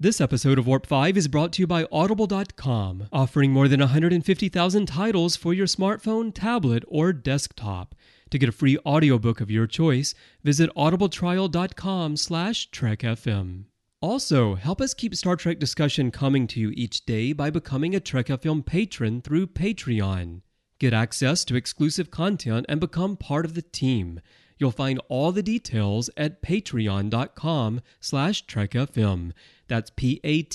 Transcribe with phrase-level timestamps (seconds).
[0.00, 4.86] This episode of Warp 5 is brought to you by Audible.com, offering more than 150,000
[4.86, 7.96] titles for your smartphone, tablet, or desktop.
[8.30, 10.14] To get a free audiobook of your choice,
[10.44, 13.64] visit audibletrial.com slash trekfm.
[14.00, 17.98] Also, help us keep Star Trek discussion coming to you each day by becoming a
[17.98, 20.42] Trek FM patron through Patreon.
[20.78, 24.20] Get access to exclusive content and become part of the team.
[24.58, 29.32] You'll find all the details at patreon.com slash trekfm.
[29.68, 30.46] That's P-A-T-R-E-O-N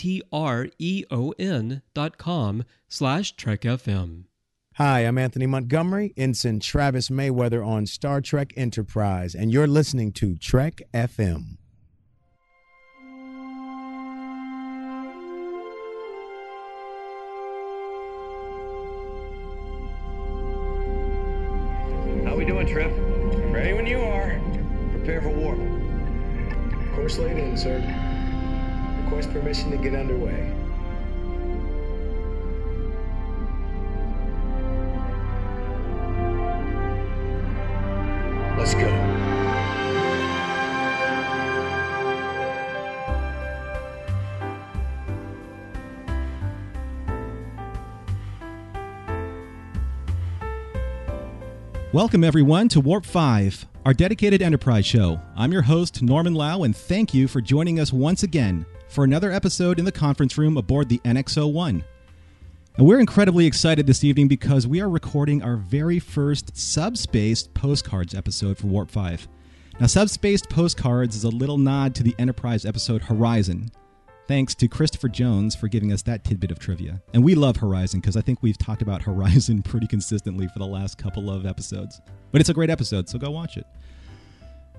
[1.94, 4.26] dot com slash trekfm.
[4.78, 10.36] Hi, I'm Anthony Montgomery, Ensign Travis Mayweather on Star Trek Enterprise, and you're listening to
[10.36, 11.58] Trek FM.
[27.04, 27.80] Course laid in, sir.
[29.04, 30.54] Request permission to get underway.
[38.58, 39.13] Let's go.
[51.94, 55.22] Welcome, everyone, to Warp 5, our dedicated enterprise show.
[55.36, 59.32] I'm your host, Norman Lao, and thank you for joining us once again for another
[59.32, 61.84] episode in the conference room aboard the NX01.
[62.78, 68.16] And we're incredibly excited this evening because we are recording our very first subspaced postcards
[68.16, 69.28] episode for Warp 5.
[69.80, 73.70] Now, subspaced postcards is a little nod to the Enterprise episode Horizon.
[74.28, 77.02] Thanks to Christopher Jones for giving us that tidbit of trivia.
[77.14, 80.66] And we love Horizon because I think we've talked about Horizon pretty consistently for the
[80.66, 82.00] last couple of episodes.
[82.32, 83.66] But it's a great episode, so go watch it.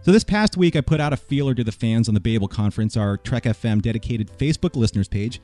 [0.00, 2.48] So this past week, I put out a feeler to the fans on the Babel
[2.48, 5.40] Conference, our Trek FM dedicated Facebook listeners page,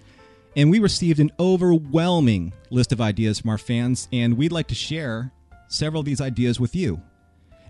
[0.57, 4.75] and we received an overwhelming list of ideas from our fans, and we'd like to
[4.75, 5.33] share
[5.69, 7.01] several of these ideas with you.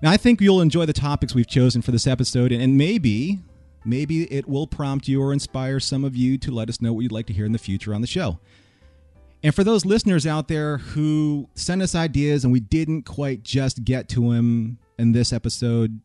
[0.03, 3.39] Now, I think you'll enjoy the topics we've chosen for this episode, and maybe,
[3.85, 7.01] maybe it will prompt you or inspire some of you to let us know what
[7.01, 8.39] you'd like to hear in the future on the show.
[9.43, 13.85] And for those listeners out there who sent us ideas and we didn't quite just
[13.85, 16.01] get to them in this episode,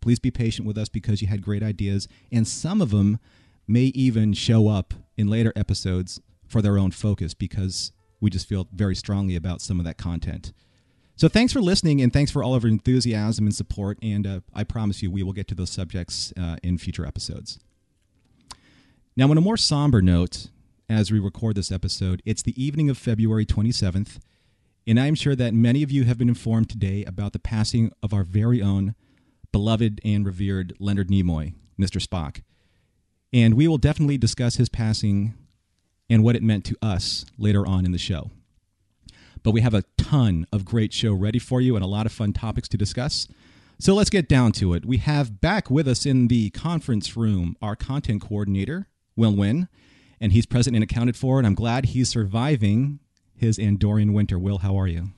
[0.00, 3.18] please be patient with us because you had great ideas, and some of them
[3.66, 8.68] may even show up in later episodes for their own focus because we just feel
[8.72, 10.52] very strongly about some of that content.
[11.18, 13.98] So thanks for listening and thanks for all of your enthusiasm and support.
[14.02, 17.58] And uh, I promise you, we will get to those subjects uh, in future episodes.
[19.16, 20.48] Now, on a more somber note,
[20.90, 24.18] as we record this episode, it's the evening of February 27th,
[24.86, 28.12] and I'm sure that many of you have been informed today about the passing of
[28.12, 28.94] our very own
[29.52, 31.98] beloved and revered Leonard Nimoy, Mr.
[31.98, 32.42] Spock.
[33.32, 35.32] And we will definitely discuss his passing
[36.10, 38.30] and what it meant to us later on in the show.
[39.46, 42.10] But we have a ton of great show ready for you and a lot of
[42.10, 43.28] fun topics to discuss.
[43.78, 44.84] So let's get down to it.
[44.84, 49.68] We have back with us in the conference room our content coordinator, Will Nguyen,
[50.20, 52.98] and he's present and accounted for, and I'm glad he's surviving
[53.36, 54.36] his Andorian winter.
[54.36, 55.10] Will, how are you?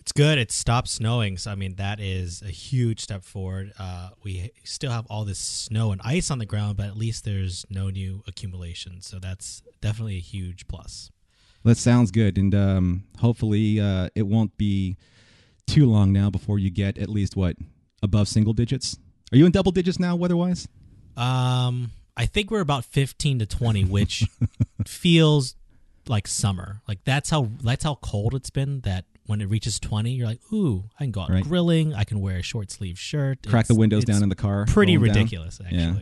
[0.00, 0.38] It's good.
[0.38, 3.72] It stopped snowing, so I mean that is a huge step forward.
[3.78, 7.24] Uh, we still have all this snow and ice on the ground, but at least
[7.24, 11.12] there's no new accumulation, so that's definitely a huge plus.
[11.64, 14.96] That sounds good, and um, hopefully uh, it won't be
[15.66, 17.56] too long now before you get at least what
[18.02, 18.96] above single digits.
[19.32, 20.66] Are you in double digits now, weather-wise?
[21.16, 24.24] Um, I think we're about 15 to 20, which
[24.86, 25.56] feels
[26.06, 26.80] like summer.
[26.88, 28.80] Like that's how that's how cold it's been.
[28.82, 31.44] That when it reaches 20, you're like, ooh, I can go out Right.
[31.44, 31.92] grilling.
[31.92, 33.46] I can wear a short sleeve shirt.
[33.46, 34.64] Crack the windows down in the car.
[34.66, 35.08] Pretty 'em down.
[35.16, 35.96] ridiculous, Yeah.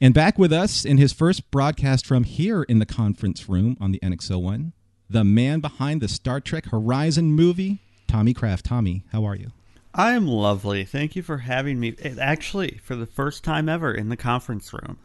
[0.00, 3.92] And back with us in his first broadcast from here in the conference room on
[3.92, 4.72] the NX01,
[5.10, 8.64] the man behind the Star Trek Horizon movie, Tommy Kraft.
[8.64, 9.50] Tommy, how are you?
[9.94, 10.84] I am lovely.
[10.84, 11.94] Thank you for having me.
[12.00, 14.98] eh, Actually, for the first time ever in the conference room.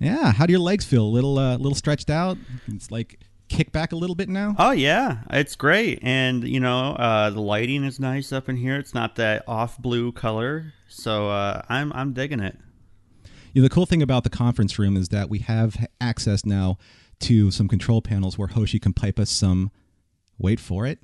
[0.00, 1.04] Yeah, how do your legs feel?
[1.04, 2.38] A little, uh, little stretched out.
[2.66, 4.56] It's like kick back a little bit now.
[4.58, 8.76] Oh yeah, it's great, and you know uh, the lighting is nice up in here.
[8.78, 12.56] It's not that off blue color, so uh, I'm I'm digging it.
[13.52, 16.78] Yeah, the cool thing about the conference room is that we have access now
[17.20, 19.70] to some control panels where Hoshi can pipe us some.
[20.38, 21.00] Wait for it.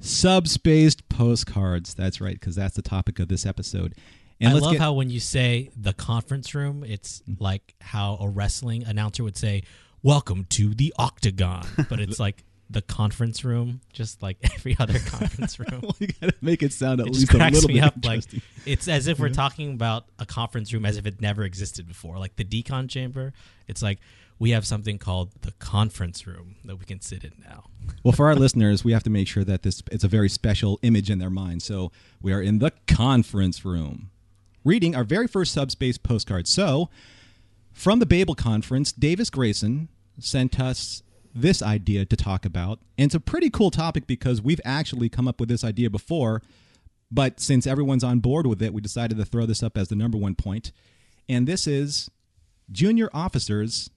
[0.00, 1.94] Subspaced postcards.
[1.94, 3.94] That's right, because that's the topic of this episode.
[4.40, 7.42] And I love get, how when you say the conference room, it's mm-hmm.
[7.42, 9.64] like how a wrestling announcer would say,
[10.02, 15.58] "Welcome to the Octagon," but it's like the conference room, just like every other conference
[15.58, 15.82] room.
[15.98, 17.94] you gotta make it sound at It least a little me bit up.
[18.04, 18.24] Like
[18.66, 22.18] it's as if we're talking about a conference room as if it never existed before.
[22.18, 23.32] Like the decon chamber,
[23.66, 23.98] it's like
[24.38, 27.64] we have something called the conference room that we can sit in now.
[28.04, 30.78] Well, for our listeners, we have to make sure that this it's a very special
[30.82, 31.62] image in their mind.
[31.62, 31.90] So
[32.20, 34.10] we are in the conference room,
[34.62, 36.46] reading our very first subspace postcard.
[36.46, 36.90] So,
[37.72, 39.88] from the Babel conference, Davis Grayson
[40.18, 41.02] sent us
[41.40, 45.28] this idea to talk about, and it's a pretty cool topic because we've actually come
[45.28, 46.42] up with this idea before.
[47.10, 49.96] But since everyone's on board with it, we decided to throw this up as the
[49.96, 50.72] number one point.
[51.28, 52.10] And this is
[52.70, 53.90] junior officers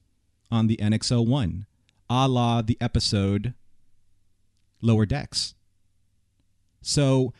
[0.50, 1.66] on the NX 01,
[2.10, 3.54] a la the episode
[4.82, 5.54] Lower Decks.
[6.82, 7.34] So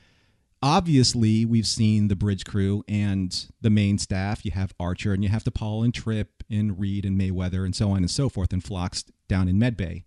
[0.62, 4.46] obviously, we've seen the bridge crew and the main staff.
[4.46, 7.92] You have Archer, and you have T'Pol and Trip and Reed and Mayweather, and so
[7.92, 10.04] on and so forth, and Phlox down in Medbay.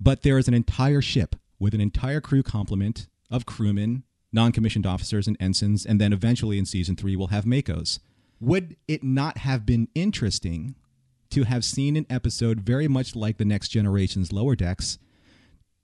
[0.00, 4.02] But there is an entire ship with an entire crew complement of crewmen,
[4.32, 8.00] non commissioned officers, and ensigns, and then eventually in season three, we'll have MACOs.
[8.40, 10.74] Would it not have been interesting
[11.30, 14.98] to have seen an episode very much like the Next Generation's Lower Decks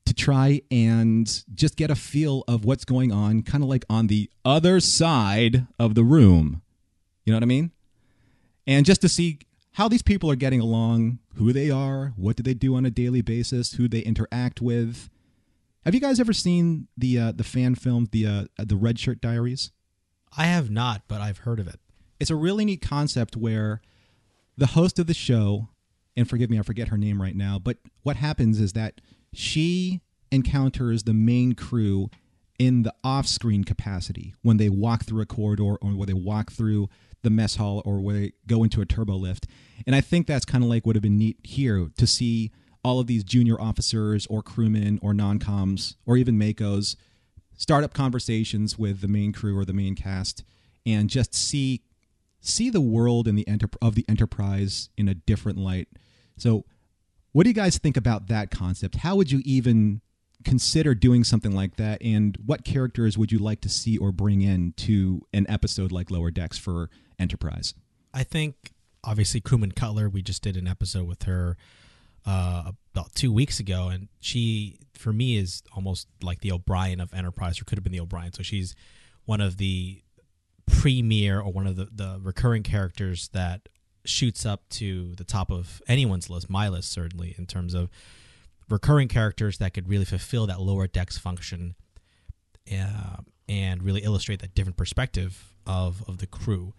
[0.04, 4.08] to try and just get a feel of what's going on, kind of like on
[4.08, 6.62] the other side of the room?
[7.24, 7.70] You know what I mean?
[8.66, 9.38] And just to see
[9.72, 12.90] how these people are getting along, who they are, what do they do on a
[12.90, 15.08] daily basis, who they interact with.
[15.84, 19.20] Have you guys ever seen the uh, the fan film, the uh, the Red Shirt
[19.20, 19.72] Diaries?
[20.36, 21.80] I have not, but I've heard of it.
[22.18, 23.80] It's a really neat concept where
[24.56, 25.68] the host of the show,
[26.16, 29.00] and forgive me, I forget her name right now, but what happens is that
[29.32, 32.10] she encounters the main crew
[32.58, 36.88] in the off-screen capacity when they walk through a corridor or when they walk through
[37.22, 39.46] the mess hall or where they go into a turbo lift.
[39.86, 42.50] And I think that's kind of like would have been neat here to see
[42.82, 46.96] all of these junior officers or crewmen or non-coms or even MACOs
[47.56, 50.44] start up conversations with the main crew or the main cast
[50.86, 51.82] and just see
[52.40, 55.88] see the world and the enter- of the enterprise in a different light.
[56.38, 56.64] So,
[57.32, 58.96] what do you guys think about that concept?
[58.96, 60.00] How would you even
[60.42, 62.02] consider doing something like that?
[62.02, 66.10] And what characters would you like to see or bring in to an episode like
[66.10, 66.90] Lower Decks for
[67.20, 67.74] Enterprise?
[68.12, 68.72] I think
[69.04, 70.08] obviously crewman Cutler.
[70.08, 71.56] We just did an episode with her
[72.26, 77.14] uh, about two weeks ago, and she for me is almost like the O'Brien of
[77.14, 78.32] Enterprise, or could have been the O'Brien.
[78.32, 78.74] So she's
[79.24, 80.02] one of the
[80.66, 83.68] premier or one of the, the recurring characters that
[84.04, 87.90] shoots up to the top of anyone's list, my list certainly, in terms of
[88.68, 91.74] recurring characters that could really fulfill that lower decks function
[92.72, 93.16] uh,
[93.48, 96.72] and really illustrate that different perspective of, of the crew.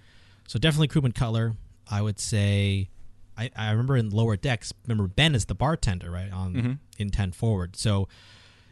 [0.51, 1.53] So definitely crewman Cutler.
[1.89, 2.89] I would say
[3.37, 6.29] I, I remember in lower decks, remember Ben is the bartender, right?
[6.29, 6.71] On Mm-hmm.
[6.97, 7.77] in ten forward.
[7.77, 8.09] So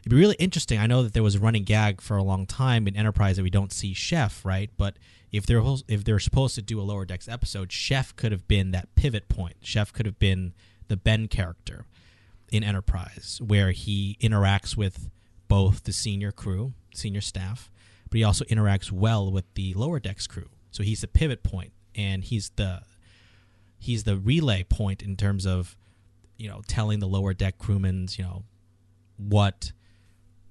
[0.01, 0.77] it'd be really interesting.
[0.77, 3.43] I know that there was a running gag for a long time in Enterprise that
[3.43, 4.69] we don't see Chef, right?
[4.75, 4.97] But
[5.31, 8.71] if they're if they're supposed to do a lower decks episode, Chef could have been
[8.71, 9.55] that pivot point.
[9.61, 10.51] Chef could have been
[10.89, 11.85] the Ben character
[12.51, 15.09] in Enterprise, where he interacts with
[15.47, 17.71] both the senior crew, senior staff,
[18.09, 20.49] but he also interacts well with the lower decks crew.
[20.71, 22.81] So he's the pivot point, and he's the
[23.77, 25.77] he's the relay point in terms of
[26.37, 28.43] you know telling the lower deck crewmen you know
[29.17, 29.71] what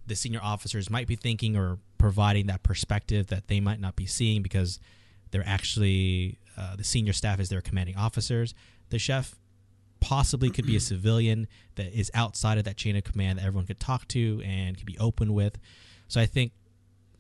[0.06, 4.06] the senior officers might be thinking or providing that perspective that they might not be
[4.06, 4.80] seeing because
[5.30, 8.54] they're actually uh, the senior staff is their commanding officers.
[8.88, 9.36] The chef
[10.00, 13.66] possibly could be a civilian that is outside of that chain of command that everyone
[13.66, 15.58] could talk to and could be open with.
[16.08, 16.52] So i think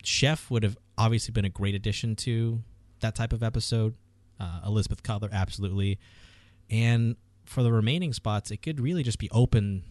[0.02, 2.62] chef would have obviously been a great addition to
[3.00, 3.94] that type of episode.
[4.40, 5.98] Uh, elizabeth cutler absolutely.
[6.70, 9.82] And for the remaining spots it could really just be open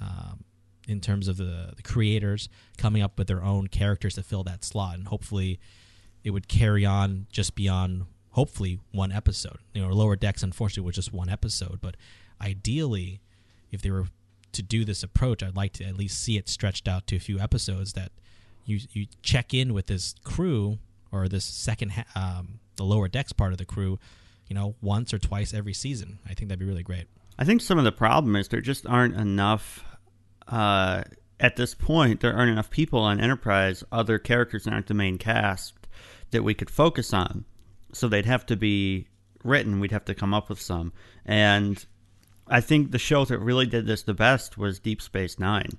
[0.00, 0.44] um,
[0.86, 4.64] in terms of the, the creators coming up with their own characters to fill that
[4.64, 4.94] slot.
[4.96, 5.58] And hopefully
[6.22, 9.58] it would carry on just beyond hopefully one episode.
[9.72, 11.80] You know lower decks unfortunately was just one episode.
[11.80, 11.96] But
[12.40, 13.20] ideally
[13.70, 14.06] if they were
[14.52, 17.20] to do this approach i'd like to at least see it stretched out to a
[17.20, 18.12] few episodes that
[18.64, 20.78] you you check in with this crew
[21.14, 23.98] or this second ha- um, the lower decks part of the crew
[24.48, 27.06] you know once or twice every season i think that'd be really great
[27.38, 29.84] I think some of the problem is there just aren't enough.
[30.46, 31.02] Uh,
[31.40, 35.74] at this point, there aren't enough people on Enterprise, other characters aren't the main cast,
[36.30, 37.44] that we could focus on.
[37.92, 39.08] So they'd have to be
[39.42, 39.80] written.
[39.80, 40.92] We'd have to come up with some.
[41.24, 41.84] And
[42.46, 45.70] I think the show that really did this the best was Deep Space Nine.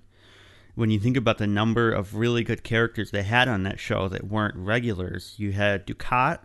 [0.76, 4.08] When you think about the number of really good characters they had on that show
[4.10, 6.40] that weren't regulars, you had Dukat,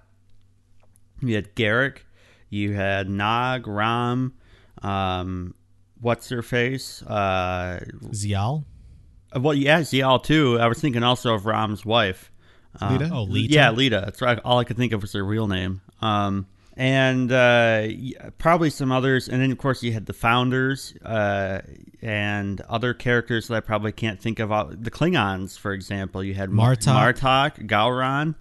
[1.20, 1.98] you had Garak,
[2.48, 4.34] you had Nog, Rom,
[4.82, 5.54] um,
[6.00, 7.02] what's her face?
[7.02, 8.64] Uh, Ziyal
[9.38, 10.58] well, yeah, Ziyal too.
[10.58, 12.32] I was thinking also of Rom's wife.
[12.80, 13.10] Uh, Leeta?
[13.12, 13.54] oh Leeta.
[13.54, 14.04] Yeah, Leeta.
[14.04, 14.38] That's right.
[14.44, 15.80] All I could think of was her real name.
[16.00, 16.46] Um,
[16.76, 17.88] and uh,
[18.38, 19.28] probably some others.
[19.28, 21.60] And then, of course, you had the founders uh,
[22.00, 24.50] and other characters that I probably can't think of.
[24.82, 27.14] The Klingons, for example, you had Martok.
[27.14, 28.34] Martok, Gowron.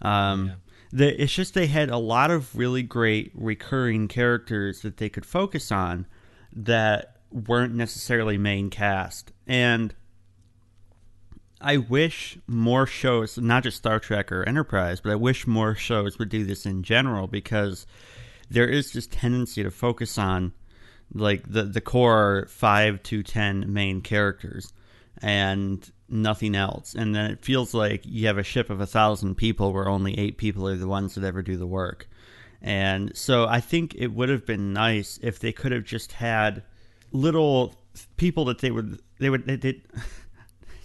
[0.00, 0.52] Um,
[0.92, 5.26] the, it's just they had a lot of really great recurring characters that they could
[5.26, 6.06] focus on
[6.52, 9.32] that weren't necessarily main cast.
[9.46, 9.94] And
[11.62, 16.18] I wish more shows, not just Star Trek or Enterprise, but I wish more shows
[16.18, 17.86] would do this in general because
[18.50, 20.52] there is this tendency to focus on
[21.14, 24.72] like the the core five to ten main characters
[25.20, 29.36] and nothing else, and then it feels like you have a ship of a thousand
[29.36, 32.08] people where only eight people are the ones that ever do the work.
[32.60, 36.62] And so I think it would have been nice if they could have just had
[37.12, 37.74] little
[38.16, 39.82] people that they would they would they did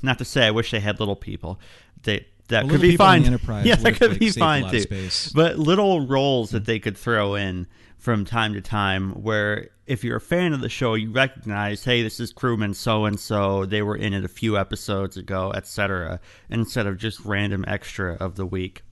[0.02, 1.60] not to say I wish they had little people.
[2.04, 3.26] They that Well, could be fine.
[3.26, 4.86] Enterprise yeah, that could like, be fine too.
[5.34, 10.18] But little roles that they could throw in from time to time where if you're
[10.18, 13.66] a fan of the show, you recognize, hey, this is crewman so and so.
[13.66, 16.20] They were in it a few episodes ago, etc.
[16.50, 18.84] Instead of just random extra of the week.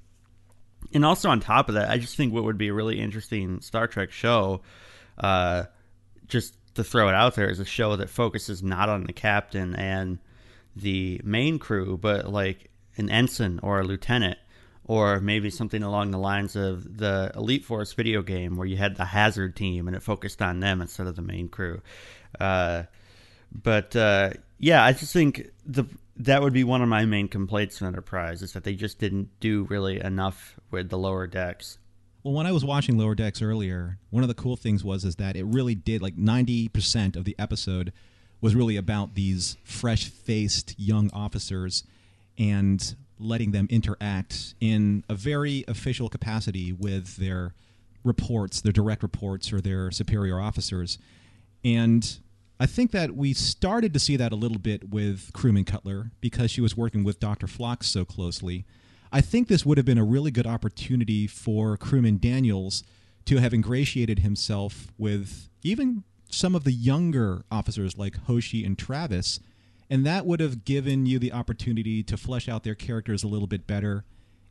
[0.94, 3.60] And also on top of that, I just think what would be a really interesting
[3.62, 4.62] Star Trek show,
[5.18, 5.64] uh,
[6.28, 9.76] just to throw it out there, is a show that focuses not on the captain
[9.76, 10.20] and
[10.76, 14.38] the main crew, but like an ensign or a lieutenant,
[14.84, 18.96] or maybe something along the lines of the Elite Force video game where you had
[18.96, 21.82] the hazard team and it focused on them instead of the main crew.
[22.40, 22.84] Uh,
[23.52, 25.86] but uh, yeah, I just think the
[26.18, 29.30] that would be one of my main complaints with Enterprise is that they just didn't
[29.40, 31.78] do really enough with the lower decks.
[32.24, 35.18] Well, when I was watching Lower Decks earlier, one of the cool things was is
[35.18, 37.94] that it really did like ninety percent of the episode
[38.42, 41.84] was really about these fresh-faced young officers
[42.38, 47.54] and letting them interact in a very official capacity with their
[48.04, 50.98] reports, their direct reports, or their superior officers.
[51.64, 52.20] And
[52.60, 56.52] I think that we started to see that a little bit with Crewman Cutler because
[56.52, 57.48] she was working with Dr.
[57.48, 58.66] Phlox so closely.
[59.12, 62.84] I think this would have been a really good opportunity for Crewman Daniels
[63.26, 66.04] to have ingratiated himself with even
[66.36, 69.40] some of the younger officers like Hoshi and Travis,
[69.90, 73.48] and that would have given you the opportunity to flesh out their characters a little
[73.48, 74.04] bit better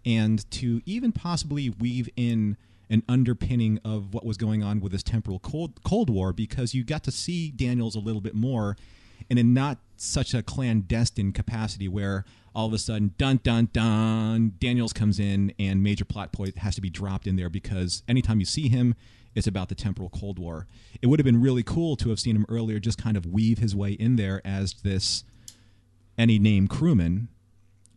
[0.07, 2.57] and to even possibly weave in
[2.91, 6.85] an underpinning of what was going on with this temporal cold, cold war because you
[6.85, 8.77] got to see Daniels a little bit more
[9.31, 12.25] and in not such a clandestine capacity where
[12.55, 16.75] all of a sudden dun dun dun Daniels comes in and major plot point has
[16.75, 18.95] to be dropped in there because anytime you see him
[19.35, 20.67] it's about the temporal cold war.
[21.03, 23.59] It would have been really cool to have seen him earlier just kind of weave
[23.59, 25.25] his way in there as this
[26.17, 27.29] any name crewman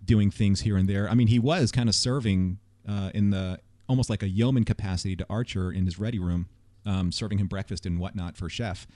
[0.04, 1.10] doing things here and there.
[1.10, 5.16] I mean he was kind of serving uh, in the almost like a yeoman capacity
[5.16, 6.48] to archer in his ready room
[6.88, 8.88] um, serving him breakfast and whatnot for chef.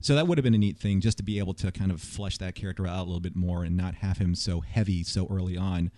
[0.00, 2.00] So that would have been a neat thing just to be able to kind of
[2.00, 5.26] flesh that character out a little bit more and not have him so heavy so
[5.28, 5.90] early on,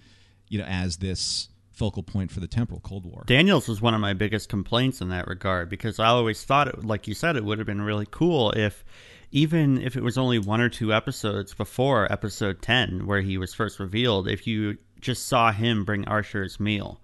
[0.49, 1.49] you know, as this
[1.81, 3.25] focal point for the temporal Cold War.
[3.27, 6.85] Daniels was one of my biggest complaints in that regard because I always thought it,
[6.85, 8.85] like you said, it would have been really cool if,
[9.33, 13.55] even if it was only one or two episodes before episode 10, where he was
[13.55, 17.01] first revealed, if you just saw him bring Archer's meal.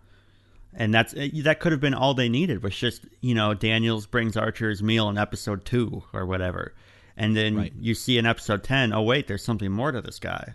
[0.74, 4.04] And that's eh, that could have been all they needed was just you know Daniels
[4.04, 6.74] brings Archer's meal in episode two or whatever,
[7.16, 7.72] and then Right.
[7.80, 10.54] you see in episode ten, oh wait, there's something more to this guy.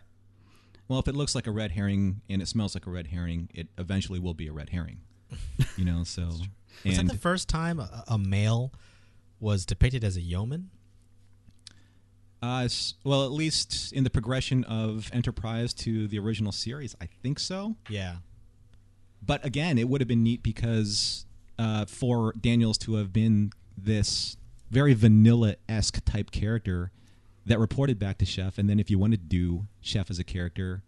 [0.92, 3.48] Well, if it looks like a red herring and it smells like a red herring,
[3.54, 5.00] it eventually will be a red herring.
[5.78, 6.24] You know, so
[6.84, 8.74] Was that the first time a, a male
[9.40, 10.70] was depicted as a yeoman?
[12.44, 12.68] uh,
[13.06, 17.78] well, at least in the progression of Enterprise to the original series, I think so.
[17.88, 18.18] Yeah.
[19.26, 21.26] But again, it would have been neat because
[21.58, 24.36] uh, for Daniels to have been this
[24.70, 26.92] very vanilla esque type character
[27.46, 30.24] that reported back to Chef, and then if you wanted to do Chef as a
[30.24, 30.84] character,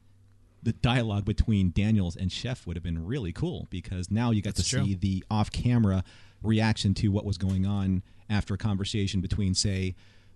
[0.61, 4.55] the dialogue between Daniels and Chef would have been really cool because now you got
[4.55, 4.85] That's to true.
[4.85, 6.03] see the off camera
[6.41, 9.95] reaction to what was going on after a conversation between, say,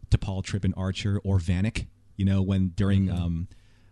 [0.09, 1.85] T'Pol Trip and Archer or Vanik.
[2.17, 3.23] You know, when during Mm-hmm.
[3.23, 3.47] um,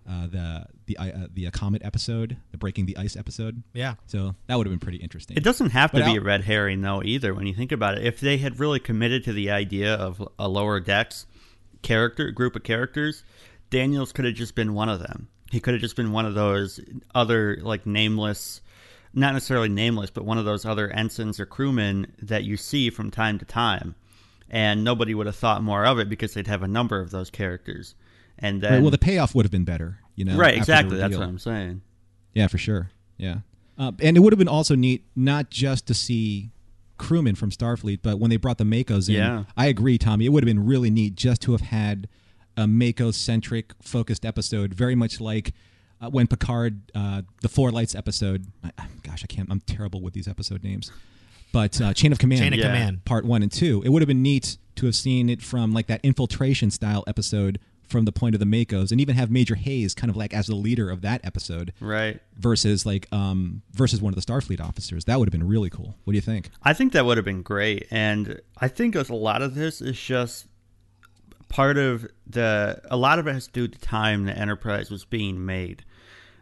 [0.08, 3.63] uh, the the uh, the uh, comet episode, the breaking the ice episode.
[3.74, 3.96] Yeah.
[4.05, 5.36] So that would have been pretty interesting.
[5.36, 7.34] It doesn't have to But be I'll- a red herring though either.
[7.34, 10.48] When you think about it, if they had really committed to the idea of a
[10.48, 11.25] lower decks
[11.86, 13.24] character group of characters,
[13.70, 15.27] Daniels could have just been one of them.
[15.51, 16.80] He could have just been one of those
[17.13, 18.62] other like nameless,
[19.13, 23.12] not necessarily nameless, but one of those other ensigns or crewmen that you see from
[23.12, 23.96] time to time,
[24.50, 27.30] and nobody would have thought more of it because they'd have a number of those
[27.30, 27.96] characters.
[28.39, 30.00] And then, Right, well, the payoff would have been better.
[30.15, 30.98] You know, right, exactly.
[30.98, 31.82] That's what I'm saying.
[32.34, 32.89] Yeah, for sure.
[33.18, 33.39] Yeah,
[33.77, 36.51] uh, and it would have been also neat not just to see
[36.97, 39.43] crewmen from Starfleet, but when they brought the MACOs in, Yeah.
[39.57, 40.25] I agree, Tommy.
[40.25, 42.07] It would have been really neat just to have had
[42.57, 45.53] a MACO centric focused episode, very much like
[46.01, 48.45] uh, when Picard, uh, the Four Lights episode.
[48.63, 49.49] I, I- gosh, I can't.
[49.51, 50.91] I'm terrible with these episode names.
[51.51, 52.65] But uh, Chain of Command, Chain of Yeah.
[52.65, 53.05] Command.
[53.05, 53.81] part one and two.
[53.85, 57.59] It would have been neat to have seen it from like that infiltration style episode
[57.88, 60.48] from the point of the MACOs, and even have Major Hayes kind of like as
[60.48, 62.20] the leader of that episode Right.
[62.38, 65.06] versus like um versus one of the Starfleet officers.
[65.06, 65.96] That would have been really cool.
[66.04, 66.50] What do you think?
[66.63, 70.00] I think that would have been great, and I think a lot of this is
[70.00, 70.48] just
[71.48, 72.82] part of the.
[72.89, 75.84] A lot of it has to do with the time the Enterprise was being made.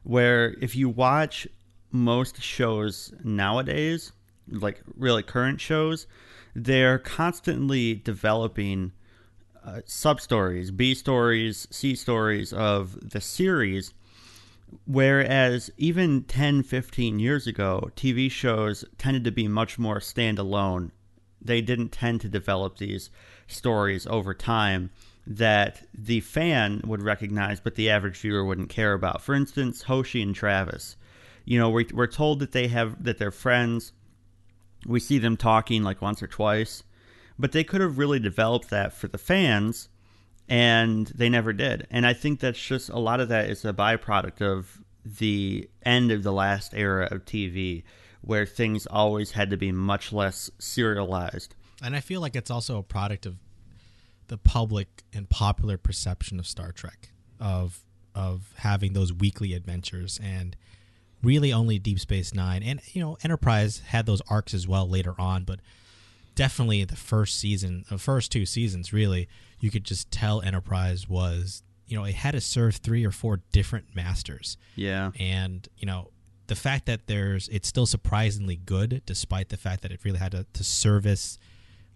[0.04, 1.48] Where if you watch
[1.92, 4.12] most shows nowadays,
[4.50, 6.08] like really current shows,
[6.56, 8.92] they're constantly developing
[9.65, 13.93] uh, sub stories, B stories, C stories of the series.
[14.86, 20.91] Whereas even 10, 15 years ago, TV shows tended to be much more standalone.
[21.41, 23.10] They didn't tend to develop these
[23.48, 24.89] stories over time
[25.25, 29.22] that the fan would recognize, but the average viewer wouldn't care about.
[29.22, 30.98] For instance, Hoshi and Travis.
[31.46, 33.93] You know, we're, we're told that they have that they're friends.
[34.86, 36.84] We see them talking like once or twice,
[37.44, 39.90] but they could have really developed that for the fans
[40.48, 41.86] and they never did.
[41.92, 46.10] And I think that's just a lot of that is a byproduct of the end
[46.14, 47.84] of the last era of TV,
[48.22, 51.54] where things always had to be much less serialized.
[51.84, 53.36] And I feel like it's also a product of
[54.30, 57.10] the public and popular perception of Star Trek
[57.42, 57.84] of
[58.16, 60.56] of having those weekly adventures and
[61.22, 65.14] really only Deep Space 9 and you know Enterprise had those arcs as well later
[65.20, 65.60] on but
[66.36, 69.28] definitely the first season the first two seasons really
[69.60, 73.42] you could just tell Enterprise was you know it had to serve three or four
[73.52, 75.12] different masters Yeah.
[75.20, 76.10] and you know
[76.48, 80.32] the fact that there's it's still surprisingly good despite the fact that it really had
[80.32, 81.38] to, to service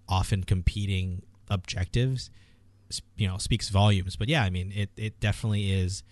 [0.08, 2.29] often competing objectives
[3.15, 6.03] you know speaks volumes but yeah i mean it, it definitely is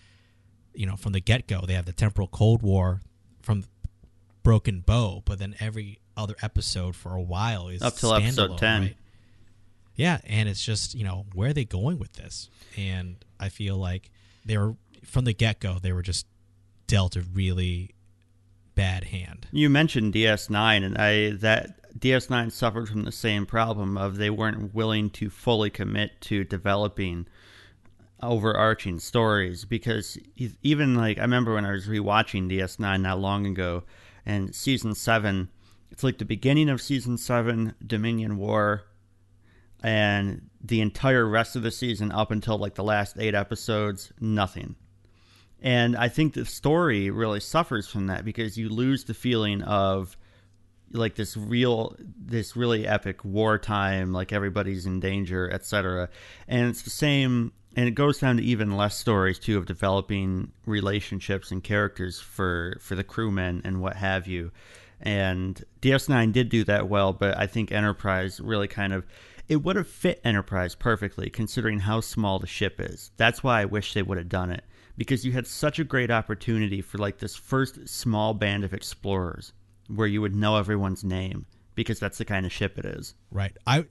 [0.73, 3.02] you know from the get-go they have the temporal cold war
[3.41, 3.63] from
[4.43, 8.82] broken bow but then every other episode for a while is Up till episode 10.
[8.82, 8.95] right?
[9.95, 13.78] yeah and it's just you know where are they going with this and i feel
[13.78, 14.12] like
[14.45, 16.25] they were from the get-go they were just
[16.88, 17.91] dealt a really
[18.75, 24.17] bad hand You mentioned DS9, and I that DS9 suffered from the same problem of
[24.17, 27.25] they weren't willing to fully commit to developing
[28.21, 30.17] overarching stories because
[30.62, 33.84] even like I remember when I was rewatching DS9 not long ago,
[34.25, 35.49] and season seven,
[35.91, 38.84] it's like the beginning of season seven, Dominion War,
[39.84, 44.76] and the entire rest of the season up until like the last eight episodes, nothing.
[45.62, 50.17] And I think the story really suffers from that because you lose the feeling of
[50.91, 56.08] like this real this really epic wartime like everybody's in danger etc
[56.48, 60.52] and it's the same and it goes down to even less stories too of developing
[60.65, 64.52] relationships and characters for for the crewmen and what have you
[65.01, 69.05] and ds9 did do that well but i think enterprise really kind of
[69.47, 73.65] it would have fit enterprise perfectly considering how small the ship is that's why i
[73.65, 74.63] wish they would have done it
[74.97, 79.53] because you had such a great opportunity for like this first small band of explorers
[79.88, 83.13] where you would know everyone's name because that's the kind of ship it is.
[83.31, 83.55] Right.
[83.67, 83.86] I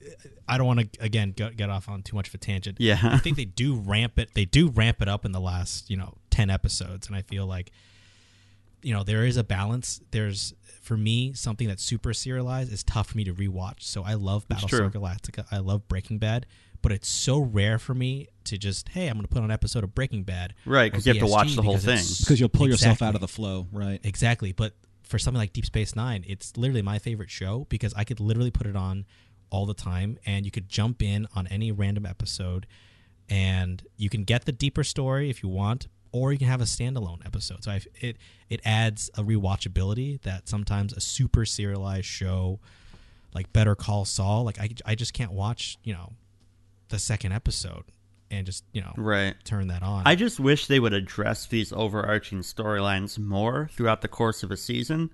[0.47, 2.77] I don't want to again get, get off on too much of a tangent.
[2.79, 2.99] Yeah.
[3.03, 4.33] I think they do ramp it.
[4.33, 7.45] They do ramp it up in the last you know ten episodes, and I feel
[7.45, 7.71] like
[8.81, 10.01] you know there is a balance.
[10.11, 10.53] There's
[10.85, 13.81] for me something that's super serialized is tough for me to rewatch.
[13.81, 14.91] So I love Battlestar.
[14.91, 15.45] Galactica.
[15.51, 16.45] I love Breaking Bad,
[16.81, 19.51] but it's so rare for me to just hey I'm going to put on an
[19.51, 20.53] episode of Breaking Bad.
[20.65, 22.03] Right, because you have to watch the whole thing.
[22.19, 23.99] Because you'll pull yourself out of the flow, right?
[24.03, 24.51] Exactly.
[24.51, 28.19] But for something like Deep Space Nine, it's literally my favorite show because I could
[28.19, 29.05] literally put it on
[29.49, 32.67] all the time and you could jump in on any random episode
[33.29, 36.65] and you can get the deeper story if you want or you can have a
[36.65, 37.63] standalone episode.
[37.63, 38.15] So I, it
[38.49, 42.59] it adds a rewatchability that sometimes a super serialized show
[43.33, 46.13] like Better Call Saul, like I, I just can't watch, you know,
[46.87, 47.83] the second episode
[48.31, 49.35] and just, you know, Right.
[49.43, 50.03] turn that on.
[50.05, 54.57] I just wish they would address these overarching storylines more throughout the course of a
[54.57, 55.09] season.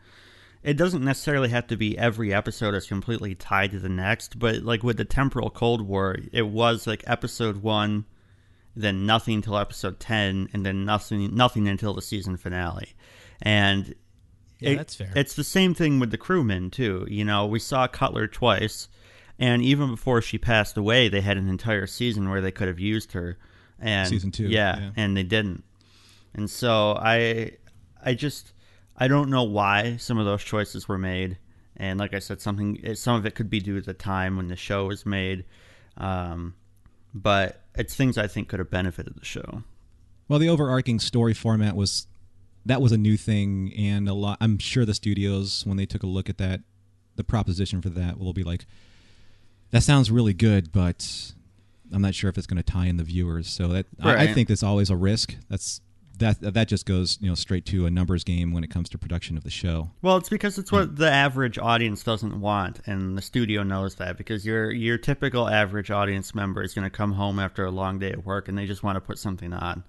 [0.61, 4.57] It doesn't necessarily have to be every episode is completely tied to the next, but
[4.61, 8.05] like with the temporal Cold War, it was like episode one,
[8.75, 12.93] then nothing until episode ten, and then nothing nothing until the season finale.
[13.41, 13.95] And
[14.59, 15.11] Yeah, it- that's fair.
[15.15, 17.05] It's the same thing with the crewmen too.
[17.09, 18.87] You know, we saw Cutler twice,
[19.39, 22.79] and even before she passed away, they had an entire season where they could have
[22.79, 23.37] used her.
[23.79, 24.91] And Season two, yeah, yeah.
[24.95, 25.63] and they didn't.
[26.35, 27.53] And so I,
[28.05, 28.53] I just,
[28.95, 31.39] I don't know why some of those choices were made,
[31.77, 34.47] And like I said, something some of it could be due to the time when
[34.47, 35.45] the show was made,
[35.97, 36.53] um,
[37.13, 39.63] but it's things I think could have benefited the show.
[40.27, 42.07] Well, the overarching story format was
[42.65, 44.37] that was a new thing, and a lot.
[44.39, 46.61] I'm sure the studios, when they took a look at that,
[47.15, 48.65] the proposition for that will be like,
[49.71, 51.33] that sounds really good, but
[51.93, 53.49] I'm not sure if it's going to tie in the viewers.
[53.49, 55.35] So that I, I think that's always a risk.
[55.49, 55.81] That's
[56.21, 58.97] that that just goes you know straight to a numbers game when it comes to
[58.97, 59.91] production of the show.
[60.01, 60.95] Well, it's because it's what hmm.
[60.95, 64.17] the average audience doesn't want, and the studio knows that.
[64.17, 67.99] Because your your typical average audience member is going to come home after a long
[67.99, 69.83] day at work, and they just want to put something on.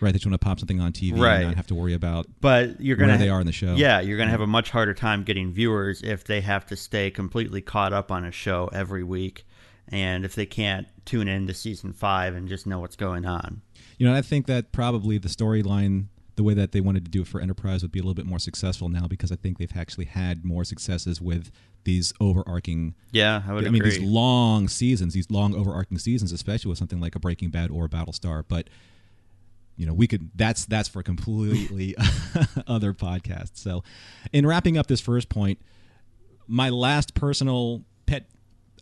[0.00, 1.40] Right, they just want to pop something on TV Right.
[1.40, 3.74] and not have to worry about But you're gonna Where they are in the show.
[3.74, 7.10] Yeah, you're gonna have a much harder time getting viewers if they have to stay
[7.10, 9.46] completely caught up on a show every week,
[9.88, 13.60] and if they can't tune in to season five and just know what's going on.
[14.00, 17.20] You know, I think that probably the storyline, the way that they wanted to do
[17.20, 19.76] it for Enterprise, would be a little bit more successful now because I think they've
[19.76, 21.50] actually had more successes with
[21.84, 22.94] these overarching.
[23.12, 26.98] Yeah, I would I mean, these long seasons, these long overarching seasons, especially with something
[26.98, 28.42] like a Breaking Bad or a Battlestar.
[28.48, 28.70] But
[29.76, 30.30] you know, we could.
[30.34, 31.94] That's that's for a completely
[32.66, 33.58] other podcast.
[33.58, 33.84] So,
[34.32, 35.58] in wrapping up this first point,
[36.46, 38.24] my last personal pet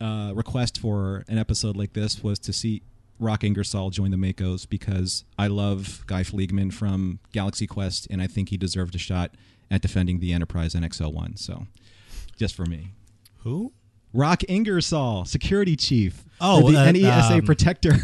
[0.01, 2.83] uh, request for an episode like this was to see
[3.19, 8.27] Rock Ingersoll join the MACOs because I love Guy Fleegman from Galaxy Quest, and I
[8.27, 9.33] think he deserved a shot
[9.71, 11.39] at defending the Enterprise NX-01.
[11.39, 11.67] So,
[12.37, 12.93] just for me.
[13.39, 13.73] Who?
[14.13, 16.25] Rock Ingersoll, security chief.
[16.41, 17.93] Oh, the uh, NESA um, protector.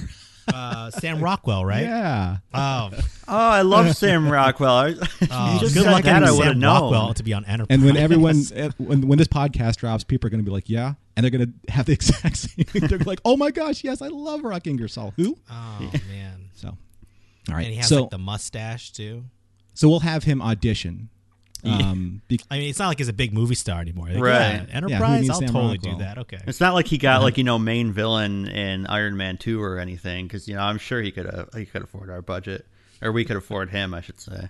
[0.52, 1.82] Uh, Sam Rockwell, right?
[1.84, 2.36] yeah.
[2.52, 4.70] Oh, oh, I love Sam Rockwell.
[4.74, 4.94] I,
[5.30, 6.82] oh, just good luck that, getting I would have Sam known.
[6.92, 7.74] Rockwell to be on Enterprise.
[7.74, 10.68] And when everyone, eh, when, when this podcast drops, people are going to be like,
[10.68, 10.94] yeah.
[11.16, 12.86] And they're going to have the exact same thing.
[12.88, 15.14] They're like, oh my gosh, yes, I love Rock Ingersoll.
[15.16, 15.36] Who?
[15.50, 17.64] oh man, So, all right.
[17.64, 19.24] and he has so, like the mustache too.
[19.74, 21.08] so we'll have him audition.
[21.64, 24.08] Um, be- I mean, it's not like he's a big movie star anymore.
[24.08, 24.38] Like, Right.
[24.38, 25.92] yeah, Yeah, Enterprise, needs I'll Sam totally Rockwell?
[25.98, 26.18] do that.
[26.18, 26.38] Okay.
[26.46, 29.78] It's not like he got like you know main villain in Iron Man two or
[29.78, 32.66] anything because you know I'm sure he could uh, he could afford our budget
[33.02, 34.48] or we could afford him I should say.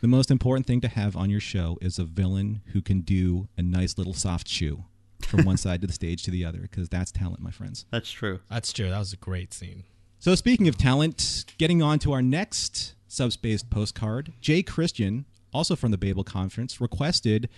[0.00, 3.48] the most important thing to have on your show is a villain who can do
[3.56, 4.84] a nice little soft shoe
[5.22, 7.84] from one side to the stage to the other, because that's talent, my friends.
[7.90, 8.38] That's true.
[8.48, 8.88] That's true.
[8.90, 9.82] That was a great scene.
[10.20, 15.90] So, speaking of talent, getting on to our next subspace postcard, Jay Christian, also from
[15.90, 17.48] the Babel Conference, requested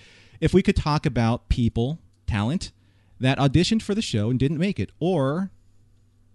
[0.41, 2.73] if we could talk about people, talent,
[3.19, 5.51] that auditioned for the show and didn't make it, or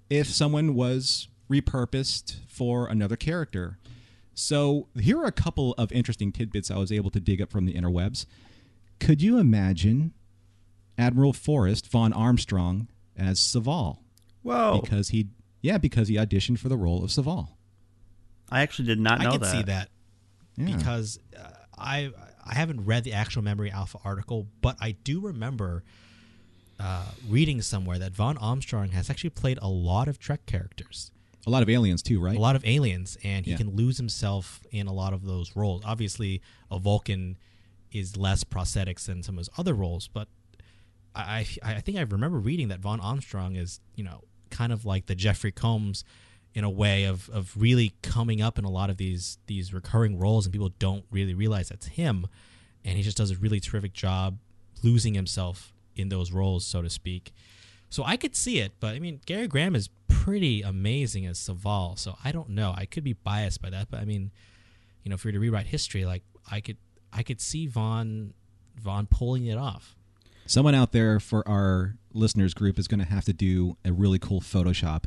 [0.09, 3.77] if someone was repurposed for another character.
[4.33, 7.65] So, here are a couple of interesting tidbits I was able to dig up from
[7.65, 8.25] the interwebs.
[8.99, 10.13] Could you imagine
[10.97, 12.87] Admiral Forrest Vaughn Armstrong
[13.17, 13.99] as Soval?
[14.43, 14.79] Whoa!
[14.79, 15.29] because he
[15.61, 17.49] yeah because he auditioned for the role of Soval.
[18.51, 19.51] I actually did not know that I could that.
[19.51, 19.89] see that
[20.57, 20.75] Yeah.
[20.77, 22.11] because uh, I
[22.45, 25.83] I haven't read the actual Memory Alpha article, but I do remember
[26.79, 31.11] uh, reading somewhere that Vaughn Armstrong has actually played a lot of Trek characters,
[31.47, 32.35] A lot of aliens too, right?
[32.35, 33.57] a lot of aliens, and he Yeah.
[33.57, 35.81] can lose himself in a lot of those roles.
[35.85, 37.37] Obviously, a Vulcan
[37.91, 40.27] is less prosthetics than some of his other roles, but
[41.15, 44.85] I I, I think I remember reading that Vaughn Armstrong is you know kind of
[44.85, 46.03] like the Jeffrey Combs
[46.55, 50.17] in a way of of really coming up in a lot of these these recurring
[50.17, 52.25] roles and people don't really realize that's him.
[52.83, 54.37] And he just does a really terrific job
[54.81, 57.33] losing himself in those roles so to speak.
[57.89, 61.99] So I could see it but I mean Gary Graham is pretty amazing as Soval
[61.99, 62.73] so I don't know.
[62.75, 64.31] I could be biased by that but I mean
[65.03, 66.77] you know if we were to rewrite history like I could
[67.11, 68.33] I could see Vaughn
[68.81, 69.95] Vaughn pulling it off.
[70.47, 74.19] Someone out there for our listeners group is going to have to do a really
[74.19, 75.05] cool Photoshop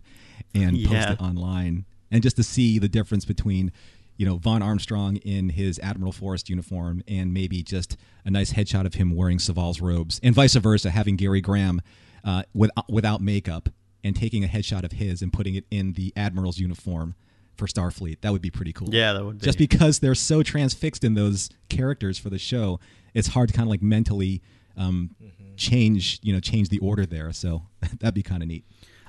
[0.55, 3.73] and post it online, and just to see the difference between,
[4.17, 8.87] you know, Vaughn Armstrong in his Admiral Forrest uniform and maybe just a nice headshot
[8.87, 11.81] of him wearing Soval's robes, and vice versa, having Gary Graham
[12.25, 13.69] uh, with, without makeup
[14.05, 17.15] and taking a headshot of his and putting it in the Admiral's uniform
[17.57, 18.21] for Starfleet.
[18.21, 18.89] That would be pretty cool.
[18.91, 19.45] Yeah, that would be.
[19.45, 22.79] just because they're so transfixed in those characters for the show,
[23.15, 24.41] it's hard to kind of like mentally
[24.79, 25.11] um,
[25.57, 27.31] change, you know, change the order there.
[27.33, 27.63] So
[28.01, 28.65] that'd be kind of neat.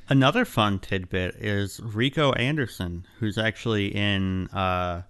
[0.10, 5.04] Another fun tidbit is Rico Anderson, who's actually in uh,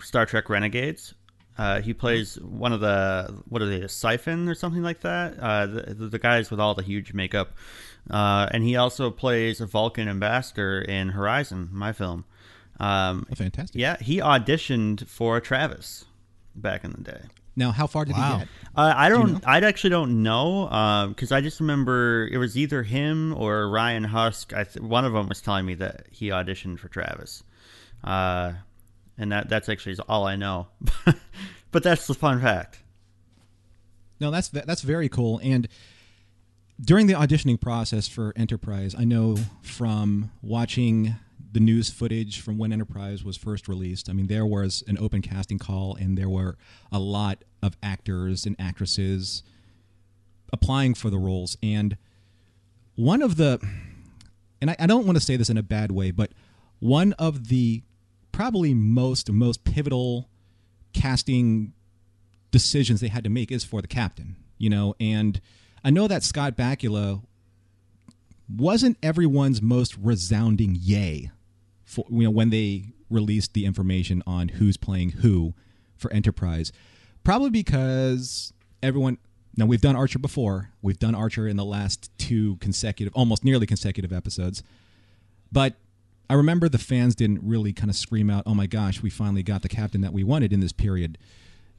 [0.00, 1.14] Star Trek Renegades.
[1.58, 5.38] Uh, he plays one of the what are they, a siphon or something like that?
[5.38, 7.52] Uh, the, the guys with all the huge makeup,
[8.10, 12.24] uh, and he also plays a Vulcan ambassador in Horizon, my film.
[12.78, 13.80] Um, Oh, fantastic.
[13.80, 16.04] yeah, he auditioned for Travis
[16.54, 17.20] back in the day.
[17.58, 18.32] Now, how far did Wow.
[18.34, 18.48] he get?
[18.76, 19.32] Uh, I don't.
[19.32, 19.40] know?
[19.46, 24.52] I actually don't know because I just remember it was either him or Ryan Husk.
[24.52, 27.42] I th- one of them was telling me that he auditioned for Travis,
[28.04, 28.52] uh,
[29.16, 30.66] and that that's actually all I know.
[31.72, 32.80] but that's the fun fact.
[34.20, 35.40] No, that's that's very cool.
[35.42, 35.66] And
[36.78, 41.16] during the auditioning process for Enterprise, I know from watching
[41.56, 44.10] the news footage from when Enterprise was first released.
[44.10, 46.58] I mean, there was an open casting call, and there were
[46.92, 49.42] a lot of actors and actresses
[50.52, 51.56] applying for the roles.
[51.62, 51.96] And
[52.94, 53.58] one of the,
[54.60, 56.32] and I, I don't want to say this in a bad way, but
[56.78, 57.82] one of the
[58.32, 60.28] probably most most pivotal
[60.92, 61.72] casting
[62.50, 64.36] decisions they had to make is for the captain.
[64.58, 65.40] You know, and
[65.82, 67.22] I know that Scott Bakula
[68.46, 71.30] wasn't everyone's most resounding yay
[71.86, 75.54] for you know when they released the information on who's playing who
[75.96, 76.72] for Enterprise.
[77.24, 79.18] Probably because everyone
[79.56, 80.70] now we've done Archer before.
[80.82, 84.62] We've done Archer in the last two consecutive almost nearly consecutive episodes.
[85.50, 85.74] But
[86.28, 89.42] I remember the fans didn't really kind of scream out, "Oh my gosh, we finally
[89.42, 91.16] got the captain that we wanted in this period."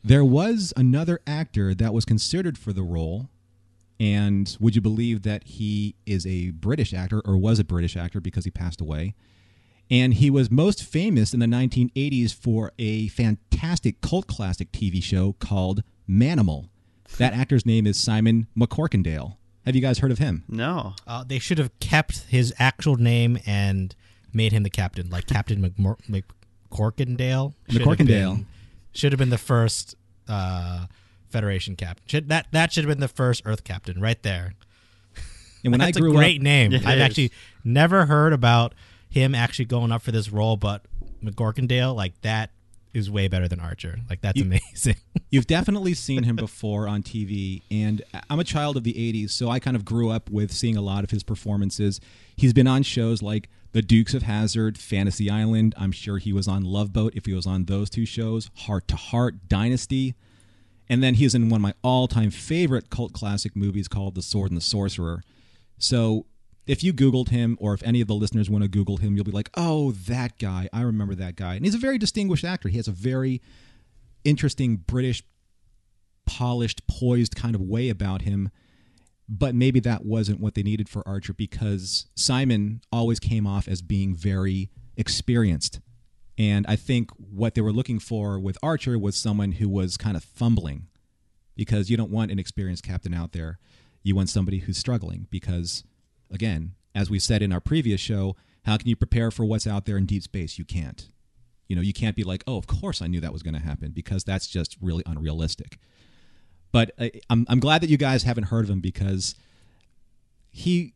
[0.04, 3.30] There was another actor that was considered for the role
[4.00, 8.20] and would you believe that he is a British actor or was a British actor
[8.20, 9.16] because he passed away?
[9.90, 15.36] And he was most famous in the 1980s for a fantastic cult classic TV show
[15.40, 16.70] called Manimal.
[17.18, 19.38] That actor's name is Simon McCorkindale.
[19.66, 20.44] Have you guys heard of him?
[20.50, 20.94] No.
[21.06, 23.96] Uh, they should have kept his actual name and
[24.34, 26.24] made him the captain, like Captain McMor-
[26.72, 27.54] McCorkindale.
[27.70, 28.36] Should have McCorkindale.
[28.36, 28.46] been-
[28.94, 29.96] should have been the first
[30.28, 30.88] uh,
[31.30, 32.04] Federation captain.
[32.08, 34.54] Should, that that should have been the first Earth captain, right there.
[35.64, 36.74] And when That's I grew a great up, name.
[36.74, 37.32] I've actually
[37.64, 38.74] never heard about
[39.10, 40.86] him actually going up for this role, but
[41.24, 42.52] McCorkindale, like that,
[42.94, 44.00] is way better than Archer.
[44.10, 44.96] Like that's You- amazing.
[45.30, 49.50] You've definitely seen him before on TV, and I'm a child of the 80s, so
[49.50, 52.00] I kind of grew up with seeing a lot of his performances.
[52.38, 55.76] He's been on shows like The Dukes of Hazzard, Fantasy Island.
[55.78, 58.88] I'm sure he was on Love Boat if he was on those two shows, Heart
[58.88, 60.16] to Heart, Dynasty.
[60.90, 64.16] And then he was in one of my all time favorite cult classic movies called
[64.16, 65.24] The Sword and the Sorcerer.
[65.78, 66.26] So
[66.68, 69.26] if you Googled him, or if any of the listeners want to Google him, you'll
[69.26, 70.70] be like, oh, that guy.
[70.74, 71.56] I remember that guy.
[71.56, 72.70] And he's a very distinguished actor.
[72.70, 73.42] He has a very
[74.24, 75.24] interesting British,
[76.26, 78.52] polished, poised kind of way about him.
[79.30, 83.82] But maybe that wasn't what they needed for Archer because Simon always came off as
[83.82, 85.80] being very experienced.
[86.38, 90.16] And I think what they were looking for with Archer was someone who was kind
[90.16, 90.88] of fumbling
[91.56, 93.58] because you don't want an experienced captain out there.
[94.04, 95.84] You want somebody who's struggling because,
[96.32, 98.36] again, as we said in our previous show,
[98.66, 100.58] how can you prepare for what's out there in deep space?
[100.58, 101.10] You can't.
[101.68, 103.60] You know, you can't be like, oh, of course I knew that was going to
[103.60, 105.78] happen because that's just really unrealistic.
[106.72, 109.36] But I, I'm I'm glad that you guys haven't heard of him because
[110.52, 110.94] he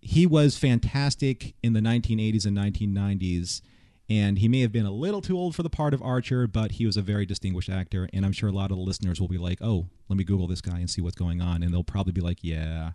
[0.00, 3.60] he was fantastic in the 1980s and 1990s
[4.08, 6.72] and he may have been a little too old for the part of Archer, but
[6.72, 9.28] he was a very distinguished actor and I'm sure a lot of the listeners will
[9.28, 11.84] be like, "Oh, let me google this guy and see what's going on." And they'll
[11.84, 12.92] probably be like, "Yeah,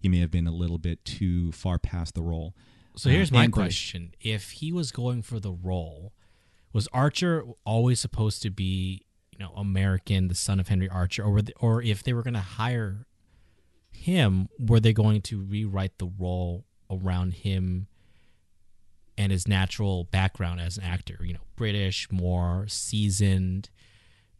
[0.00, 2.54] he may have been a little bit too far past the role."
[2.96, 6.12] So here's Uh, my question: If he was going for the role,
[6.72, 11.30] was Archer always supposed to be, you know, American, the son of Henry Archer, or
[11.30, 13.06] were they, or if they were going to hire
[13.92, 17.86] him, were they going to rewrite the role around him
[19.18, 21.18] and his natural background as an actor?
[21.22, 23.70] You know, British, more seasoned.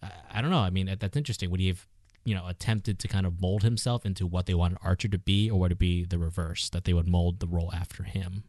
[0.03, 0.61] I, I don't know.
[0.61, 1.51] I mean, that's interesting.
[1.51, 1.87] Would he have,
[2.25, 5.51] you know, attempted to kind of mold himself into what they wanted Archer to be,
[5.51, 8.45] or would it be the reverse that they would mold the role after him?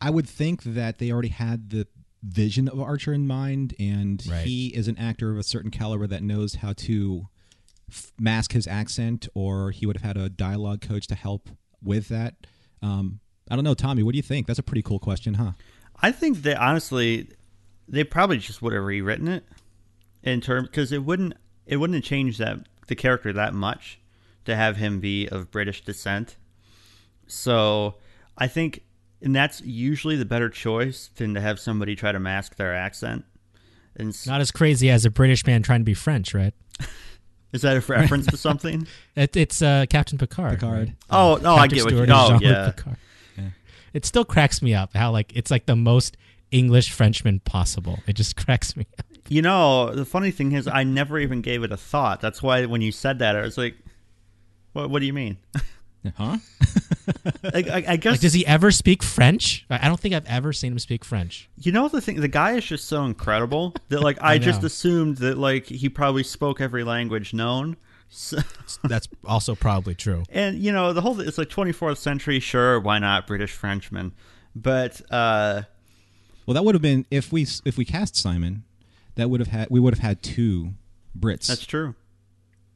[0.00, 1.86] I would think that they already had the
[2.22, 4.46] vision of Archer in mind, and Right.
[4.46, 7.28] he is an actor of a certain caliber that knows how to
[7.90, 11.50] f- mask his accent, or he would have had a dialogue coach to help
[11.82, 12.46] with that.
[12.82, 13.20] Um,
[13.50, 14.02] I don't know, Tommy.
[14.02, 14.46] What do you think?
[14.46, 15.52] That's a pretty cool question, huh?
[16.02, 17.30] I think that honestly,
[17.88, 19.44] they probably just would have rewritten it
[20.22, 21.34] in terms because it wouldn't
[21.66, 22.58] it wouldn't have changed that
[22.90, 23.98] the character that much
[24.44, 26.36] to have him be of British descent.
[27.26, 27.94] So
[28.36, 28.82] I think,
[29.22, 33.24] and that's usually the better choice than to have somebody try to mask their accent.
[33.96, 36.54] And s- Not as crazy as a British man trying to be French, right?
[37.52, 38.86] is that a reference to something?
[39.16, 40.60] It, it's uh, Captain Picard.
[40.60, 40.88] Picard.
[40.88, 40.96] right?
[41.10, 42.04] Oh no, I Patrick get what you.
[42.04, 42.84] Stewart Oh and Jean-Luc
[43.36, 43.50] yeah,
[43.92, 46.16] It still cracks me up how like it's like the most
[46.50, 47.98] English Frenchman possible.
[48.06, 49.04] It just cracks me up.
[49.30, 52.20] You know, the funny thing is, I never even gave it a thought.
[52.20, 53.76] That's why when you said that, I was like,
[54.72, 54.90] "What?
[54.90, 55.38] What do you mean?"
[56.16, 56.38] Huh?
[57.44, 59.66] I, I, I guess Like, does he ever speak French?
[59.70, 61.48] I I don't think I've ever seen him speak French.
[61.58, 62.20] you know the thing.
[62.20, 65.88] The guy is just so incredible that like I, I just assumed that like he
[65.88, 67.76] probably spoke every language known.
[68.08, 68.38] So,
[68.82, 70.24] That's also probably true.
[70.30, 72.40] and you know the whole it's like 24th century.
[72.40, 74.12] Sure, why not British Frenchman?
[74.56, 75.62] But uh,
[76.46, 78.64] Well, that would have been if we if we cast Simon,
[79.20, 80.74] that would have had we would have had two
[81.18, 81.46] Brits.
[81.46, 81.94] that's true.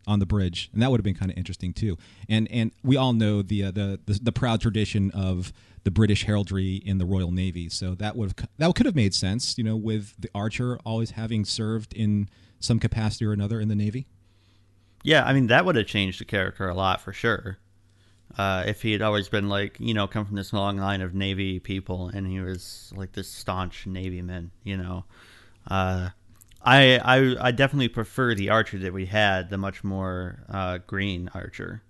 [0.07, 1.97] on the bridge, and that would have been kind of interesting too.
[2.29, 5.53] And and we all know the, uh, the the the proud tradition of
[5.85, 9.15] the British heraldry in the Royal Navy, so that would have that could have made
[9.15, 12.29] sense, you know, with the Archer always having served in
[12.61, 14.07] some capacity or another in the Navy.
[15.03, 17.59] Yeah, I mean that would have changed the character a lot for sure.
[18.37, 21.15] Uh, if he had always been like, you know, come from this long line of
[21.15, 25.05] Navy people, and he was like this staunch Navy man, you know.
[25.69, 26.09] Uh,
[26.65, 31.31] I, I I definitely prefer the Archer that we had, the much more uh, green
[31.35, 31.83] Archer.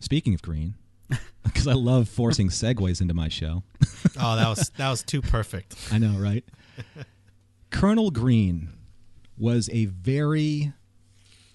[0.00, 0.74] Speaking of green,
[1.42, 3.62] because I love forcing segues into my show.
[4.20, 5.74] Oh, that was that was too perfect.
[5.90, 6.44] I know, right?
[7.70, 8.68] Colonel Green
[9.38, 10.74] was a very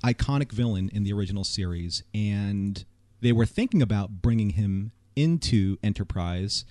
[0.04, 2.84] iconic villain in the original series, and
[3.22, 6.66] they were thinking about bringing him into Enterprise.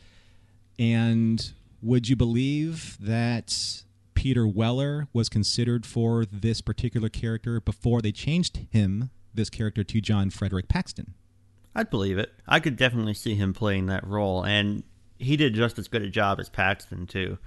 [0.79, 3.85] And would you believe that
[4.17, 10.01] Peter Weller was considered for this particular character before they changed him, this character, to
[10.01, 11.15] John Frederick Paxton?
[11.75, 12.33] I'd believe it.
[12.49, 14.83] I could definitely see him playing that role, and
[15.19, 17.39] he did just as good a job as Paxton too.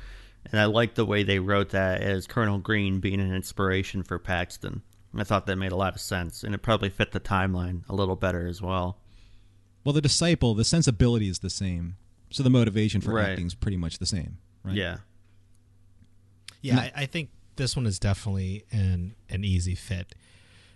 [0.49, 4.17] And I like the way they wrote that as Colonel Green being an inspiration for
[4.19, 4.84] Paxton.
[5.13, 7.95] I thought that made a lot of sense, and it probably fit the timeline a
[7.95, 8.99] little better as well.
[9.84, 11.95] Well, the disciple, the sensibility is the same,
[12.29, 13.29] so the motivation for Right.
[13.29, 14.75] acting is pretty much the same, right?
[14.75, 14.97] Yeah.
[16.62, 20.15] Yeah, I, I think this one is definitely an an easy fit.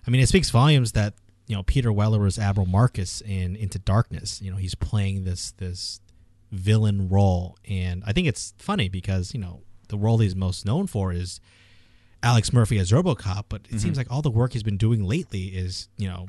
[0.05, 1.13] I mean, it speaks volumes that
[1.47, 4.41] you know Peter Weller was Admiral Marcus in Into Darkness.
[4.41, 5.99] You know, he's playing this this
[6.51, 10.87] villain role, and I think it's funny because you know the role he's most known
[10.87, 11.39] for is
[12.21, 13.77] Alex Murphy as RoboCop, but it mm-hmm.
[13.77, 16.27] seems like all the work he's been doing lately is you know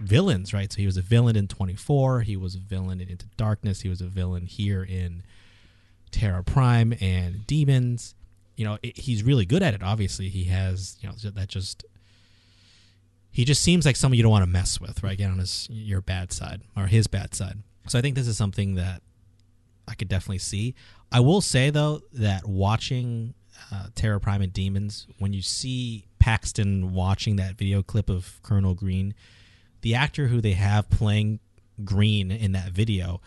[0.00, 0.72] villains, right?
[0.72, 3.88] So he was a villain in 24, he was a villain in Into Darkness, he
[3.88, 5.22] was a villain here in
[6.10, 8.14] Terra Prime and Demons.
[8.60, 9.82] You know, it, he's really good at it.
[9.82, 11.82] Obviously, he has you know that just
[13.30, 15.16] he just seems like someone you don't want to mess with, right?
[15.16, 17.62] Get on his your bad side or his bad side.
[17.88, 19.00] So I think this is something that
[19.88, 20.74] I could definitely see.
[21.10, 23.32] I will say though that watching
[23.72, 28.74] uh, Terra Prime and Demons, when you see Paxton watching that video clip of Colonel
[28.74, 29.14] Green,
[29.80, 31.40] the actor who they have playing
[31.82, 33.22] Green in that video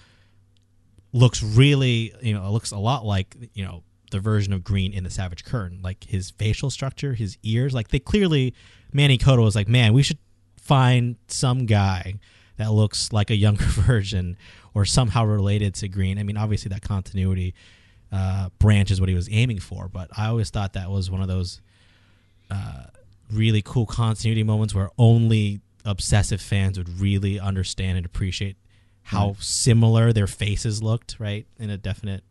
[1.12, 3.82] looks really, you know, looks a lot like you know
[4.14, 5.82] the version of Green in the Savage Curtain.
[5.84, 8.54] Like his facial structure, his ears, like they clearly
[8.94, 10.20] Manny Coto was like, man, we should
[10.58, 12.20] find some guy
[12.58, 14.38] that looks like a younger version
[14.74, 16.18] or somehow related to Green.
[16.18, 17.54] I mean, obviously that continuity
[18.12, 21.22] uh, branch is what he was aiming for, but I always thought that was one
[21.22, 21.62] of those
[22.50, 22.84] uh,
[23.32, 28.58] really cool continuity moments where only obsessive fans would really understand and appreciate
[29.02, 31.46] how similar their faces looked, right?
[31.60, 32.24] In a definite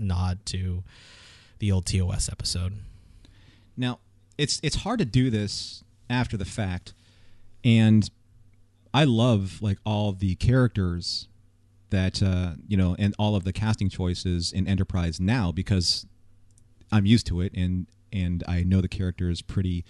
[0.00, 0.82] nod to
[1.58, 2.78] the old TOS episode.
[3.76, 4.00] Now,
[4.38, 6.92] it's it's hard to do this after the fact,
[7.64, 8.10] and
[8.92, 11.28] I love like all the characters
[11.90, 16.06] that uh, you know, and all of the casting choices in Enterprise now because
[16.90, 19.84] I'm used to it, and and I know the characters pretty,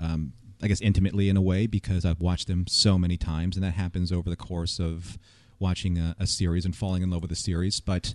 [0.00, 3.64] um, I guess, intimately in a way because I've watched them so many times, and
[3.64, 5.18] that happens over the course of
[5.58, 8.14] watching a, a series and falling in love with a series, but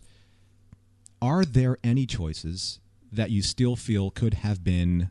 [1.21, 2.79] are there any choices
[3.11, 5.09] that you still feel could have been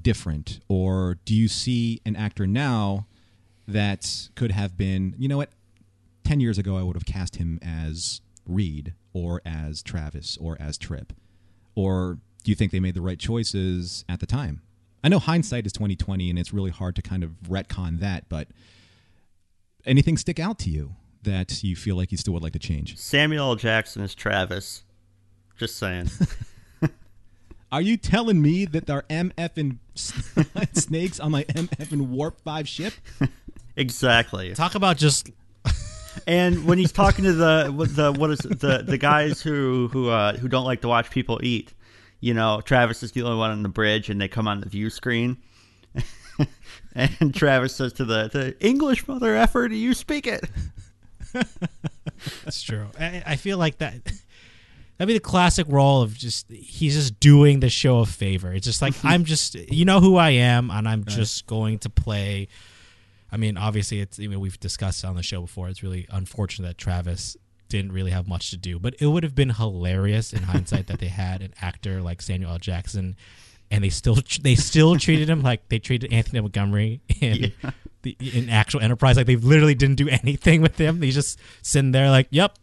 [0.00, 0.60] different?
[0.68, 3.06] Or do you see an actor now
[3.68, 5.50] that could have been you know what
[6.22, 10.78] 10 years ago i would have cast him as reed or as travis or as
[10.78, 11.12] trip?
[11.74, 14.62] Or do you think they made the right choices at the time?
[15.02, 18.48] I know hindsight is 2020 and it's really hard to kind of retcon that but
[19.84, 20.94] anything stick out to you
[21.26, 23.56] that you feel like you still would like to change Samuel L.
[23.56, 24.82] Jackson is Travis.
[25.58, 26.10] Just saying.
[27.72, 29.78] Are you telling me that there are MF and
[30.76, 32.92] snakes on my MF and Warp 5 ship?
[33.76, 34.54] exactly.
[34.54, 35.30] Talk about just
[36.26, 40.08] And when he's talking to the the what is it, the the guys who who
[40.08, 41.74] uh, who don't like to watch people eat,
[42.20, 44.68] you know, Travis is the only one on the bridge, and they come on the
[44.68, 45.36] view screen.
[46.94, 50.44] and Travis says to the, the English mother effer, do you speak it?
[52.44, 52.86] That's true.
[52.98, 53.94] I, I feel like that.
[54.98, 58.52] That'd be the classic role of just he's just doing the show a favor.
[58.52, 61.90] It's just like I'm just you know who I am, and I'm just going to
[61.90, 62.48] play.
[63.30, 65.68] I mean, obviously, it's I mean, we've discussed on the show before.
[65.68, 67.36] It's really unfortunate that Travis
[67.68, 70.98] didn't really have much to do, but it would have been hilarious in hindsight that
[71.00, 72.58] they had an actor like Samuel L.
[72.58, 73.16] Jackson,
[73.70, 77.52] and they still they still treated him like they treated Anthony Montgomery in
[78.14, 79.16] the in actual Enterprise.
[79.16, 81.02] Like they literally didn't do anything with him.
[81.02, 82.58] He's just sitting there like, "Yep,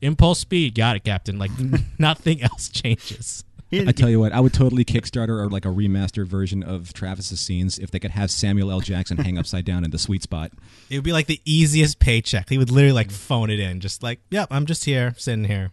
[0.00, 1.50] impulse speed, got it, Captain." Like
[1.98, 3.44] nothing else changes.
[3.70, 7.38] I tell you what, I would totally Kickstarter or like a remastered version of Travis's
[7.38, 8.80] scenes if they could have Samuel L.
[8.80, 10.52] Jackson hang upside down in the sweet spot.
[10.88, 12.48] It would be like the easiest paycheck.
[12.48, 15.70] He would literally like phone it in, just like, "Yep, I'm just here, sitting here."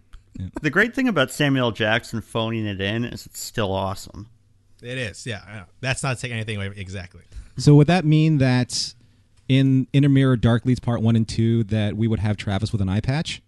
[0.61, 1.71] the great thing about Samuel L.
[1.71, 4.27] Jackson phoning it in is it's still awesome.
[4.81, 5.41] It is, yeah.
[5.47, 5.63] I know.
[5.79, 6.71] That's not taking anything away.
[6.75, 7.21] Exactly.
[7.57, 8.93] So would that mean that
[9.47, 12.81] in Inner Mirror Dark Leads Part One and Two that we would have Travis with
[12.81, 13.41] an eye patch?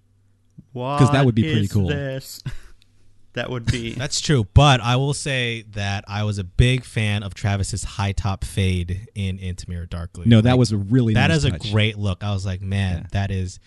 [0.74, 1.88] Because that would be pretty cool.
[1.88, 2.42] This?
[3.34, 3.94] that would be.
[3.98, 8.12] That's true, but I will say that I was a big fan of Travis's high
[8.12, 10.26] top fade in Into Mirror Darkly.
[10.28, 12.24] No, that Like, was a really that nice is a great look.
[12.24, 13.08] I was like, man, Yeah.
[13.14, 13.60] that is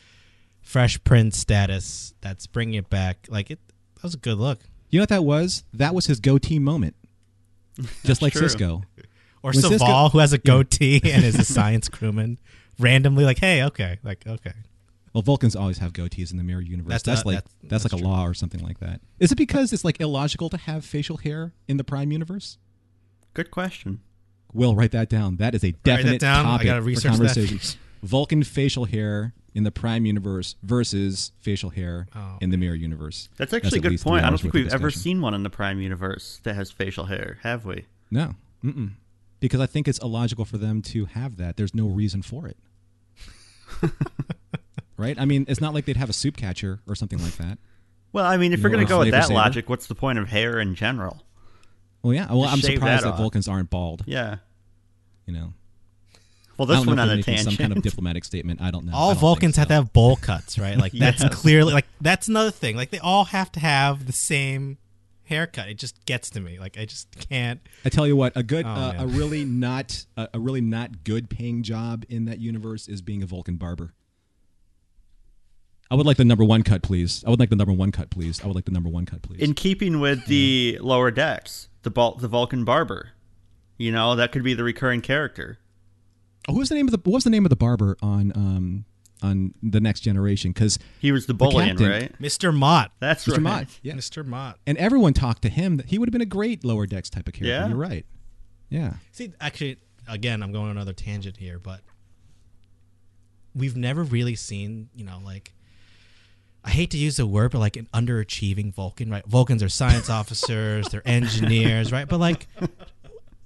[0.62, 2.14] Fresh Prince status.
[2.20, 3.26] That's bringing it back.
[3.28, 3.58] Like it,
[3.96, 4.60] that was a good look.
[4.90, 5.64] You know what that was?
[5.72, 6.94] That was his goatee moment.
[8.04, 8.42] Just like true.
[8.46, 8.82] Sisko.
[9.42, 12.38] Or When Soval, Sisko- who has a goatee and is a science crewman,
[12.78, 14.52] randomly like, hey, okay, like okay.
[15.12, 16.90] Well, Vulcans always have goatees in the mirror universe.
[16.92, 19.00] That's That's, not- like that's- that's, that's like a law or something like that.
[19.18, 22.58] Is it because it's like illogical to have facial hair in the Prime universe?
[23.34, 24.00] Good question.
[24.52, 25.36] Will write that down.
[25.36, 26.44] That is a that definite down.
[26.46, 27.18] I topic gotta for research that.
[27.18, 27.78] conversation.
[28.02, 32.38] Vulcan facial hair in the Prime universe versus facial hair Oh.
[32.40, 33.28] in the mirror universe.
[33.36, 34.24] That's actually at a good point.
[34.24, 37.38] I don't think we've ever seen one in the Prime universe that has facial hair,
[37.42, 37.86] have we?
[38.10, 38.34] No,
[38.64, 38.92] Mm-mm.
[39.40, 41.56] Because I think it's illogical for them to have that.
[41.56, 42.56] There's no reason for it.
[44.96, 45.18] right?
[45.18, 47.58] I mean, it's not like they'd have a soup catcher or something like that.
[48.12, 49.34] Well, I mean, if You you're going to go with that saver.
[49.34, 51.22] logic, what's the point of hair in general?
[52.02, 52.26] Well, yeah.
[52.30, 53.16] Well, Just I'm surprised that that.
[53.18, 54.02] Vulcans aren't bald.
[54.06, 54.36] Yeah.
[55.26, 55.52] You know,
[56.56, 57.48] Well, I this don't know on a tangent.
[57.50, 58.60] some kind of diplomatic statement.
[58.60, 58.92] I don't know.
[58.94, 60.76] All don't think Vulcans have to have bowl cuts, right?
[60.76, 62.74] Like that's clearly like that's another thing.
[62.76, 64.78] Like they all have to have the same
[65.30, 65.68] haircut.
[65.68, 66.58] It just gets to me.
[66.58, 67.60] Like I just can't.
[67.84, 71.04] I tell you what, a good, Oh, uh, a really not, a, a really not
[71.04, 73.94] good paying job in that universe is being a Vulcan barber.
[75.90, 77.24] I would like the number one cut, please.
[77.26, 78.40] I would like the number one cut, please.
[78.42, 79.40] I would like the number one cut, please.
[79.40, 83.10] in keeping with the lower decks, the Bul- the Vulcan barber.
[83.76, 85.58] You know, that could be the recurring character.
[86.48, 86.98] oh, who's the name of the?
[86.98, 88.84] What was the name of the barber on um
[89.22, 90.52] on the Next Generation?
[90.52, 91.90] Because He was the Bolian, captain.
[91.90, 92.18] right?
[92.22, 92.54] Mr.
[92.54, 92.92] Mott.
[93.00, 93.32] That's Mr.
[93.32, 93.40] right.
[93.42, 94.24] Mott, yeah, Mr.
[94.24, 94.58] Mott.
[94.66, 97.26] and everyone talked to him that he would have been a great lower decks type
[97.28, 97.48] of character.
[97.48, 97.68] Yeah.
[97.68, 98.06] You're right.
[98.68, 98.94] Yeah.
[99.12, 101.80] See, actually, again, I'm going on another tangent here, but
[103.54, 105.52] we've never really seen, you know, like
[106.64, 109.24] I hate to use the word, but like an underachieving Vulcan, right?
[109.26, 112.06] Vulcans are science officers, they're engineers, right?
[112.08, 112.46] But like,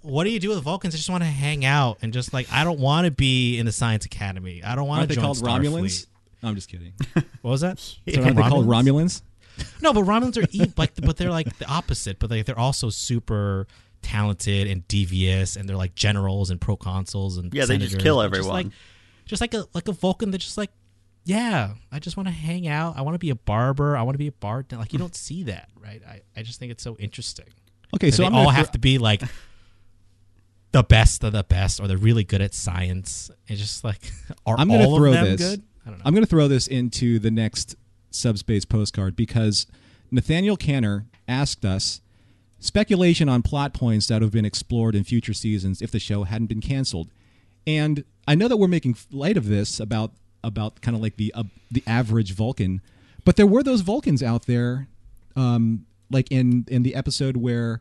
[0.05, 0.95] what do you do with Vulcans?
[0.95, 3.67] I just want to hang out and just like, I don't want to be in
[3.67, 4.63] the science academy.
[4.63, 6.07] I don't want Aren't to they join called Romulans?
[6.43, 6.93] No, I'm just kidding.
[7.43, 7.79] What was that?
[8.15, 9.23] So aren't they called Romulans?
[9.81, 12.19] No, but Romulans are e- like, but they're like the opposite.
[12.19, 13.67] But like, they're also super
[14.03, 18.43] talented and devious, and they're like generals and proconsuls and Yeah, they just kill everyone.
[18.45, 18.67] Just like,
[19.27, 20.71] just like a like a Vulcan that just like,
[21.25, 22.97] yeah, I just want to hang out.
[22.99, 23.97] I want to be a barber.
[23.97, 24.81] I want to be a bartender.
[24.83, 26.03] Like you don't see that, right?
[26.07, 27.47] I, I just think it's so interesting.
[27.95, 29.23] Okay, that so they I'm all gonna have throw- to be like
[30.75, 33.31] the best of the best, or they're really good at science.
[33.47, 34.11] It's just like,
[34.47, 35.41] are I'm gonna all throw of them this.
[35.41, 35.63] good?
[35.87, 36.03] I don't know.
[36.05, 37.77] I'm going to throw this into the next
[38.11, 39.67] subspace postcard because
[40.11, 42.01] Nathaniel Canner asked us
[42.59, 46.47] speculation on plot points that have been explored in future seasons if the show hadn't
[46.47, 47.11] been canceled.
[47.67, 50.13] And I know that we're making light of this about
[50.43, 52.81] about kind of like the uh, the average Vulcan,
[53.25, 54.89] but there were those Vulcans out there,
[55.37, 57.81] um, like in in the episode where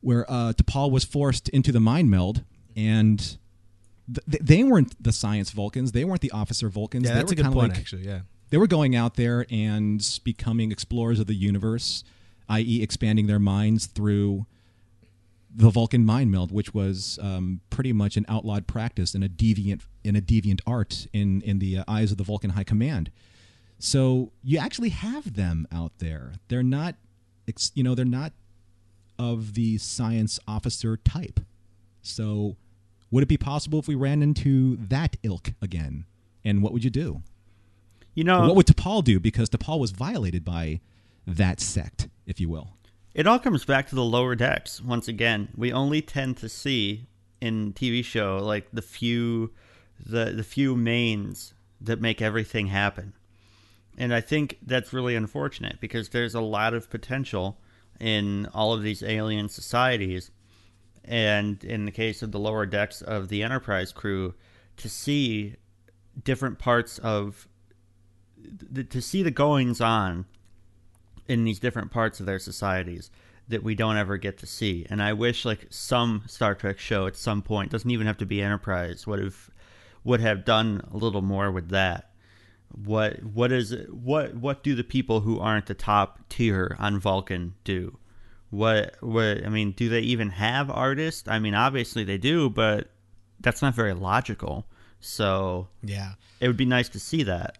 [0.00, 2.44] where uh, T'Pol was forced into the mind meld
[2.76, 3.18] and
[4.30, 5.92] th- they weren't the science Vulcans.
[5.92, 7.04] They weren't the officer Vulcans.
[7.04, 8.06] yeah, they that's were a good point, like- actually.
[8.06, 8.20] Yeah.
[8.50, 12.02] They were going out there and becoming explorers of the universe,
[12.48, 14.46] i.e., expanding their minds through
[15.54, 19.82] the Vulcan mind meld, which was um, pretty much an outlawed practice and a deviant
[20.04, 23.10] in a deviant art in in the uh, eyes of the Vulcan High Command.
[23.78, 26.32] So you actually have them out there.
[26.48, 26.94] They're not,
[27.46, 28.32] ex- you know, they're not
[29.18, 31.40] of the science officer type.
[32.02, 32.56] So,
[33.10, 36.04] would it be possible if we ran into that ilk again?
[36.44, 37.22] And what would you do?
[38.14, 39.20] You know, what would T'Pol do?
[39.20, 40.80] Because T'Pol was violated by
[41.26, 42.70] that sect, if you will.
[43.14, 44.80] It all comes back to the lower decks.
[44.80, 47.06] Once again, we only tend to see
[47.40, 49.52] in TV show like the few
[50.04, 53.12] the the few mains that make everything happen.
[53.96, 57.58] And I think that's really unfortunate because there's a lot of potential
[58.00, 60.30] in all of these alien societies
[61.04, 64.34] and in the case of the lower decks of the Enterprise crew
[64.76, 65.56] to see
[66.22, 67.48] different parts of
[68.90, 70.26] to see the goings on
[71.26, 73.10] in these different parts of their societies
[73.48, 74.86] that we don't ever get to see.
[74.90, 78.26] And I wish like some Star Trek show at some point doesn't even have to
[78.26, 79.50] be Enterprise would have
[80.04, 82.07] would have done a little more with that.
[82.74, 87.54] What what is what what do the people who aren't the top tier on Vulcan
[87.64, 87.98] do?
[88.50, 91.28] What what I mean, do they even have artists?
[91.28, 92.90] I mean, obviously they do, but
[93.40, 94.66] that's not very logical.
[95.00, 96.14] So Yeah.
[96.40, 97.58] it would be nice to see that.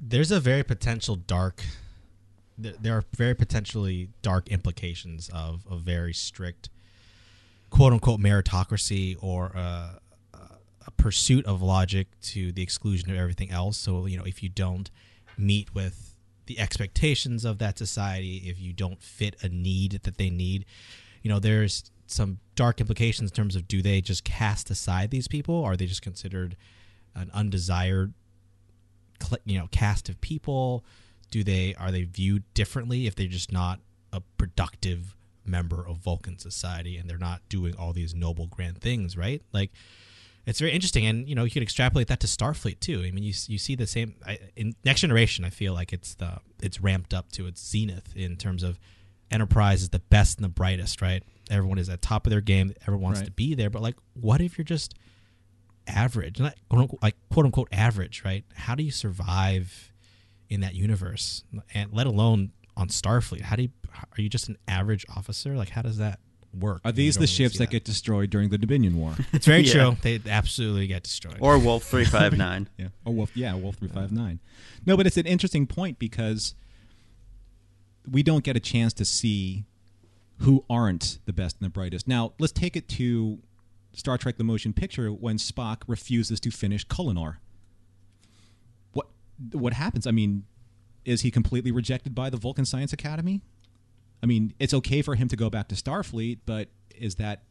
[0.00, 1.62] there's a very potential dark
[2.58, 6.68] there, are very potentially dark implications of a very strict
[7.70, 10.00] quote unquote meritocracy or a
[11.04, 13.76] pursuit of logic to the exclusion of everything else.
[13.76, 14.90] So you know if you don't
[15.36, 20.30] meet with the expectations of that society if you don't fit a need that they
[20.30, 20.64] need
[21.22, 25.28] you know there's some dark implications in terms of do they just cast aside these
[25.28, 25.62] people?
[25.62, 26.56] Are they just considered
[27.14, 28.14] an undesired
[29.44, 30.86] you know cast of people?
[31.30, 33.78] Do they are they viewed differently if they're just not
[34.10, 39.18] a productive member of vulcan society and they're not doing all these noble grand things
[39.18, 39.42] right?
[39.52, 39.70] Like
[40.46, 43.24] it's very interesting and you know you could extrapolate that to starfleet too i mean
[43.24, 46.80] you, you see the same I, in next generation i feel like it's the it's
[46.80, 48.78] ramped up to its zenith in terms of
[49.30, 52.72] enterprise is the best and the brightest right everyone is at top of their game
[52.82, 53.26] everyone wants Right.
[53.26, 54.94] to be there but like what if you're just
[55.86, 58.44] average, not quote unquote, like quote unquote average, right?
[58.54, 59.92] How do you survive
[60.48, 63.42] in that universe, and let alone on Starfleet?
[63.42, 65.56] How do you are you just an average officer?
[65.56, 66.20] Like, how does that
[66.54, 66.80] work?
[66.84, 69.14] Are these the ships see that get destroyed during the Dominion War?
[69.32, 69.72] It's very Yeah.
[69.72, 69.96] true.
[70.02, 71.38] They absolutely get destroyed.
[71.40, 72.68] Or Wolf three five nine.
[72.78, 72.88] Yeah.
[73.04, 73.36] Or Wolf.
[73.36, 74.40] Yeah, Wolf three five nine.
[74.86, 76.54] No, but it's an interesting point because
[78.10, 79.64] we don't get a chance to see
[80.38, 82.06] who aren't the best and the brightest.
[82.08, 83.38] Now, let's take it to
[83.92, 87.36] Star Trek: The Motion Picture when Spock refuses to finish Kolinahr.
[88.92, 89.06] What
[89.52, 90.06] what happens?
[90.06, 90.44] I mean,
[91.04, 93.40] is he completely rejected by the Vulcan Science Academy?
[94.24, 97.44] I mean, it's okay for him to go back to Starfleet, but is that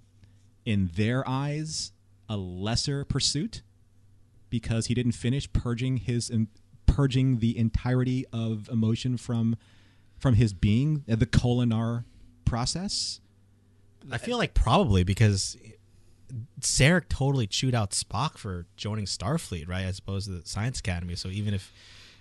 [0.65, 1.93] in their eyes
[2.27, 3.61] a lesser pursuit?
[4.53, 6.31] because he didn't finish purging his
[6.85, 9.55] purging the entirety of emotion from
[10.19, 12.03] from his being uh, the Kolinahr
[12.45, 13.19] process
[14.11, 15.57] I feel like probably because
[16.61, 19.85] Sarek totally chewed out Spock for joining Starfleet, right?
[19.85, 21.15] As opposed to the Science Academy.
[21.15, 21.73] So even if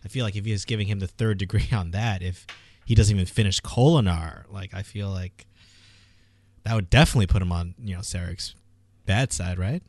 [0.03, 2.47] I feel like if he is giving him the third degree on that, if
[2.85, 5.47] he doesn't even finish Kolinahr, like I feel like
[6.65, 8.55] that would definitely put him on you know Sarek's
[9.07, 9.83] bad side, right?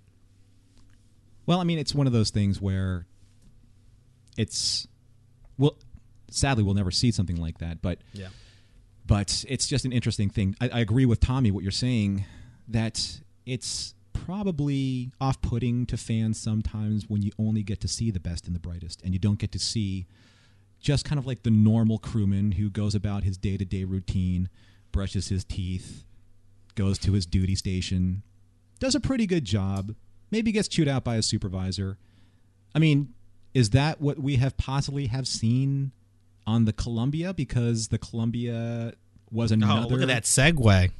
[1.46, 3.06] well i mean it's one of those things where
[4.38, 4.88] it's
[5.58, 5.76] well
[6.32, 8.30] sadly we'll never see something like that but Yeah.
[9.06, 10.56] but it's just an interesting thing.
[10.62, 12.24] I, I agree with Tommy what you're saying
[12.70, 18.48] that it's probably off-putting to fans sometimes when you only get to see the best
[18.48, 20.06] and the brightest, and you don't get to see
[20.84, 24.50] just kind of like the normal crewman who goes about his day-to-day routine,
[24.92, 26.04] brushes his teeth,
[26.76, 28.22] goes to his duty station,
[28.80, 29.96] does a pretty good job,
[30.30, 31.98] maybe gets chewed out by a supervisor.
[32.76, 33.14] I mean,
[33.54, 35.94] is that what we have possibly have seen
[36.46, 37.34] on the Columbia?
[37.34, 38.94] Because the Columbia
[39.32, 39.86] was another.
[39.86, 40.92] Oh, look at that segue.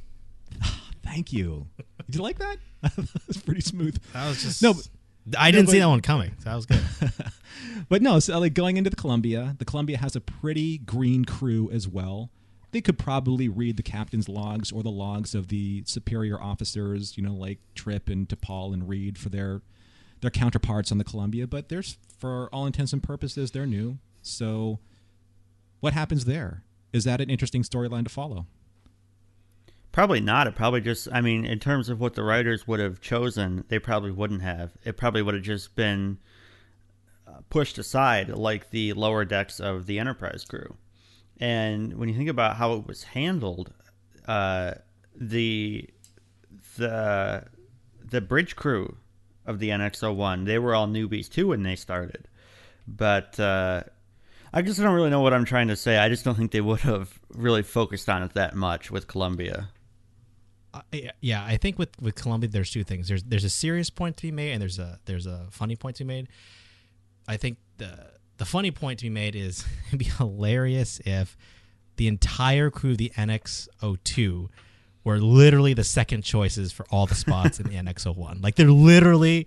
[1.04, 1.66] Thank you.
[2.06, 2.56] Did you like that?
[2.82, 3.98] that was pretty smooth.
[4.14, 4.74] That was just No,
[5.38, 6.32] I didn't but- see that one coming.
[6.38, 6.80] So that was good.
[7.88, 11.70] But no, so like going into the Columbia, the Columbia has a pretty green crew
[11.70, 12.30] as well.
[12.72, 17.22] They could probably read the captain's logs or the logs of the superior officers, you
[17.22, 19.60] know, like Trip and T'Pol and Reed for their
[20.22, 21.46] their counterparts on the Columbia.
[21.46, 23.98] But there's, for all intents and purposes, they're new.
[24.22, 24.78] So,
[25.80, 26.64] what happens there?
[26.92, 28.46] Is that an interesting storyline to follow?
[29.94, 30.48] Probably not.
[30.48, 33.78] It probably just, I mean, in terms of what the writers would have chosen, they
[33.78, 34.72] probably wouldn't have.
[34.84, 36.18] It probably would have just been
[37.28, 40.74] uh, pushed aside like the lower decks of the Enterprise crew.
[41.38, 43.72] And when you think about how it was handled,
[44.26, 44.72] uh,
[45.14, 45.88] the
[46.76, 47.44] the
[48.04, 48.96] the bridge crew
[49.46, 52.26] of the NX-01, they were all newbies too when they started.
[52.88, 53.84] But uh,
[54.52, 55.98] I just don't really know what I'm trying to say.
[55.98, 59.68] I just don't think they would have really focused on it that much with Columbia.
[60.74, 60.80] Uh,
[61.20, 63.06] yeah, I think with with Columbia, there's two things.
[63.08, 65.96] There's there's a serious point to be made, and there's a there's a funny point
[65.96, 66.28] to be made.
[67.28, 71.36] I think the the funny point to be made is it'd be hilarious if
[71.96, 74.48] the entire crew of the NX02
[75.04, 78.42] were literally the second choices for all the spots in the NX01.
[78.42, 79.46] Like they're literally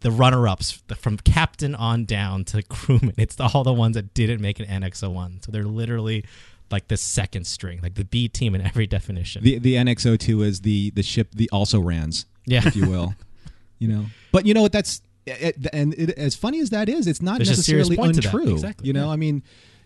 [0.00, 3.14] the runner-ups from captain on down to crewman.
[3.16, 5.44] It's all the ones that didn't make an NX01.
[5.44, 6.24] So they're literally
[6.72, 9.42] like the second string, like the B team in every definition.
[9.44, 12.66] The the NX02 is the the ship the also rans, Yeah.
[12.66, 13.14] if you will.
[13.78, 14.72] you know, but you know what?
[14.72, 17.96] That's eh, eh, it, and it, as funny as that is, it's not There's necessarily
[17.96, 18.34] point to that.
[18.34, 18.52] untrue.
[18.52, 19.12] Exactly, You know, yeah.
[19.12, 19.42] I mean,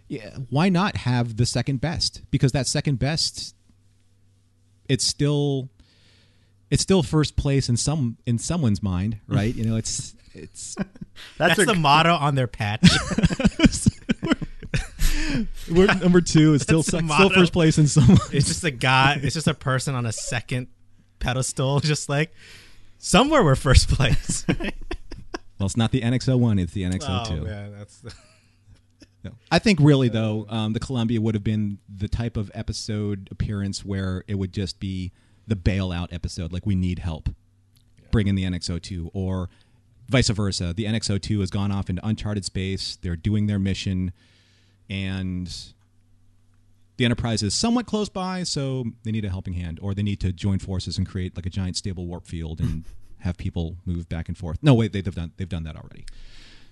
[0.08, 2.22] yeah, why not have the second best?
[2.30, 3.54] Because that second best,
[4.88, 5.68] it's still
[6.70, 9.54] it's still first place in some in someone's mind, right?
[9.58, 10.74] you know, it's it's
[11.38, 12.82] That's, That's a, the motto on their patch.
[15.70, 18.18] We're number two is still sec- still first place in some.
[18.32, 19.18] It's just a guy.
[19.22, 20.68] It's just a person on a second
[21.18, 22.32] pedestal, just like
[22.98, 24.44] somewhere we're first place.
[25.58, 27.40] Well, it's not the NX01; it's the NX02.
[27.40, 28.02] oh man, that's
[29.24, 29.32] No.
[29.50, 33.84] I think really though, um, the Columbia would have been the type of episode appearance
[33.84, 35.12] where it would just be
[35.46, 37.30] the bailout episode, like we need help,
[38.10, 39.48] bring in the NX02, or
[40.10, 40.72] vice versa.
[40.74, 42.96] The NX02 has gone off into uncharted space.
[43.00, 44.12] They're doing their mission,
[44.88, 45.54] and
[46.96, 50.20] the Enterprise is somewhat close by, so they need a helping hand, or they need
[50.20, 52.84] to join forces and create like a giant stable warp field and
[53.18, 54.58] have people move back and forth.
[54.62, 56.04] No, wait, they've done they've done that already.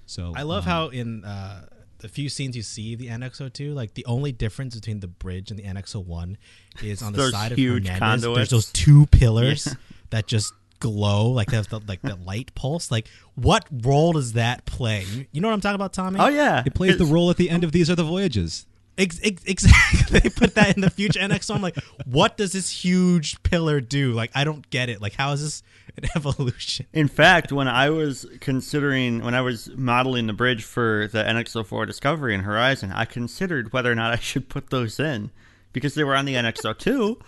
[0.06, 1.66] So I love um, how in uh,
[1.98, 5.58] the few scenes you see the NX02, like the only difference between the bridge and
[5.58, 6.36] the NX01
[6.82, 7.98] is on the side of huge Hernandez.
[7.98, 8.36] conduits.
[8.36, 9.74] There's those two pillars
[10.10, 12.90] that just glow like that's the like the light pulse.
[12.90, 15.04] Like what role does that play?
[15.04, 16.18] You, you know what I'm talking about, Tommy?
[16.20, 18.66] Oh yeah, It plays the role at the end of These Are the Voyages.
[18.96, 20.20] Ex- ex- exactly.
[20.20, 21.44] they put that in the future NX.
[21.44, 24.12] So I'm like, what does this huge pillar do?
[24.12, 25.02] Like, I don't get it.
[25.02, 25.62] Like, how is this
[25.96, 26.86] an evolution?
[26.92, 31.88] In fact, when I was considering, when I was modeling the bridge for the NX04
[31.88, 35.30] Discovery and Horizon, I considered whether or not I should put those in
[35.72, 37.20] because they were on the NX02.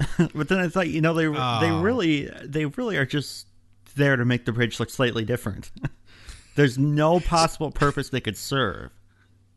[0.34, 1.80] but then I thought, you know, they they Oh.
[1.82, 3.46] really they really are just
[3.94, 5.70] there to make the bridge look slightly different.
[6.54, 8.90] There's no possible purpose they could serve.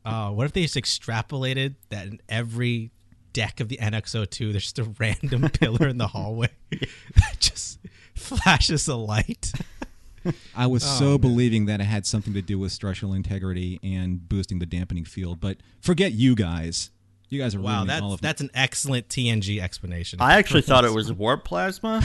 [0.06, 2.92] Uh, what if they just extrapolated that in every
[3.34, 7.80] deck of the NX02, there's just a random pillar in the hallway that just
[8.14, 9.52] flashes a light?
[10.56, 14.28] I was Oh, so believing that it had something to do with structural integrity and
[14.30, 16.92] boosting the dampening field, but forget you guys.
[17.30, 20.20] You guys are Wow, ruining all that's of that's an excellent TNG explanation.
[20.22, 22.02] I actually thought it was warp plasma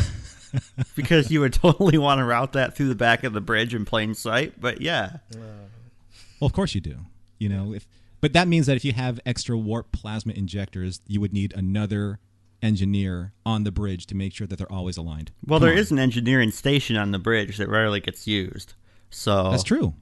[0.97, 3.85] because you would totally want to route that through the back of the bridge in
[3.85, 4.61] plain sight.
[4.61, 6.97] But yeah, Well, of course you do.
[7.39, 7.87] You know, if
[8.21, 12.19] but that means that if you have extra warp plasma injectors, you would need another
[12.63, 15.31] engineer on the bridge to make sure that they're always aligned.
[15.47, 15.79] well, Come there on.
[15.79, 18.75] is an engineering station on the bridge that rarely gets used.
[19.09, 19.95] So That's true.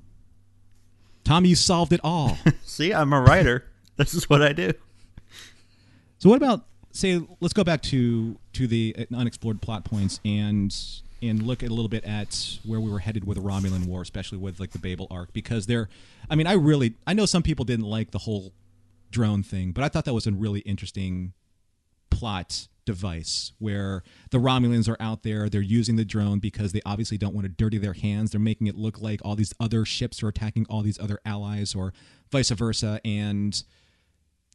[1.24, 2.36] Tommy, you solved it all.
[2.64, 3.64] See, I'm a writer.
[3.96, 4.72] this is what I do.
[6.18, 10.74] So what about say let's go back to to the uh, unexplored plot points and
[11.22, 14.02] and look at a little bit at where we were headed with the Romulan War,
[14.02, 15.88] especially with like the Babel arc, because there,
[16.30, 18.52] I mean, I really I know some people didn't like the whole
[19.10, 21.32] drone thing, but I thought that was a really interesting
[22.10, 27.18] plot device where the Romulans are out there, they're using the drone because they obviously
[27.18, 28.30] don't want to dirty their hands.
[28.30, 31.74] They're making it look like all these other ships are attacking all these other allies
[31.74, 31.92] or
[32.30, 33.62] vice versa and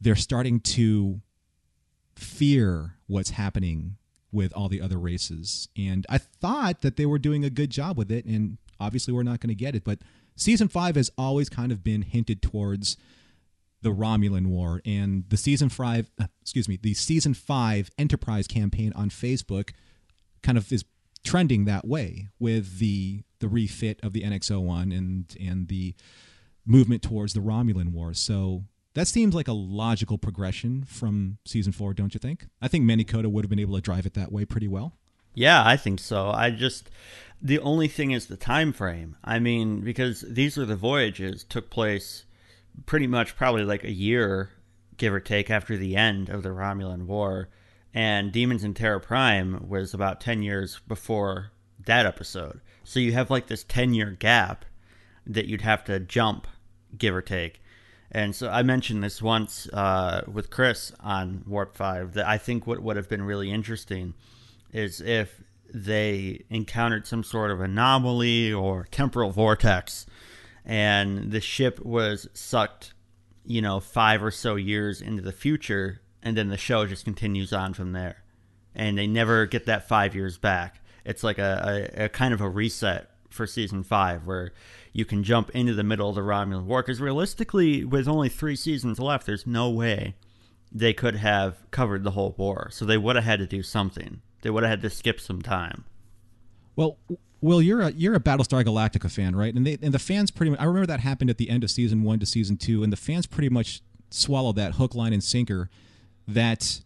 [0.00, 1.20] they're starting to
[2.16, 3.96] fear what's happening
[4.32, 5.68] with all the other races.
[5.76, 9.22] And I thought that they were doing a good job with it, and obviously we're
[9.22, 9.84] not going to get it.
[9.84, 10.00] But
[10.36, 12.96] season five has always kind of been hinted towards
[13.82, 18.92] the Romulan War, and the season five, uh, excuse me, the season five Enterprise campaign
[18.96, 19.70] on Facebook
[20.42, 20.84] kind of is
[21.22, 25.94] trending that way with the the refit of the NX-01 and and the
[26.66, 28.14] movement towards the Romulan War.
[28.14, 28.64] So
[28.94, 32.46] that seems like a logical progression from season four, don't you think?
[32.62, 34.94] I think Manny Coto would have been able to drive it that way pretty well.
[35.34, 36.30] Yeah, I think so.
[36.30, 36.90] I just
[37.42, 39.16] the only thing is the time frame.
[39.24, 42.24] I mean, because these are the voyages took place
[42.86, 44.50] pretty much probably like a year,
[44.96, 47.48] give or take, after the end of the Romulan War,
[47.92, 51.50] and Demons in Terra Prime was about ten years before
[51.84, 52.60] that episode.
[52.84, 54.64] So you have like this ten year gap
[55.26, 56.46] that you'd have to jump,
[56.96, 57.60] give or take.
[58.14, 62.64] And so I mentioned this once uh, with Chris on Warp 5 that I think
[62.64, 64.14] what would have been really interesting
[64.72, 65.42] is if
[65.72, 70.06] they encountered some sort of anomaly or temporal vortex
[70.64, 72.94] and the ship was sucked,
[73.44, 77.52] you know, five or so years into the future, and then the show just continues
[77.52, 78.22] on from there.
[78.76, 80.80] And they never get that five years back.
[81.04, 84.52] It's like a, a, a kind of a reset for season five where
[84.94, 86.80] you can jump into the middle of the Romulan War.
[86.80, 90.14] Because realistically, with only three seasons left, there's no way
[90.72, 92.68] they could have covered the whole war.
[92.70, 94.22] So they would have had to do something.
[94.42, 95.84] They would have had to skip some time.
[96.76, 96.96] Well,
[97.40, 99.52] Will, you're a you're a Battlestar Galactica fan, right?
[99.52, 100.60] And they and the fans pretty much.
[100.60, 102.96] I remember that happened at the end of season one to season two, and the
[102.96, 105.68] fans pretty much swallowed that hook, line, and sinker.
[106.26, 106.80] That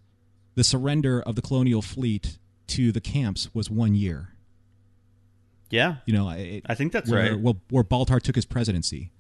[0.57, 2.39] the surrender of the colonial fleet
[2.69, 4.31] to the camps was one year.
[5.71, 5.97] Yeah.
[6.07, 7.41] You know, it, I think that's where, right.
[7.41, 9.11] Well, where Baltar took his presidency,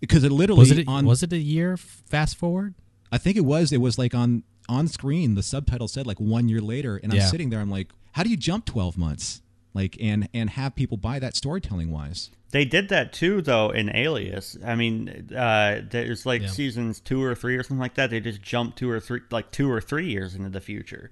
[0.00, 2.74] because it literally was it on was it a year fast forward?
[3.12, 3.72] I think it was.
[3.72, 5.34] It was like on on screen.
[5.34, 7.60] The subtitle said like one year later, and I'm sitting there.
[7.60, 9.42] I'm like, how do you jump 12 months?
[9.76, 12.30] like and and have people buy that storytelling wise.
[12.50, 14.56] They did that too, though, in Alias.
[14.64, 16.48] I mean, uh, there's like Yeah.
[16.48, 18.10] seasons two or three or something like that.
[18.10, 21.10] They just jumped two or three, like two or three years into the future,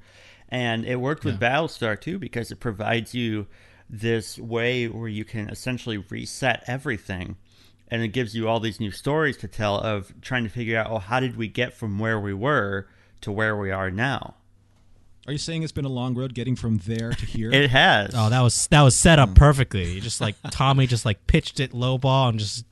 [0.48, 3.46] and it worked with Battlestar too because it provides you
[3.88, 7.36] this way where you can essentially reset everything,
[7.88, 10.90] and it gives you all these new stories to tell of trying to figure out,
[10.90, 12.86] oh, how did we get from where we were
[13.20, 14.34] to where we are now?
[15.26, 17.50] Are you saying it's been a long road getting from there to here?
[17.50, 18.10] It has.
[18.14, 19.90] Oh, that was that was set up perfectly.
[19.92, 22.66] You just like Tommy just like pitched it low ball and just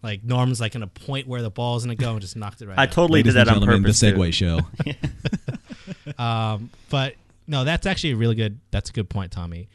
[0.00, 2.68] like Norm's like in a point where the ball's gonna go and just knocked it
[2.68, 2.78] right.
[2.78, 2.92] I out.
[2.92, 3.98] totally Ladies did that and on purpose.
[3.98, 4.16] the too.
[4.16, 4.60] Segway Show.
[6.18, 7.14] Um, but
[7.46, 8.60] no, that's actually a really good.
[8.70, 9.68] That's a good point, Tommy.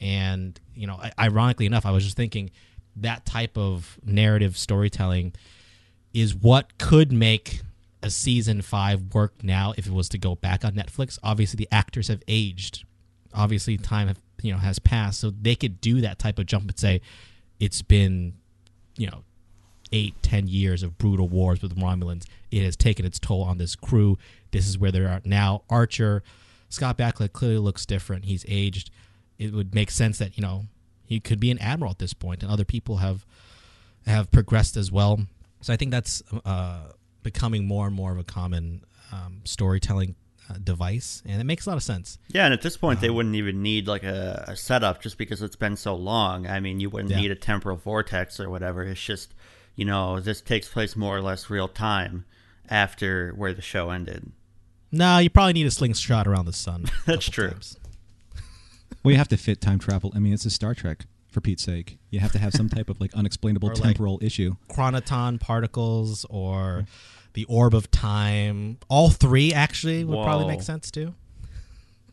[0.00, 2.50] And you know, ironically enough, I was just thinking
[2.96, 5.34] that type of narrative storytelling
[6.12, 7.60] is what could make
[8.02, 11.18] a season five work now if it was to go back on Netflix.
[11.22, 12.84] Obviously, the actors have aged.
[13.34, 16.68] Obviously, time have, you know has passed, so they could do that type of jump
[16.68, 17.00] and say
[17.58, 18.34] it's been
[18.96, 19.22] you know
[19.92, 22.24] eight, ten years of brutal wars with Romulans.
[22.50, 24.18] It has taken its toll on this crew.
[24.50, 25.62] This is where they are now.
[25.68, 26.22] Archer,
[26.68, 28.24] Scott Bakula clearly looks different.
[28.24, 28.90] He's aged.
[29.40, 30.66] It would make sense that you know
[31.04, 33.24] he could be an admiral at this point, and other people have
[34.06, 35.20] have progressed as well.
[35.62, 38.82] So I think that's uh, becoming more and more of a common
[39.12, 40.14] um, storytelling
[40.48, 42.18] uh, device, and it makes a lot of sense.
[42.28, 45.16] Yeah, and at this point, Um, they wouldn't even need like a, a setup just
[45.18, 46.46] because it's been so long.
[46.46, 47.20] I mean, you wouldn't Yeah.
[47.20, 48.82] need a temporal vortex or whatever.
[48.84, 49.34] It's just,
[49.74, 52.24] you know, this takes place more or less real time
[52.68, 54.32] after where the show ended.
[54.92, 56.86] No, you probably need a slingshot around the sun.
[57.06, 57.50] That's true.
[57.50, 57.76] times.
[59.02, 60.12] Well, you have to fit time travel.
[60.14, 61.98] I mean, it's a Star Trek for Pete's sake.
[62.10, 64.56] You have to have some type of like unexplainable Or, like- temporal issue.
[64.68, 66.84] chronoton particles or
[67.34, 68.78] the orb of time.
[68.88, 70.50] All three actually would probably Whoa.
[70.50, 71.14] make sense too.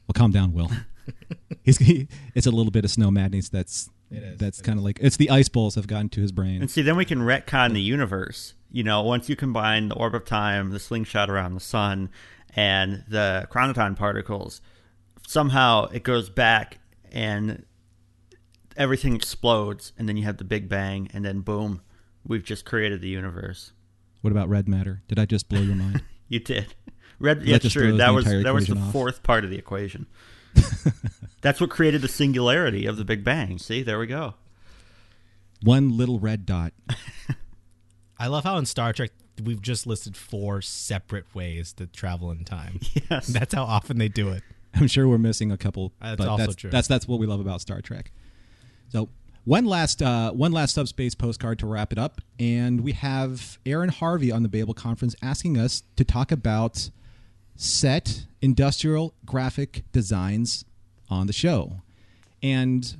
[0.08, 0.70] Well, calm down, Will.
[1.64, 3.50] He's he, it's a little bit of snow madness.
[3.50, 4.38] That's It is.
[4.40, 6.62] that's kind of like it's the ice balls have gotten to his brain.
[6.62, 8.54] And see, then we can retcon the universe.
[8.72, 12.10] You know, once you combine the orb of time, the slingshot around the sun,
[12.56, 14.62] and the chronoton particles,
[15.28, 16.80] somehow it goes back
[17.12, 17.66] and
[18.78, 21.82] everything explodes, and then you have the Big Bang, and then boom,
[22.26, 23.74] we've just created the universe.
[24.22, 25.02] What about red matter?
[25.08, 26.02] Did I just blow your mind?
[26.30, 26.76] You did.
[27.20, 27.96] Red, That yeah, just true.
[27.96, 28.92] That was that was the off.
[28.92, 30.08] fourth part of the equation.
[31.42, 33.58] That's what created the singularity of the Big Bang.
[33.60, 34.34] See, there we go.
[35.64, 36.74] One little red dot.
[38.20, 39.12] I love how in Star Trek
[39.42, 42.82] we've just listed four separate ways to travel in time.
[43.10, 43.28] Yes.
[43.28, 44.44] That's how often they do it.
[44.80, 45.94] I'm sure we're missing a couple.
[46.02, 46.70] That's but also that's, true.
[46.70, 48.12] That's that's what we love about Star Trek.
[48.90, 49.10] So
[49.44, 53.90] one last uh, one last subspace postcard to wrap it up, and we have Aaron
[53.90, 56.90] Harvey on the Babel conference asking us to talk about
[57.56, 60.64] set industrial graphic designs
[61.10, 61.82] on the show,
[62.44, 62.98] and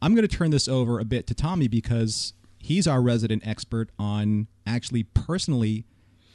[0.00, 3.90] I'm going to turn this over a bit to Tommy because he's our resident expert
[3.98, 5.84] on actually personally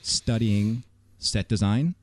[0.01, 0.84] studying
[1.17, 1.95] set design,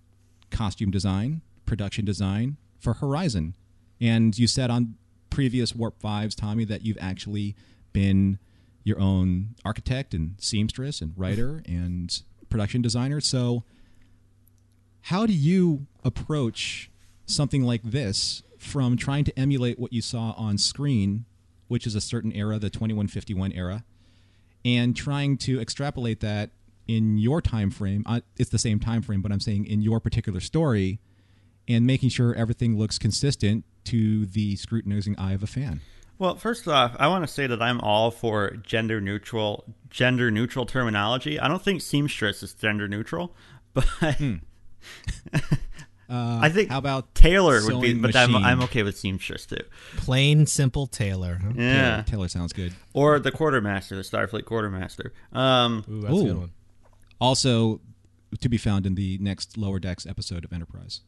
[0.51, 3.57] costume design, production design for Horizon.
[4.01, 4.95] And you said on
[5.31, 7.57] previous Warp 5s, Tommy, that you've actually
[7.93, 8.39] been
[8.85, 13.21] your own architect and seamstress and writer and production designer.
[13.21, 13.65] So,
[15.09, 16.91] how do you approach
[17.27, 21.25] something like this from trying to emulate what you saw on screen,
[21.69, 23.85] which is a certain era, the 2151 era,
[24.65, 26.51] and trying to extrapolate that
[26.87, 28.03] in your time frame?
[28.07, 31.01] Uh, it's the same time frame, but I'm saying in your particular story,
[31.69, 35.81] and making sure everything looks consistent to the scrutinizing eye of a fan.
[36.19, 40.65] Well, first off, I want to say that I'm all for gender neutral gender neutral
[40.65, 41.41] terminology.
[41.41, 43.35] I don't think seamstress is gender neutral,
[43.75, 43.87] but
[46.09, 47.95] I think How about tailor would be.
[47.95, 48.37] But I'm.
[48.37, 49.65] I'm okay with seamstress too.
[49.97, 51.41] Plain simple tailor.
[51.43, 51.53] Huh?
[51.57, 52.75] Yeah, tailor, tailor sounds good.
[52.93, 55.13] or the quartermaster, the Starfleet quartermaster.
[55.33, 56.51] Um, Ooh, that's a good one.
[57.21, 57.81] Also,
[58.41, 61.01] to be found in the next Lower Decks episode of Enterprise.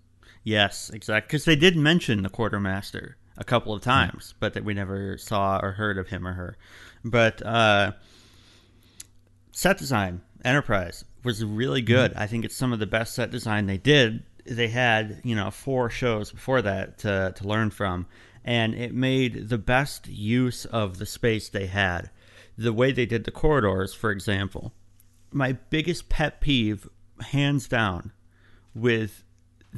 [0.46, 1.26] Yes, exactly.
[1.26, 5.58] Because they did mention the quartermaster a couple of times, but that we never saw
[5.60, 6.56] or heard of him or her.
[7.04, 7.94] But uh,
[9.50, 12.14] set design, Enterprise was really good.
[12.14, 14.22] I think it's some of the best set design they did.
[14.44, 18.06] They had you know four shows before that to to learn from,
[18.44, 22.08] and it made the best use of the space they had.
[22.56, 24.72] The way they did the corridors, for example,
[25.32, 26.88] my biggest pet peeve,
[27.20, 28.12] hands down,
[28.76, 29.24] with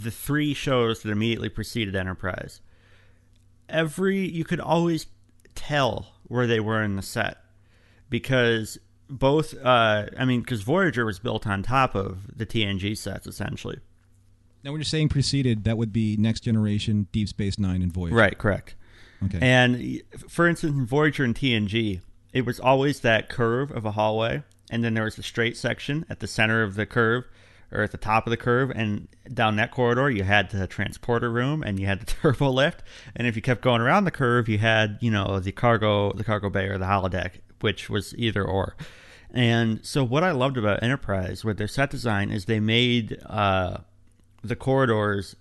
[0.02, 2.60] the three shows that immediately preceded Enterprise.
[3.68, 5.06] Every you could always
[5.54, 7.38] tell where they were in the set
[8.08, 8.78] because
[9.10, 13.80] both uh, I mean because Voyager was built on top of the TNG sets essentially.
[14.64, 18.16] Now, when you're saying preceded, that would be Next Generation, Deep Space Nine, and Voyager.
[18.16, 18.74] Right, correct.
[19.24, 19.38] Okay.
[19.40, 22.00] And for instance, in Voyager and TNG,
[22.32, 26.04] it was always that curve of a hallway, and then there was a straight section
[26.10, 27.24] at the center of the curve
[27.70, 31.30] or at the top of the curve, and down that corridor you had the transporter
[31.30, 32.82] room and you had the turbo lift,
[33.14, 36.24] and if you kept going around the curve, you had you know the cargo the
[36.24, 38.76] cargo bay or the holodeck, which was either or.
[39.30, 43.78] And so, what I loved about Enterprise with their set design is they made uh,
[44.42, 45.36] the corridors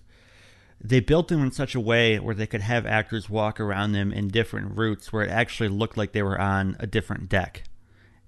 [0.79, 4.11] they built them in such a way where they could have actors walk around them
[4.11, 7.63] in different routes where it actually looked like they were on a different deck.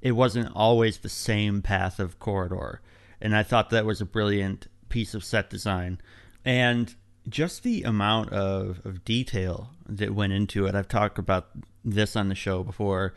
[0.02, 2.82] It wasn't always the same path of corridor.
[3.22, 6.00] And I thought that was a brilliant piece of set design.
[6.46, 6.94] And
[7.28, 10.76] just the amount of, of detail that went into it.
[10.76, 11.50] I've talked about
[11.84, 13.14] this on the show before,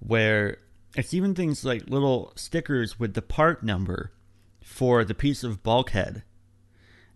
[0.00, 0.58] where
[0.96, 4.12] it's even things like little stickers with the part number
[4.62, 6.22] for the piece of bulkhead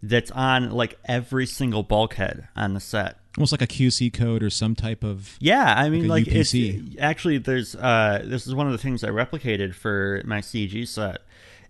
[0.03, 3.18] that's on like every single bulkhead on the set.
[3.36, 5.36] Almost like a QC code or some type of.
[5.41, 6.55] Yeah, I mean, Like like, it's
[7.01, 11.18] actually there's uh this is one of the things I replicated for my CG set.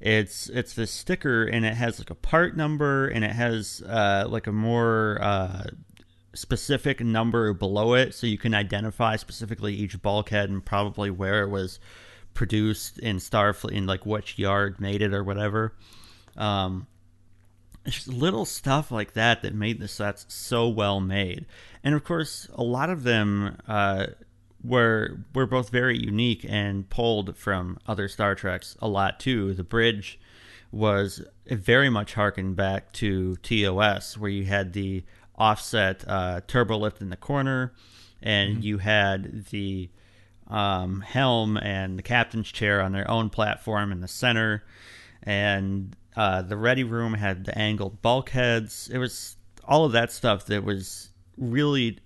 [0.01, 4.26] It's it's this sticker and it has like a part number and it has uh
[4.28, 5.64] like a more uh
[6.34, 11.49] specific number below it so you can identify specifically each bulkhead and probably where it
[11.49, 11.80] was
[12.32, 15.74] produced in Starfleet in like which yard made it or whatever.
[16.36, 16.86] Um
[17.88, 21.46] it's little stuff like that that made the sets so well made.
[21.82, 24.09] And of course, a lot of them uh,
[24.63, 29.55] were were both very unique and pulled from other Star Treks a lot too.
[29.55, 30.19] The bridge
[30.71, 35.05] was very much harkened back to TOS, where you had the
[35.37, 37.73] offset uh, turbo lift in the corner,
[38.21, 39.89] and you had the
[40.49, 44.65] um, helm and the captain's chair on their own platform in the center,
[45.23, 48.91] and uh, the ready room had the angled bulkheads.
[48.93, 51.99] It was all of that stuff that was really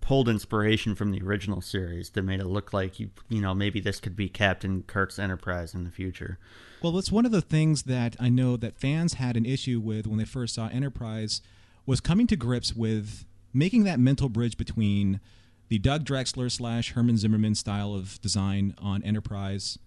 [0.00, 3.80] pulled inspiration from the original series that made it look like you you know maybe
[3.80, 6.38] this could be Captain Kirk's Enterprise in the future.
[6.82, 10.06] Well, it's one of the things that I know that fans had an issue with
[10.06, 11.42] when they first saw Enterprise
[11.84, 15.20] was coming to grips with making that mental bridge between
[15.68, 19.78] the Doug Drexler slash Herman Zimmerman style of design on Enterprise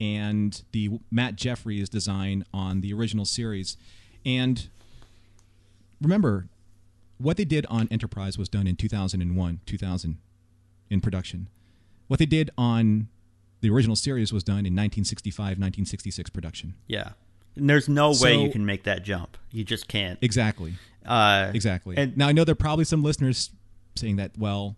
[0.00, 3.76] and the Matt Jefferies design on the original series.
[4.24, 4.68] And
[6.02, 6.48] remember,
[7.18, 10.18] what they did on Enterprise was done in 2001, 2000
[10.90, 11.48] in production.
[12.08, 13.08] What they did on
[13.60, 16.74] the original series was done in 1965, 1966 production.
[16.86, 17.10] Yeah.
[17.56, 19.36] And there's no way you can make that jump.
[19.50, 20.18] You just can't.
[20.22, 20.74] Exactly.
[21.04, 21.96] Uh, Exactly.
[21.96, 23.50] And now I know there are probably some listeners
[23.96, 24.76] saying that, well,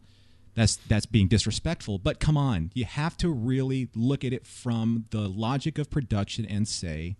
[0.55, 5.05] that's that's being disrespectful, but come on, you have to really look at it from
[5.11, 7.17] the logic of production and say,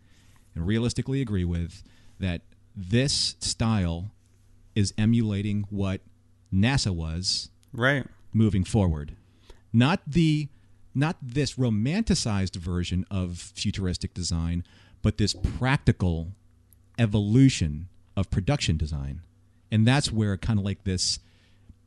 [0.57, 1.85] and realistically agree with
[2.19, 2.43] that
[2.75, 4.11] this style
[4.79, 6.01] is emulating what
[6.55, 8.07] NASA was right.
[8.33, 9.17] moving forward.
[9.73, 10.49] Not the
[10.95, 14.65] not this romanticized version of futuristic design,
[15.03, 16.29] but this practical
[16.99, 19.21] evolution of production design.
[19.71, 21.19] And that's where kind of like this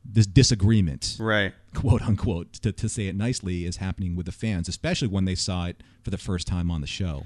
[0.04, 1.54] this disagreement, Right.
[1.74, 5.36] quote unquote, to, to say it nicely, is happening with the fans, especially when they
[5.36, 7.22] saw it for the first time on the show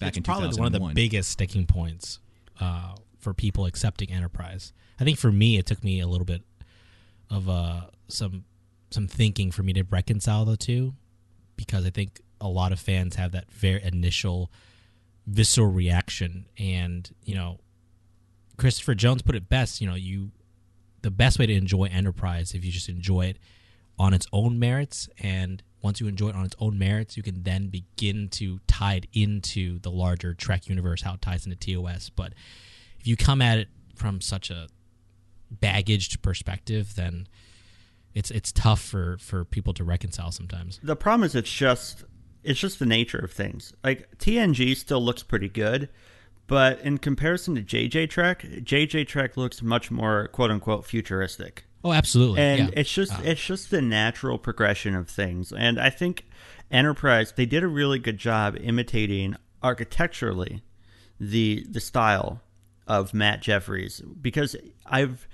[0.00, 2.18] back it's in probably one of the biggest sticking points
[2.60, 2.94] uh,
[3.28, 4.72] for people accepting enterprise.
[4.98, 6.42] I think for me, it took me a little bit
[7.30, 8.44] of uh, some
[8.90, 10.94] some thinking for me to reconcile the two,
[11.56, 14.50] because I think a lot of fans have that very initial
[15.26, 17.58] visceral reaction, and you know,
[18.56, 19.82] Christopher Jones put it best.
[19.82, 20.30] You know, you
[21.02, 23.38] the best way to enjoy enterprise if you just enjoy it
[23.98, 27.42] on its own merits and once you enjoy it on its own merits you can
[27.42, 32.10] then begin to tie it into the larger trek universe how it ties into tos
[32.10, 32.32] but
[32.98, 34.68] if you come at it from such a
[35.62, 37.26] baggaged perspective then
[38.14, 42.04] it's it's tough for for people to reconcile sometimes The problem is it's just
[42.44, 43.72] it's just the nature of things.
[43.84, 45.88] Like TNG still looks pretty good,
[46.46, 51.64] but in comparison to JJ Trek, JJ Trek looks much more quote unquote futuristic.
[51.84, 52.80] oh absolutely and yeah.
[52.80, 56.24] it's just Uh, it's just the natural progression of things and i think
[56.72, 60.60] enterprise they did a really good job imitating architecturally
[61.20, 62.40] the the style
[62.88, 65.28] of matt jefferies because i've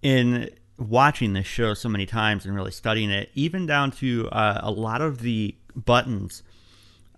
[0.00, 0.48] in
[0.78, 4.70] watching this show so many times and really studying it even down to uh, a
[4.70, 6.42] lot of the buttons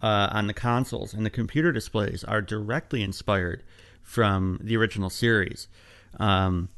[0.03, 3.63] uh, on the consoles and the computer displays are directly inspired
[4.03, 5.67] from the original series.
[6.21, 6.69] Um,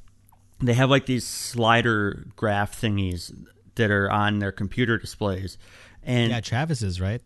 [0.60, 3.34] they have like these slider graph thingies
[3.74, 5.58] that are on their computer displays.
[6.02, 7.20] And yeah travis's right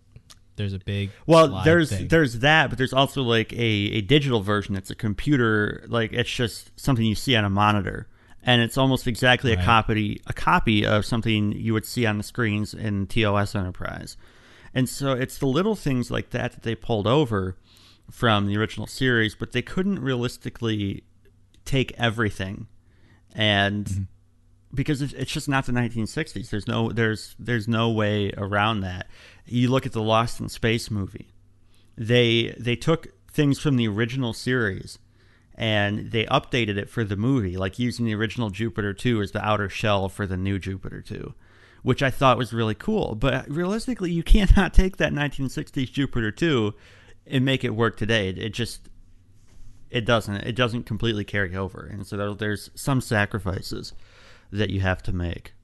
[0.61, 2.09] there's a big well there's thing.
[2.09, 4.77] there's that but there's also like a, a digital version.
[4.77, 8.07] It's a computer like it's just something you see on a monitor.
[8.43, 12.23] And it's almost exactly a copy a copy of something you would see on the
[12.23, 14.17] screens in TOS Enterprise.
[14.75, 17.57] And so it's the little things like that that they pulled over
[18.11, 21.05] from the original series, but they couldn't realistically
[21.65, 22.67] take everything.
[23.35, 24.03] And mm-hmm.
[24.73, 29.07] Because it's just not the 1960s there's no there's there's no way around that.
[29.47, 31.33] You look at the lost in space movie.
[31.97, 34.99] They they took things from the original series
[35.55, 39.45] and they updated it for the movie like using the original Jupiter 2 as the
[39.45, 41.35] outer shell for the new Jupiter 2
[41.83, 43.15] which I thought was really cool.
[43.15, 46.75] But realistically you cannot take that 1960s Jupiter 2
[47.27, 48.29] and make it work today.
[48.29, 48.89] It, it just
[49.91, 51.89] it doesn't it doesn't completely carry over.
[51.91, 53.93] And so there's some sacrifices
[54.53, 55.55] that you have to make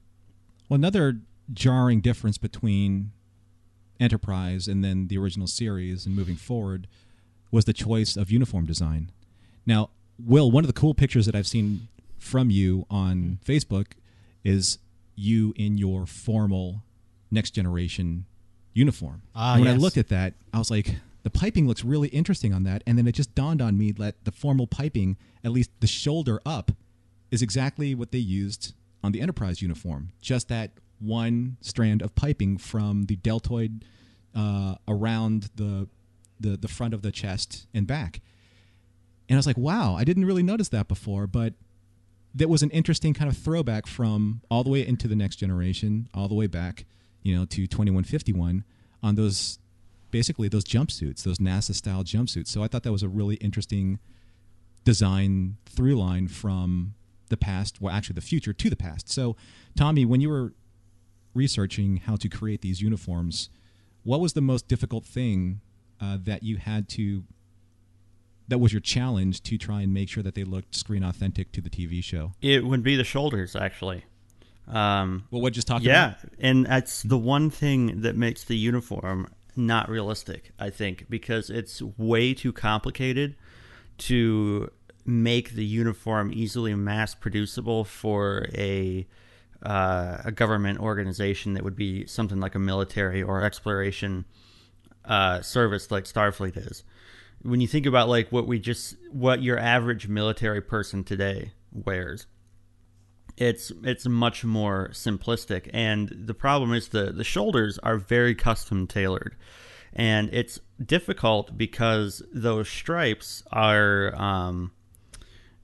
[0.69, 1.19] Well, another
[1.53, 3.11] jarring difference between
[3.99, 6.87] Enterprise and then the original series and moving forward
[7.51, 9.11] was the choice of uniform design.
[9.65, 13.93] Now, Will, one of the cool pictures that I've seen from you on Facebook
[14.43, 14.79] is
[15.15, 16.83] you in your formal
[17.31, 18.25] next generation
[18.73, 19.23] uniform.
[19.35, 22.53] Ah, and when I looked at that, I was like, the piping looks really interesting
[22.53, 22.83] on that.
[22.85, 26.39] And then it just dawned on me that the formal piping, at least the shoulder
[26.45, 26.71] up,
[27.31, 28.73] is exactly what they used
[29.03, 30.11] on the Enterprise uniform.
[30.21, 33.85] Just that one strand of piping from the deltoid
[34.35, 35.87] uh, around the,
[36.39, 38.21] the the front of the chest and back.
[39.29, 41.53] And I was like, wow, I didn't really notice that before, but
[42.33, 46.07] that was an interesting kind of throwback from all the way into the next generation,
[46.13, 46.85] all the way back,
[47.23, 48.63] you know, to 2151
[49.03, 49.59] on those
[50.11, 52.47] basically those jumpsuits, those NASA style jumpsuits.
[52.47, 53.99] So I thought that was a really interesting
[54.83, 56.93] design through line from
[57.29, 59.09] the past, well, actually the future to the past.
[59.09, 59.35] So,
[59.75, 60.53] Tommy, when you were
[61.33, 63.49] researching how to create these uniforms,
[64.03, 65.61] what was the most difficult thing
[66.01, 67.23] uh, that you had to
[68.49, 71.61] that was your challenge to try and make sure that they looked screen authentic to
[71.61, 72.31] the TV show?
[72.41, 74.05] it would be the shoulders actually
[74.69, 76.33] um, Well, what just talk yeah about?
[76.39, 81.81] and that's the one thing that makes the uniform not realistic i think because it's
[81.81, 83.35] way too complicated
[83.97, 84.69] to
[85.07, 89.07] make the uniform easily mass producible for a
[89.63, 94.25] uh, a government organization that would be something like a military or exploration
[95.05, 96.83] uh, service like Starfleet is.
[97.41, 102.27] When you think about like what we just what your average military person today wears,
[103.37, 105.69] it's it's much more simplistic.
[105.73, 109.35] And the problem is the the shoulders are very custom tailored,
[109.93, 114.71] and it's difficult because those stripes are um,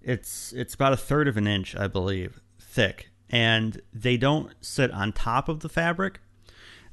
[0.03, 4.91] it's it's about a third of an inch, I believe, thick, and they don't sit
[4.91, 6.19] on top of the fabric.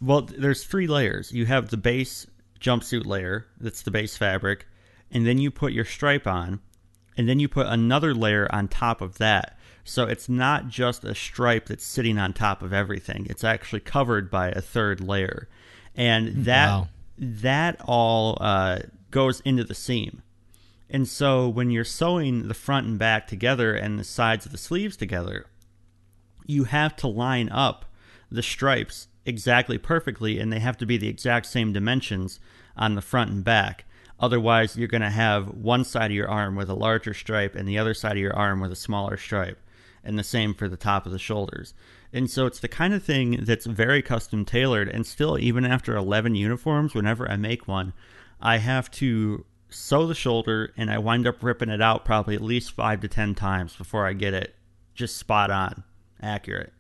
[0.01, 1.33] Well, there's three layers.
[1.33, 2.27] You have the base
[2.59, 4.67] jumpsuit layer, that's the base fabric,
[5.11, 6.61] and then you put your stripe on,
[7.17, 9.59] and then you put another layer on top of that.
[9.85, 13.27] So it's not just a stripe that's sitting on top of everything.
[13.29, 15.49] It's actually covered by a third layer,
[15.95, 16.89] and that Wow.
[17.19, 18.81] that all uh,
[19.11, 20.23] goes into the seam.
[20.91, 24.59] And so when you're sewing the front and back together and the sides of the
[24.59, 25.47] sleeves together,
[26.47, 27.85] you have to line up
[28.31, 32.41] the stripes exactly perfectly and they have to be the exact same dimensions
[32.77, 33.85] on the front and back.
[34.19, 37.69] Otherwise, you're going to have one side of your arm with a larger stripe and
[37.69, 39.59] the other side of your arm with a smaller stripe.
[40.03, 41.75] And the same for the top of the shoulders.
[42.11, 44.89] And so it's the kind of thing that's very custom tailored.
[44.89, 47.93] And still, even after 11 uniforms, whenever I make one,
[48.41, 52.43] I have to sew the shoulder and I wind up ripping it out probably at
[52.43, 54.55] least five to 10 times before I get it
[54.95, 55.85] just spot on,
[56.21, 56.73] accurate.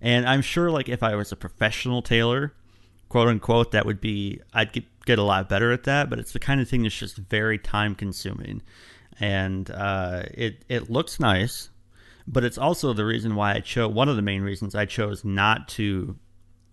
[0.00, 2.52] And I'm sure, like, if I was a professional tailor,
[3.08, 6.08] quote unquote, that would be, I'd get, get a lot better at that.
[6.08, 8.62] But it's the kind of thing that's just very time consuming.
[9.18, 11.70] And uh, it, it looks nice,
[12.28, 15.24] but it's also the reason why I chose, one of the main reasons I chose
[15.24, 16.16] not to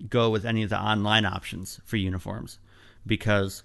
[0.09, 2.59] go with any of the online options for uniforms
[3.05, 3.63] because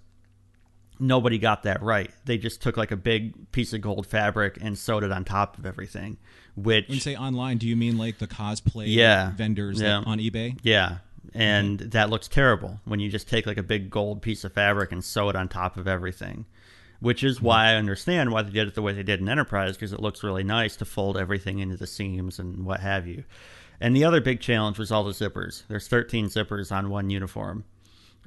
[1.00, 2.10] nobody got that right.
[2.24, 5.58] They just took like a big piece of gold fabric and sewed it on top
[5.58, 6.18] of everything,
[6.54, 9.32] which When you say online, do you mean like the cosplay Yeah.
[9.32, 9.98] vendors Yeah.
[9.98, 10.58] like on eBay?
[10.62, 10.98] Yeah.
[11.34, 11.88] And mm-hmm.
[11.90, 15.04] that looks terrible when you just take like a big gold piece of fabric and
[15.04, 16.46] sew it on top of everything.
[17.00, 19.74] Which is why I understand why they did it the way they did in Enterprise
[19.74, 23.24] because it looks really nice to fold everything into the seams and what have you.
[23.80, 25.62] And the other big challenge was all the zippers.
[25.68, 27.64] There's 13 zippers on one uniform.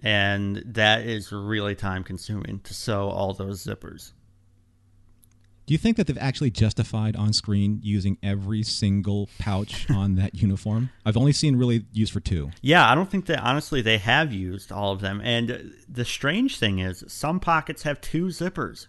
[0.04, 4.12] And that is really time consuming to sew all those zippers.
[5.66, 10.36] Do you think that they've actually justified on screen using every single pouch on that
[10.36, 10.90] uniform?
[11.06, 12.52] I've only seen really used for two.
[12.62, 15.22] Yeah, I don't think that honestly they have used all of them.
[15.24, 18.88] And uh, the strange thing is, some pockets have two zippers.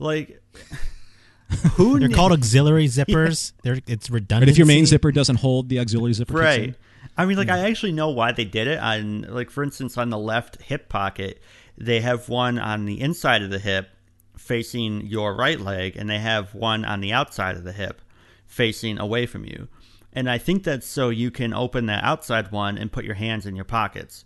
[0.00, 0.42] Like,
[1.74, 3.52] Who They're kn- called auxiliary zippers.
[3.62, 4.46] They're it's redundant.
[4.46, 6.62] But if your main zipper doesn't hold the auxiliary zipper, kicks in.
[6.62, 6.74] right?
[7.16, 7.54] I mean, like hmm.
[7.54, 8.78] I actually know why they did it.
[8.78, 11.40] On like, for instance, on the left hip pocket,
[11.76, 13.88] they have one on the inside of the hip
[14.36, 18.00] facing your right leg, and they have one on the outside of the hip
[18.46, 19.68] facing away from you.
[20.12, 23.46] And I think that's so you can open that outside one and put your hands
[23.46, 24.24] in your pockets.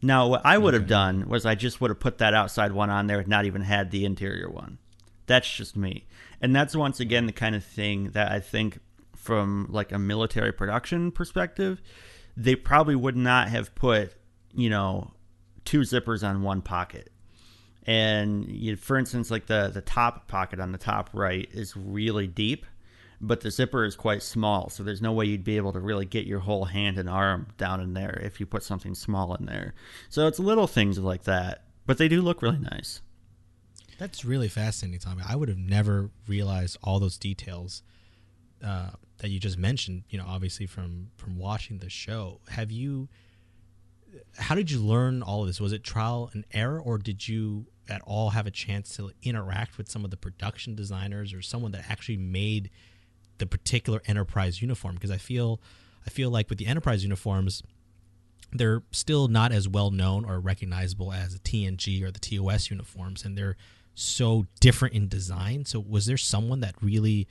[0.00, 2.90] Now, what I would have done was I just would have put that outside one
[2.90, 4.78] on there and not even had the interior one.
[5.26, 6.06] That's just me.
[6.40, 8.78] And that's once again the kind of thing that I think
[9.16, 11.80] from like a military production perspective,
[12.36, 14.12] they probably would not have put,
[14.54, 15.12] you know,
[15.64, 17.10] two zippers on one pocket.
[17.86, 22.26] And you, for instance, like the the top pocket on the top right is really
[22.26, 22.64] deep,
[23.20, 26.06] but the zipper is quite small, so there's no way you'd be able to really
[26.06, 29.46] get your whole hand and arm down in there if you put something small in
[29.46, 29.74] there.
[30.08, 33.02] So it's little things like that, but they do look really nice.
[33.98, 35.22] That's really fascinating, Tommy.
[35.26, 37.82] I would have never realized all those details
[38.64, 40.04] uh, that you just mentioned.
[40.08, 42.40] You know, obviously from from watching the show.
[42.48, 43.08] Have you?
[44.38, 45.60] How did you learn all of this?
[45.60, 49.76] Was it trial and error, or did you at all have a chance to interact
[49.76, 52.70] with some of the production designers or someone that actually made
[53.38, 54.94] the particular enterprise uniform?
[54.94, 55.60] Because I feel,
[56.06, 57.62] I feel like with the enterprise uniforms,
[58.52, 63.24] they're still not as well known or recognizable as the TNG or the TOS uniforms,
[63.24, 63.56] and they're
[63.94, 65.64] so different in design.
[65.64, 67.26] So, was there someone that really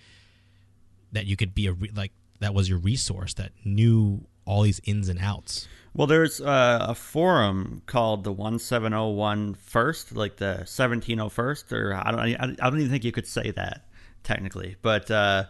[1.14, 4.82] that you could be a re- like that was your resource that knew all these
[4.84, 5.68] ins and outs?
[5.95, 12.20] Well, there's uh, a forum called the 1701 First, like the 1701st, or I don't,
[12.20, 13.86] I don't even think you could say that
[14.24, 15.45] technically, but uh,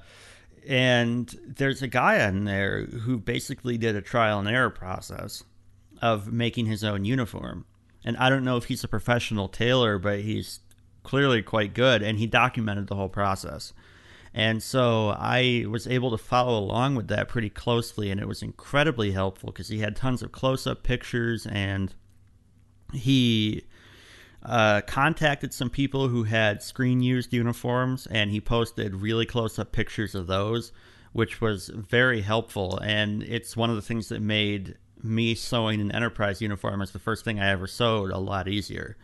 [0.68, 5.44] and there's a guy in there who basically did a trial and error process
[6.02, 7.66] of making his own uniform,
[8.04, 10.60] and I don't know if he's a professional tailor, but he's
[11.04, 13.72] clearly quite good, and he documented the whole process.
[14.34, 18.42] And so I was able to follow along with that pretty closely, and it was
[18.42, 21.94] incredibly helpful because he had tons of close up pictures and
[22.94, 23.64] he
[24.44, 29.72] uh, contacted some people who had screen used uniforms and he posted really close up
[29.72, 30.72] pictures of those,
[31.12, 32.80] which was very helpful.
[32.80, 37.00] And it's one of the things that made me sewing an enterprise uniform as the
[37.00, 38.98] first thing I ever sewed a lot easier.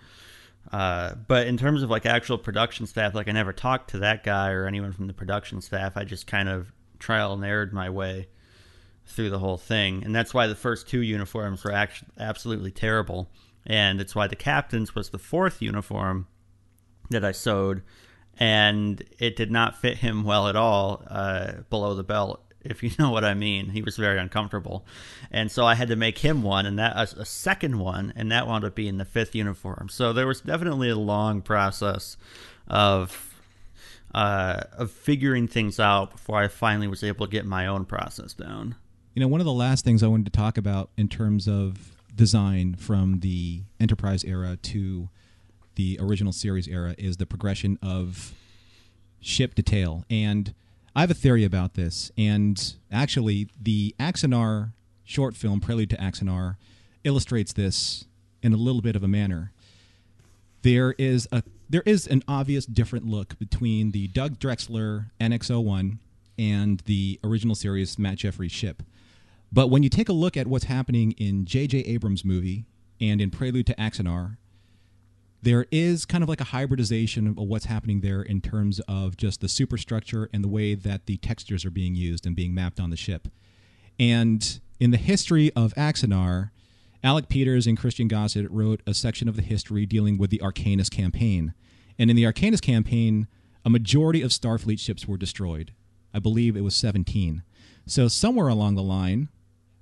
[0.71, 4.23] Uh, but in terms of like actual production staff, like I never talked to that
[4.23, 5.93] guy or anyone from the production staff.
[5.95, 8.27] I just kind of trial and errored my way
[9.05, 13.31] through the whole thing, and that's why the first two uniforms were actually absolutely terrible,
[13.65, 16.27] and it's why the captain's was the fourth uniform
[17.09, 17.81] that I sewed,
[18.37, 22.43] and it did not fit him well at all uh, below the belt.
[22.63, 24.85] If you know what I mean, he was very uncomfortable,
[25.31, 28.31] and so I had to make him one, and that a, a second one, and
[28.31, 29.89] that wound up being the fifth uniform.
[29.89, 32.17] So there was definitely a long process
[32.67, 33.29] of
[34.13, 38.33] uh, of figuring things out before I finally was able to get my own process
[38.33, 38.75] down.
[39.13, 41.97] You know, one of the last things I wanted to talk about in terms of
[42.15, 45.09] design from the Enterprise era to
[45.75, 48.33] the original series era is the progression of
[49.21, 50.05] ship detail.
[50.09, 50.53] And
[50.95, 52.11] I have a theory about this.
[52.17, 54.73] And actually, the Axanar
[55.03, 56.55] short film, Prelude to Axanar,
[57.03, 58.05] illustrates this
[58.41, 59.51] in a little bit of a manner.
[60.61, 65.99] There is a there is an obvious different look between the Doug Drexler NX01
[66.37, 68.81] and the original series Matt Jefferies ship.
[69.51, 71.79] But when you take a look at what's happening in J.J.
[71.79, 72.65] Abrams' movie
[72.99, 74.37] and in Prelude to Axanar,
[75.41, 79.41] there is kind of like a hybridization of what's happening there in terms of just
[79.41, 82.89] the superstructure and the way that the textures are being used and being mapped on
[82.89, 83.29] the ship.
[83.97, 86.51] And in the history of Axanar,
[87.03, 90.89] Alec Peters and Christian Gossett wrote a section of the history dealing with the Arcanus
[90.89, 91.53] campaign.
[91.97, 93.27] And in the Arcanus campaign,
[93.63, 95.73] a majority of Starfleet ships were destroyed.
[96.13, 97.43] I believe it was 17.
[97.85, 99.29] So, somewhere along the line,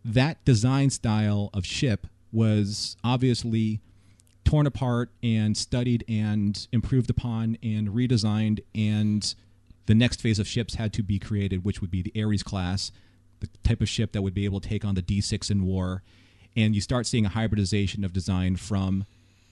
[0.06, 3.82] that design style of ship was obviously
[4.48, 9.36] torn apart and studied and improved upon and redesigned and
[9.88, 12.92] the next phase of ships had to be created which would be the ares class
[13.40, 16.04] the type of ship that would be able to take on the d6 in war.
[16.56, 19.06] And you start seeing a hybridization of design from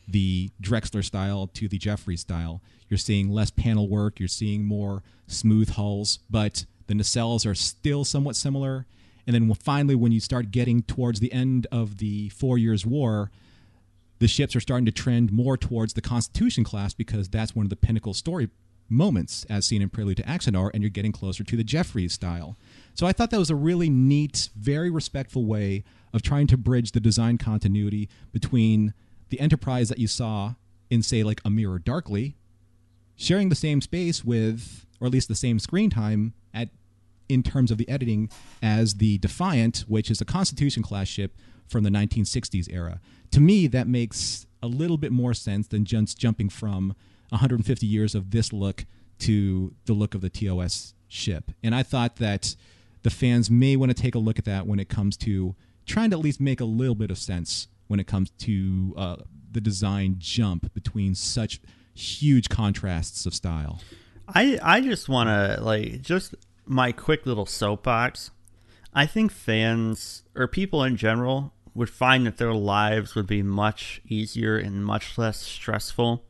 [0.08, 2.62] the drexler style to the jeffrey style.
[2.90, 8.06] You're seeing less panel work you're seeing more smooth hulls but the nacelles are still
[8.06, 8.86] somewhat similar.
[9.28, 13.32] And then finally when you start getting towards the end of the four years war
[14.20, 17.70] the ships are starting to trend more towards the Constitution class because that's one of
[17.70, 18.50] the pinnacle story
[18.90, 22.58] moments as seen in Prelude to Axanar, and you're getting closer to the Jefferies style.
[22.94, 25.84] So I thought that was a really neat, very respectful way
[26.14, 28.94] of trying to bridge the design continuity between
[29.30, 30.54] the Enterprise that you saw
[30.90, 32.38] in, say, like A Mirror Darkly,
[33.16, 36.70] sharing the same space with, or at least the same screen time at
[37.28, 38.30] in terms of the editing
[38.62, 41.36] as the Defiant, which is a Constitution class ship
[41.68, 43.00] from the 1960s era.
[43.32, 46.96] To me, that makes a little bit more sense than just jumping from
[47.30, 48.86] 150 years of this look
[49.20, 51.52] to the look of the TOS ship.
[51.64, 52.56] And I thought that
[53.04, 55.56] the fans may want to take a look at that when it comes to
[55.86, 59.16] trying to at least make a little bit of sense when it comes to uh,
[59.52, 61.62] the design jump between such
[61.94, 63.80] huge contrasts of style.
[64.28, 66.36] I I just want to like just
[66.66, 68.32] my quick little soapbox.
[68.94, 74.02] I think fans or people in general would find that their lives would be much
[74.08, 76.24] easier and much less stressful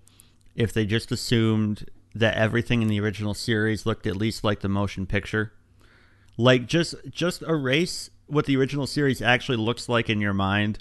[0.56, 1.86] if they just assumed
[2.16, 5.54] that everything in the original series looked at least like the motion picture.
[6.36, 10.80] Like just just erase what the original series actually looks like in your mind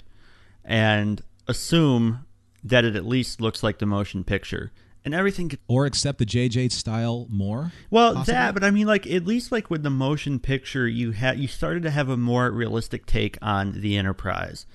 [0.63, 2.25] and assume
[2.63, 4.71] that it at least looks like the motion picture
[5.05, 7.71] and everything or accept the JJ style more.
[7.91, 8.33] Well, possibly?
[8.33, 11.47] that, but I mean, like at least like with the motion picture, you had you
[11.47, 14.65] started to have a more realistic take on the Enterprise.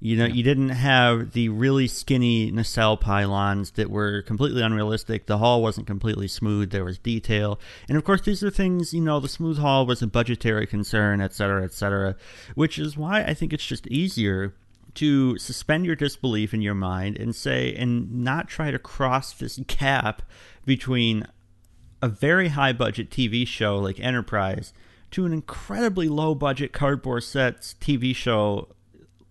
[0.00, 0.34] You know, yeah.
[0.34, 5.26] you didn't have the really skinny nacelle pylons that were completely unrealistic.
[5.26, 6.70] The hull wasn't completely smooth.
[6.70, 7.58] There was detail,
[7.88, 8.94] and of course, these are things.
[8.94, 12.14] You know, the smooth hull was a budgetary concern, et cetera, et cetera.
[12.54, 14.54] Which is why I think it's just easier
[14.98, 19.58] to suspend your disbelief in your mind and say, and not try to cross this
[19.68, 20.22] gap
[20.64, 21.24] between
[22.02, 24.72] a very high budget TV show like Enterprise
[25.12, 28.66] to an incredibly low budget cardboard sets TV show,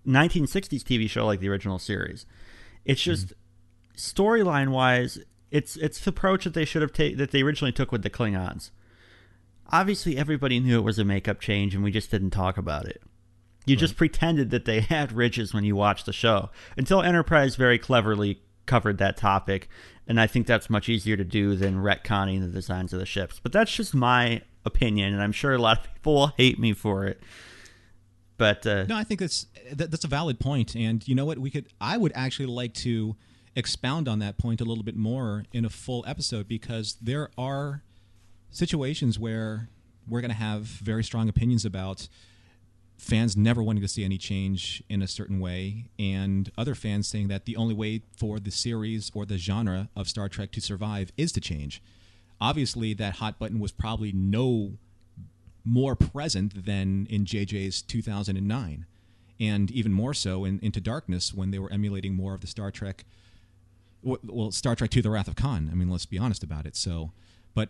[0.07, 2.25] 1960s TV show like the original series.
[2.85, 3.97] It's just mm-hmm.
[3.97, 5.19] storyline wise,
[5.51, 8.09] it's it's the approach that they should have taken that they originally took with the
[8.09, 8.71] Klingons.
[9.69, 13.01] Obviously, everybody knew it was a makeup change, and we just didn't talk about it.
[13.67, 13.79] You right.
[13.79, 18.41] just pretended that they had ridges when you watched the show until Enterprise very cleverly
[18.65, 19.69] covered that topic.
[20.07, 23.39] And I think that's much easier to do than retconning the designs of the ships.
[23.43, 26.73] But that's just my opinion, and I'm sure a lot of people will hate me
[26.73, 27.21] for it.
[28.37, 30.75] But uh, no, I think that's that, that's a valid point.
[30.75, 31.39] And you know what?
[31.39, 33.15] We could I would actually like to
[33.55, 37.81] expound on that point a little bit more in a full episode because there are
[38.51, 39.69] situations where
[40.07, 42.07] we're going to have very strong opinions about
[42.97, 47.27] fans never wanting to see any change in a certain way, and other fans saying
[47.27, 51.11] that the only way for the series or the genre of Star Trek to survive
[51.15, 51.81] is to change.
[52.41, 54.73] Obviously, that hot button was probably no
[55.63, 58.85] more present than in JJ's 2009,
[59.39, 62.71] and even more so in Into Darkness when they were emulating more of the Star
[62.71, 63.05] Trek.
[64.01, 65.69] Well, Star Trek to the Wrath of Khan.
[65.71, 66.75] I mean, let's be honest about it.
[66.75, 67.11] So,
[67.53, 67.69] but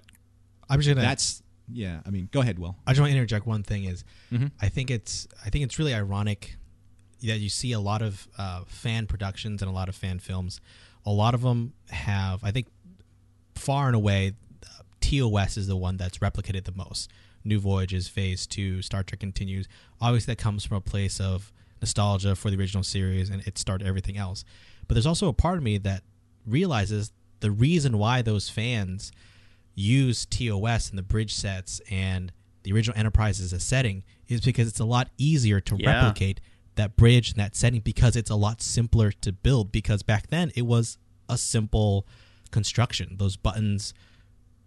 [0.70, 1.06] I'm just gonna.
[1.06, 1.42] That's
[1.72, 2.78] yeah, I mean, go ahead, Will.
[2.86, 3.86] I just want to interject one thing.
[3.86, 4.48] Is mm-hmm.
[4.62, 6.58] I think it's I think it's really ironic
[7.22, 10.62] that you see a lot of uh, fan productions and a lot of fan films.
[11.06, 12.68] A lot of them have, I think,
[13.56, 14.34] far and away,
[15.02, 17.10] TOS is the one that's replicated the most.
[17.44, 19.68] New Voyages, Phase Two, Star Trek Continues.
[20.02, 23.88] Obviously, that comes from a place of nostalgia for the original series, and it started
[23.88, 24.44] everything else.
[24.88, 26.04] But there's also a part of me that
[26.46, 29.12] realizes the reason why those fans
[29.78, 32.34] use TOS in the bridge sets and
[32.64, 35.94] the original Enterprise as a setting is because it's a lot easier to yeah.
[35.94, 36.42] replicate
[36.76, 40.52] that bridge and that setting because it's a lot simpler to build because back then
[40.56, 40.98] it was
[41.30, 42.08] a simple
[42.52, 43.16] construction.
[43.20, 43.94] Those buttons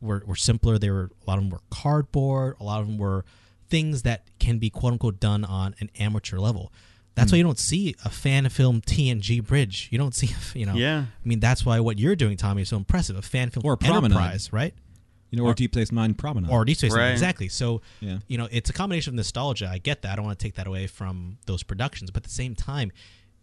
[0.01, 0.79] were, were simpler.
[0.79, 2.57] They were a lot of them were cardboard.
[2.61, 3.25] A lot of them were
[3.69, 6.73] things that can be quote unquote done on an amateur level.
[7.17, 7.35] That's mm.
[7.35, 9.89] why you don't see a fan film TNG bridge.
[9.91, 10.75] You don't see, you know.
[10.75, 11.05] Yeah.
[11.25, 13.17] I mean, that's why what you're doing, Tommy, is so impressive.
[13.17, 14.73] A fan film or a Enterprise, right?
[15.31, 16.51] You know, or, or Deep Space Nine Promenade.
[16.51, 17.49] Or Deep Space Nine, exactly.
[17.49, 18.19] So, yeah.
[18.27, 19.69] you know, it's a combination of nostalgia.
[19.71, 20.13] I get that.
[20.13, 22.11] I don't want to take that away from those productions.
[22.11, 22.91] But at the same time,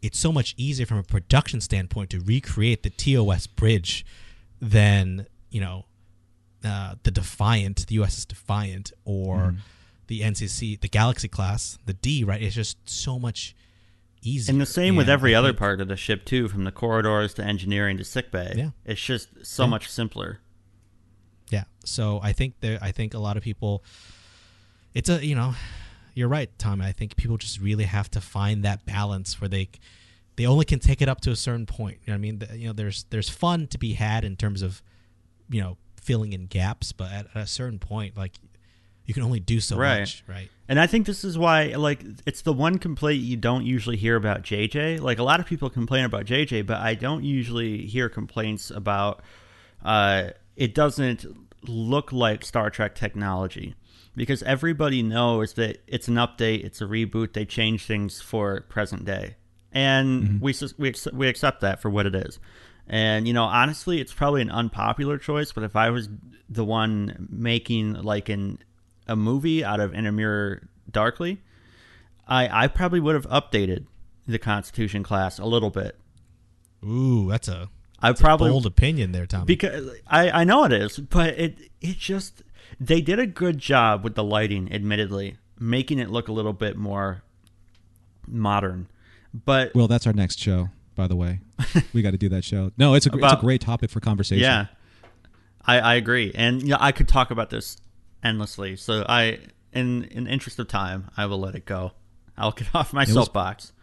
[0.01, 4.05] it's so much easier from a production standpoint to recreate the TOS bridge
[4.61, 5.85] than, you know,
[6.63, 9.57] uh, the Defiant, the USS Defiant, or mm.
[10.07, 12.41] the NCC, the Galaxy class, the D, right?
[12.41, 13.55] It's just so much
[14.21, 14.51] easier.
[14.51, 17.43] And the same with every other part of the ship, too, from the corridors to
[17.43, 18.53] engineering to sickbay.
[18.55, 18.69] Yeah.
[18.85, 19.69] It's just so yeah.
[19.69, 20.39] much simpler.
[21.49, 21.63] Yeah.
[21.85, 23.83] So I think there, I think a lot of people,
[24.93, 25.53] it's a, you know,
[26.13, 26.81] you're right, Tom.
[26.81, 29.69] I think people just really have to find that balance where they,
[30.35, 31.99] they only can take it up to a certain point.
[32.05, 32.39] You know what I mean?
[32.39, 34.81] The, you know, there's, there's fun to be had in terms of,
[35.49, 38.33] you know, filling in gaps, but at, at a certain point, like
[39.07, 40.01] you can only do so right.
[40.01, 40.49] much, right?
[40.67, 44.17] And I think this is why, like, it's the one complaint you don't usually hear
[44.17, 44.99] about JJ.
[44.99, 49.21] Like, a lot of people complain about JJ, but I don't usually hear complaints about
[49.85, 51.25] uh, it doesn't
[51.63, 53.75] look like Star Trek technology
[54.15, 59.05] because everybody knows that it's an update, it's a reboot, they change things for present
[59.05, 59.35] day.
[59.71, 60.39] And mm-hmm.
[60.39, 62.39] we we we accept that for what it is.
[62.87, 66.09] And you know, honestly, it's probably an unpopular choice, but if I was
[66.49, 68.57] the one making like an
[69.07, 71.41] a movie out of In a Mirror Darkly,
[72.27, 73.85] I I probably would have updated
[74.25, 75.99] the Constitution class a little bit.
[76.83, 77.69] Ooh, that's a
[78.01, 79.45] I a probably bold opinion there, Tommy.
[79.45, 82.43] because I I know it is, but it it just
[82.79, 86.77] they did a good job with the lighting, admittedly, making it look a little bit
[86.77, 87.23] more
[88.27, 88.87] modern.
[89.33, 91.39] But Well, that's our next show, by the way.
[91.93, 92.71] we got to do that show.
[92.77, 94.43] No, it's a gr- it's a great topic for conversation.
[94.43, 94.67] Yeah,
[95.65, 97.77] I, I agree, and you know, I could talk about this
[98.23, 98.75] endlessly.
[98.75, 99.39] So I,
[99.73, 101.91] in in interest of time, I will let it go.
[102.37, 103.73] I'll get off my soapbox.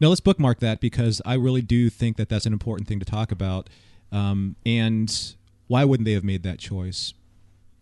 [0.00, 3.04] No, let's bookmark that because I really do think that that's an important thing to
[3.04, 3.68] talk about.
[4.10, 5.34] Um, and
[5.66, 7.12] why wouldn't they have made that choice?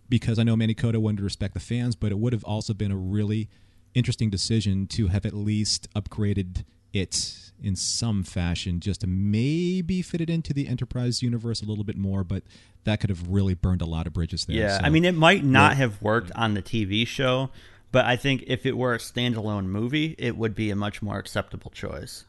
[0.08, 2.74] Because I know Manny Coto wanted to respect the fans, but it would have also
[2.74, 3.48] been a really
[3.94, 10.20] interesting decision to have at least upgraded it in some fashion, just to maybe fit
[10.20, 12.24] it into the Enterprise universe a little bit more.
[12.24, 12.42] But
[12.84, 14.56] that could have really burned a lot of bridges there.
[14.56, 17.50] Yeah, So- I mean, it might not have worked on the TV show,
[17.92, 21.18] but I think if it were a standalone movie, it would be a much more
[21.18, 22.24] acceptable choice.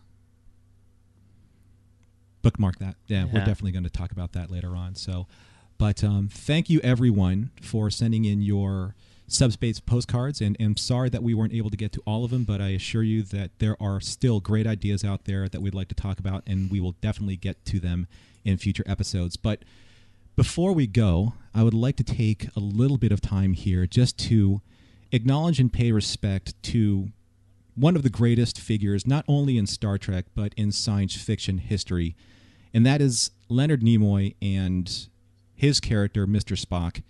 [2.41, 2.95] bookmark that.
[3.07, 4.95] Yeah, we're definitely going to talk about that later on.
[4.95, 5.27] So,
[5.77, 8.95] but um, thank you everyone for sending in your
[9.27, 12.43] subspace postcards, and I'm sorry that we weren't able to get to all of them,
[12.45, 15.89] but I assure you that there are still great ideas out there that we'd like
[15.89, 18.07] to talk about, and we will definitely get to them
[18.43, 19.37] in future episodes.
[19.37, 19.63] But
[20.35, 24.17] before we go, I would like to take a little bit of time here just
[24.29, 24.61] to
[25.11, 27.09] acknowledge and pay respect to
[27.75, 32.15] one of the greatest figures, not only in Star Trek, but in science fiction history.
[32.73, 35.07] And that is Leonard Nimoy and
[35.55, 36.59] his character, Mr.
[36.59, 37.03] Spock,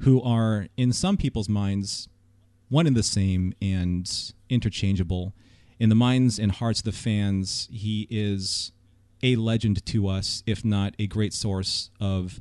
[0.00, 2.08] who are, in some people's minds,
[2.68, 5.34] one and the same and interchangeable.
[5.78, 8.72] In the minds and hearts of the fans, he is
[9.22, 12.40] a legend to us, if not a great source of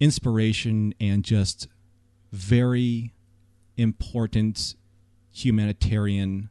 [0.00, 1.68] inspiration and just
[2.32, 3.12] very
[3.80, 4.74] important
[5.32, 6.50] humanitarian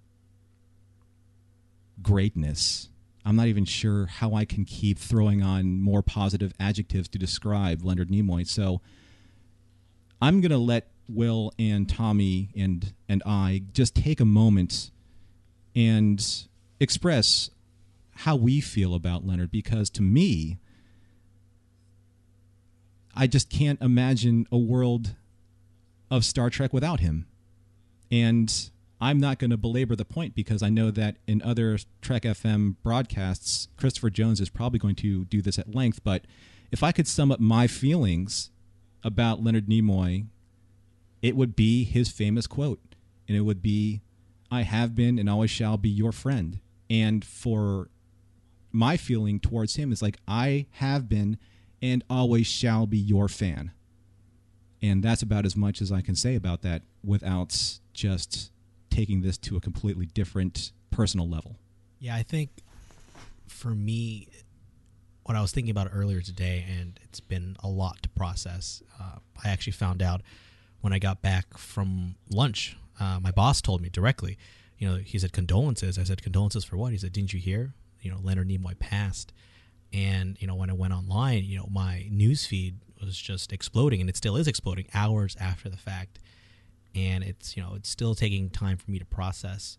[2.02, 2.90] greatness.
[3.26, 7.84] I'm not even sure how I can keep throwing on more positive adjectives to describe
[7.84, 8.48] Leonard Nimoy.
[8.48, 8.82] So
[10.22, 14.92] I'm going to let Will and Tommy and and I just take a moment
[15.76, 16.24] and
[16.80, 17.50] express
[18.12, 20.60] how we feel about Leonard because to me
[23.16, 25.16] I just can't imagine a world
[26.10, 27.28] of Star Trek without him.
[28.12, 28.72] And
[29.02, 32.76] I'm not going to belabor the point because I know that in other Trek FM
[32.84, 36.04] broadcasts, Christopher Jones is probably going to do this at length.
[36.04, 36.26] But
[36.72, 38.52] if I could sum up my feelings
[39.04, 40.26] about Leonard Nimoy,
[41.22, 42.82] it would be his famous quote.
[43.28, 44.02] And it would be,
[44.52, 46.60] I have been and always shall be your friend.
[46.90, 47.90] And for
[48.72, 51.38] my feeling towards him is like, I have been
[51.82, 53.72] and always shall be your fan.
[54.82, 58.52] And that's about as much as I can say about that without just
[58.90, 61.58] taking this to a completely different personal level.
[62.00, 62.50] Yeah, I think
[63.48, 64.28] for me,
[65.24, 68.82] what I was thinking about earlier today, and it's been a lot to process.
[69.00, 70.22] Uh, I actually found out
[70.82, 72.78] when I got back from lunch.
[73.00, 74.38] Uh, my boss told me directly.
[74.78, 76.00] You know, he said condolences.
[76.00, 76.94] I said condolences for what?
[76.94, 77.74] He said, "Didn't you hear?
[78.02, 79.34] You know, Leonard Nimoy passed."
[79.92, 84.02] And you know, when I went online, you know, my news feed was just exploding,
[84.02, 86.20] and it still is exploding hours after the fact.
[86.96, 89.78] And it's you know, it's still taking time for me to process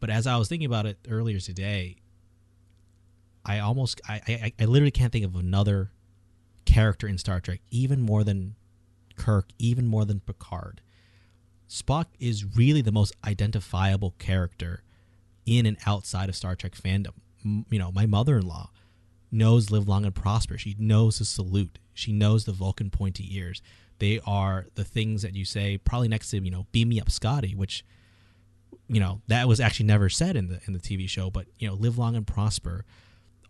[0.00, 1.96] but as I was thinking about it earlier today,
[3.44, 5.90] I almost I, I I literally can't think of another
[6.64, 8.56] character in Star Trek, even more than
[9.16, 10.80] Kirk, even more than Picard.
[11.68, 14.82] Spock is really the most identifiable character
[15.44, 17.14] in and outside of Star Trek fandom.
[17.44, 18.70] M- you know, my mother-in-law
[19.30, 21.78] knows "Live Long and Prosper." She knows the salute.
[21.94, 23.62] She knows the Vulcan pointy ears.
[23.98, 27.10] They are the things that you say, probably next to you know, "Beam me up,
[27.10, 27.84] Scotty," which
[28.88, 31.68] you know that was actually never said in the in the TV show, but you
[31.68, 32.84] know, live long and prosper.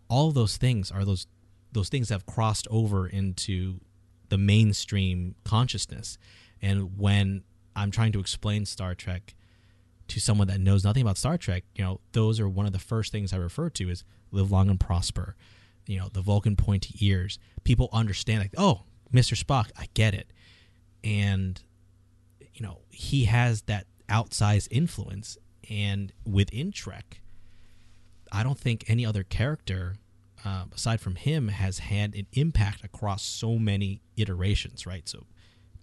[0.09, 1.27] All those things are those
[1.71, 3.79] those things have crossed over into
[4.29, 6.17] the mainstream consciousness.
[6.61, 7.43] And when
[7.75, 9.35] I'm trying to explain Star Trek
[10.07, 12.79] to someone that knows nothing about Star Trek, you know, those are one of the
[12.79, 15.35] first things I refer to is live long and prosper.
[15.87, 17.39] You know, the Vulcan pointy ears.
[17.63, 18.83] People understand like, oh,
[19.13, 19.41] Mr.
[19.41, 20.31] Spock, I get it.
[21.03, 21.61] And
[22.53, 25.37] you know, he has that outsized influence.
[25.69, 27.21] And within Trek,
[28.31, 29.95] I don't think any other character,
[30.43, 35.07] uh, aside from him, has had an impact across so many iterations, right?
[35.07, 35.27] So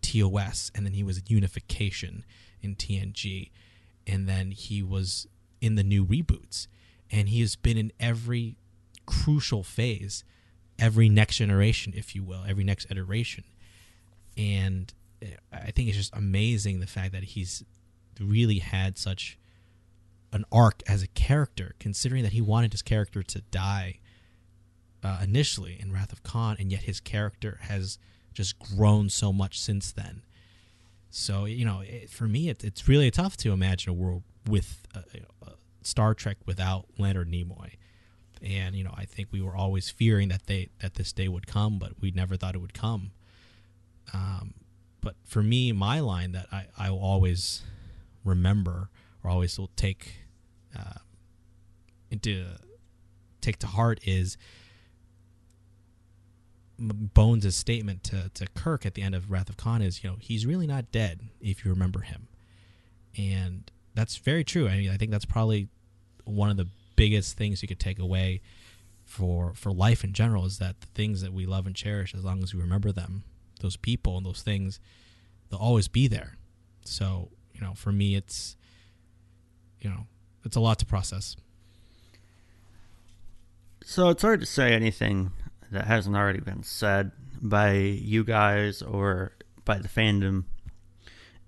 [0.02, 2.24] TOS, and then he was Unification
[2.60, 3.51] in TNG,
[4.06, 5.26] and then he was
[5.60, 6.66] in the new reboots.
[7.10, 8.56] And he has been in every
[9.06, 10.24] crucial phase
[10.78, 13.44] every next generation, if you will, every next iteration.
[14.36, 14.93] And
[15.52, 17.64] I think it's just amazing the fact that he's
[18.20, 19.39] really had such
[20.32, 24.01] an arc as a character, considering that he wanted his character to die
[25.02, 27.98] uh, initially in Wrath of Khan, and yet his character has
[28.32, 30.22] just grown so much since then.
[31.10, 34.86] So you know, it, for me, it, it's really tough to imagine a world with
[34.94, 35.02] uh,
[35.47, 35.51] uh,
[35.82, 37.74] Star Trek without Leonard Nimoy.
[38.44, 41.46] And you know, I think we were always fearing that they that this day would
[41.46, 43.12] come, but we never thought it would come.
[44.12, 44.54] Um,
[45.00, 47.62] but for me, my line that I, I will always
[48.24, 48.90] remember
[49.22, 50.16] or always will take
[50.78, 50.98] uh,
[52.10, 52.46] into
[53.40, 54.36] take to heart is
[56.78, 60.16] Bones' statement to, to Kirk at the end of Wrath of Khan is, you know,
[60.18, 62.26] he's really not dead if you remember him.
[63.16, 64.68] And that's very true.
[64.68, 65.68] I mean, I think that's probably
[66.24, 66.66] one of the
[66.96, 68.40] biggest things you could take away
[69.04, 72.24] for for life in general is that the things that we love and cherish, as
[72.24, 73.24] long as we remember them,
[73.60, 74.80] those people and those things,
[75.48, 76.36] they'll always be there.
[76.84, 78.56] So, you know, for me, it's,
[79.80, 80.06] you know,
[80.44, 81.36] it's a lot to process.
[83.84, 85.32] So it's hard to say anything
[85.70, 89.32] that hasn't already been said by you guys or
[89.64, 90.44] by the fandom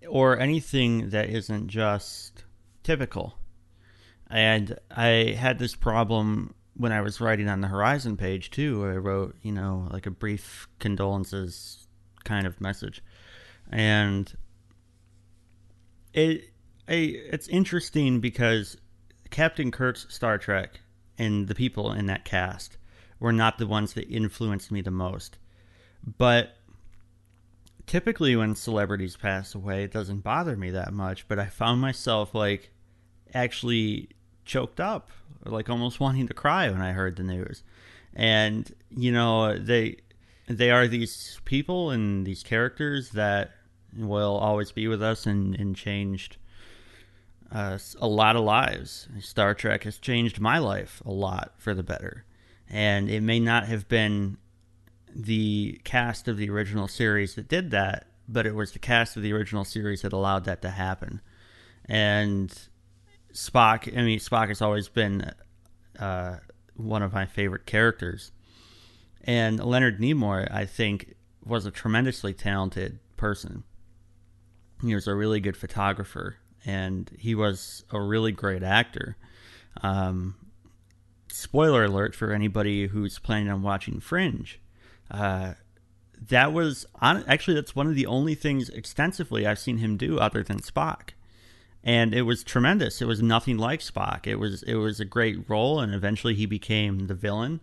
[0.09, 2.44] or anything that isn't just
[2.82, 3.39] typical.
[4.31, 8.85] And I had this problem when I was writing on the Horizon page too.
[8.85, 11.86] I wrote, you know, like a brief condolences
[12.24, 13.03] kind of message.
[13.70, 14.32] And
[16.12, 16.51] it
[16.89, 18.77] I, it's interesting because
[19.31, 20.81] Captain Kirk's Star Trek
[21.19, 22.78] and the people in that cast
[23.19, 25.39] were not the ones that influenced me the most.
[26.19, 26.57] But
[27.86, 32.35] typically when celebrities pass away, it doesn't bother me that much, but I found myself
[32.35, 32.73] like
[33.35, 34.11] actually
[34.47, 35.10] choked up,
[35.44, 37.62] like almost wanting to cry when I heard the news.
[38.14, 39.97] And you know, they
[40.48, 43.51] they are these people and these characters that
[43.97, 46.36] will always be with us and, and changed
[47.52, 49.09] uh, a lot of lives.
[49.20, 52.24] Star Trek has changed my life a lot for the better.
[52.68, 54.39] And it may not have been
[55.14, 59.23] the cast of the original series that did that, but it was the cast of
[59.23, 61.20] the original series that allowed that to happen.
[61.86, 62.52] And
[63.37, 65.31] Spock, I mean, Spock has always been
[65.99, 66.37] uh,
[66.75, 68.33] one of my favorite characters.
[69.25, 71.15] And Leonard Nimoy, I think,
[71.45, 73.65] was a tremendously talented person.
[74.83, 79.17] He was a really good photographer, and he was a really great actor.
[79.83, 80.37] Um,
[81.31, 84.61] spoiler alert for anybody who's planning on watching Fringe.
[85.11, 85.55] Uh,
[86.29, 90.19] that was on, actually that's one of the only things extensively I've seen him do
[90.19, 91.11] other than Spock,
[91.87, 93.01] and it was tremendous.
[93.01, 94.27] It was nothing like Spock.
[94.27, 97.61] It was it was a great role, and eventually he became the villain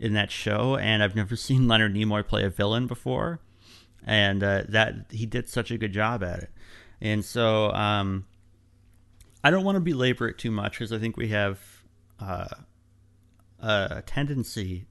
[0.00, 0.76] in that show.
[0.76, 3.40] And I've never seen Leonard Nimoy play a villain before,
[4.04, 6.50] and uh, that he did such a good job at it.
[7.00, 8.26] And so um,
[9.44, 11.60] I don't want to belabor it too much because I think we have.
[12.20, 12.48] Uh,
[13.64, 14.86] a tendency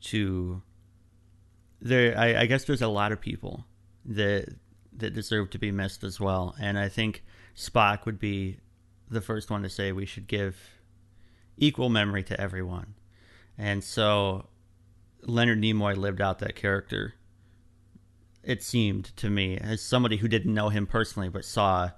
[0.00, 0.62] to
[1.82, 3.66] there I, I, guess there's a lot of people
[4.06, 4.48] that
[4.96, 7.22] that deserve to be missed as well and i think
[7.56, 8.58] spock would be
[9.10, 10.56] the first one to say we should give
[11.56, 12.94] equal memory to everyone
[13.58, 14.46] and so
[15.22, 17.14] leonard nimoy lived out that character
[18.42, 21.90] it seemed to me as somebody who didn't know him personally but saw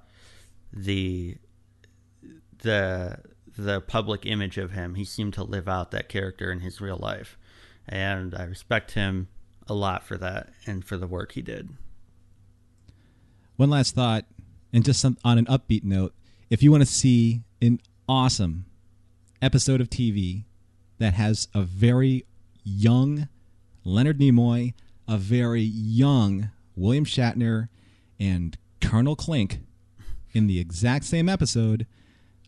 [0.73, 1.37] the
[2.63, 3.19] the
[3.57, 4.95] the public image of him.
[4.95, 7.39] He seemed to live out that character in his real life.
[7.87, 9.29] And I respect him
[9.69, 11.71] a lot for that and for the work he did.
[13.57, 14.25] One last thought,
[14.75, 16.13] and just some, on an upbeat note
[16.51, 18.67] if you want to see an awesome
[19.41, 20.45] episode of TV
[20.99, 22.27] that has a very
[22.63, 23.29] young
[23.85, 24.75] Leonard Nimoy,
[25.09, 27.69] a very young William Shatner,
[28.21, 29.61] and Colonel Klink
[30.35, 31.87] in the exact same episode,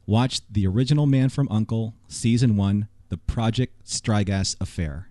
[0.06, 5.08] Watch the original Man from Uncle, season one, the Project Strigas affair.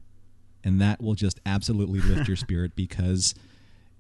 [0.64, 3.36] And that will just absolutely lift your spirit because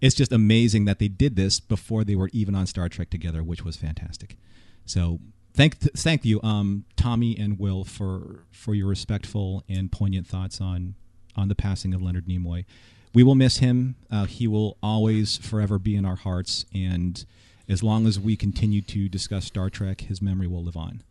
[0.02, 3.44] it's just amazing that they did this before they were even on Star Trek together,
[3.44, 4.38] which was fantastic.
[4.86, 5.20] So
[5.54, 10.62] thank th- thank you, um, Tommy and Will, for for your respectful and poignant thoughts
[10.62, 10.96] on
[11.36, 12.66] on the passing of Leonard Nimoy.
[13.14, 13.96] We will miss him.
[14.12, 17.26] Uh, he will always, forever be in our hearts, and
[17.68, 21.02] as long as we continue to discuss Star Trek, his memory will live on.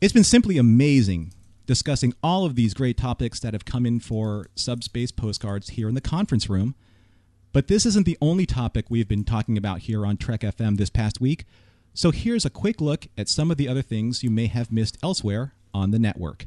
[0.00, 1.32] It's been simply amazing
[1.68, 5.94] discussing all of these great topics that have come in for subspace postcards here in
[5.94, 6.74] the conference room.
[7.58, 10.90] But this isn't the only topic we've been talking about here on Trek FM this
[10.90, 11.44] past week.
[11.92, 14.96] So here's a quick look at some of the other things you may have missed
[15.02, 16.46] elsewhere on the network.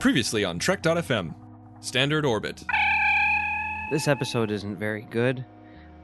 [0.00, 1.34] Previously on Trek.fm,
[1.80, 2.64] Standard Orbit.
[3.90, 5.44] This episode isn't very good,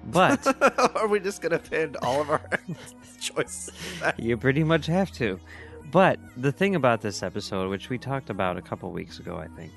[0.04, 0.46] but.
[0.94, 2.42] Are we just going to pin all of our
[3.18, 3.70] choices?
[4.18, 5.40] you pretty much have to.
[5.90, 9.48] But the thing about this episode, which we talked about a couple weeks ago, I
[9.48, 9.72] think,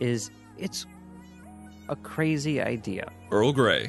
[0.00, 0.86] is it's
[1.88, 3.10] a crazy idea.
[3.30, 3.88] Earl Grey.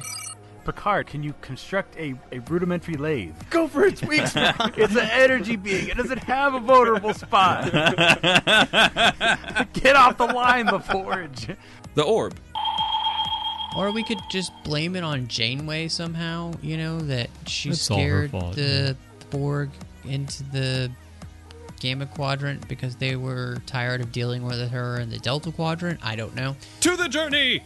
[0.64, 3.34] Picard, can you construct a, a rudimentary lathe?
[3.48, 4.76] Go for its weak spot.
[4.76, 5.88] It's an energy being.
[5.88, 7.72] It doesn't have a vulnerable spot.
[9.72, 11.48] Get off the line, the forge.
[11.94, 12.38] The Orb.
[13.76, 18.32] Or we could just blame it on Janeway somehow, you know, that she That's scared
[18.32, 18.94] fault, the
[19.30, 19.70] Borg
[20.04, 20.90] into the
[21.78, 26.00] Gamma Quadrant because they were tired of dealing with her in the Delta Quadrant.
[26.02, 26.56] I don't know.
[26.80, 27.62] To the journey!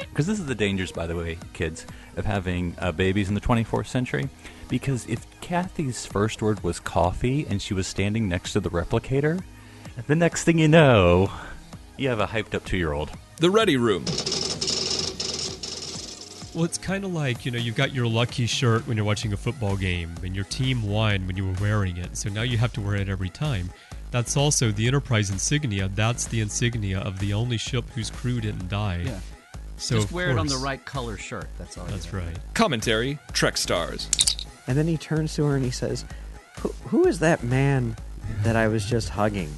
[0.00, 1.86] Because this is the dangers, by the way, kids,
[2.16, 4.28] of having uh, babies in the 24th century.
[4.68, 9.42] Because if Kathy's first word was coffee and she was standing next to the replicator,
[10.06, 11.30] the next thing you know,
[11.96, 13.10] you have a hyped up two year old.
[13.38, 14.04] The Ready Room.
[16.54, 19.32] Well, it's kind of like, you know, you've got your lucky shirt when you're watching
[19.32, 22.58] a football game, and your team won when you were wearing it, so now you
[22.58, 23.70] have to wear it every time.
[24.12, 25.88] That's also the Enterprise insignia.
[25.88, 29.02] That's the insignia of the only ship whose crew didn't die.
[29.04, 29.18] Yeah.
[29.76, 31.48] So Just of wear it on the right color shirt.
[31.58, 31.86] That's all.
[31.86, 32.38] That's right.
[32.54, 34.08] Commentary Trek Stars.
[34.68, 36.04] And then he turns to her and he says,
[36.60, 37.96] "Who, who is that man
[38.44, 39.52] that I was just hugging?"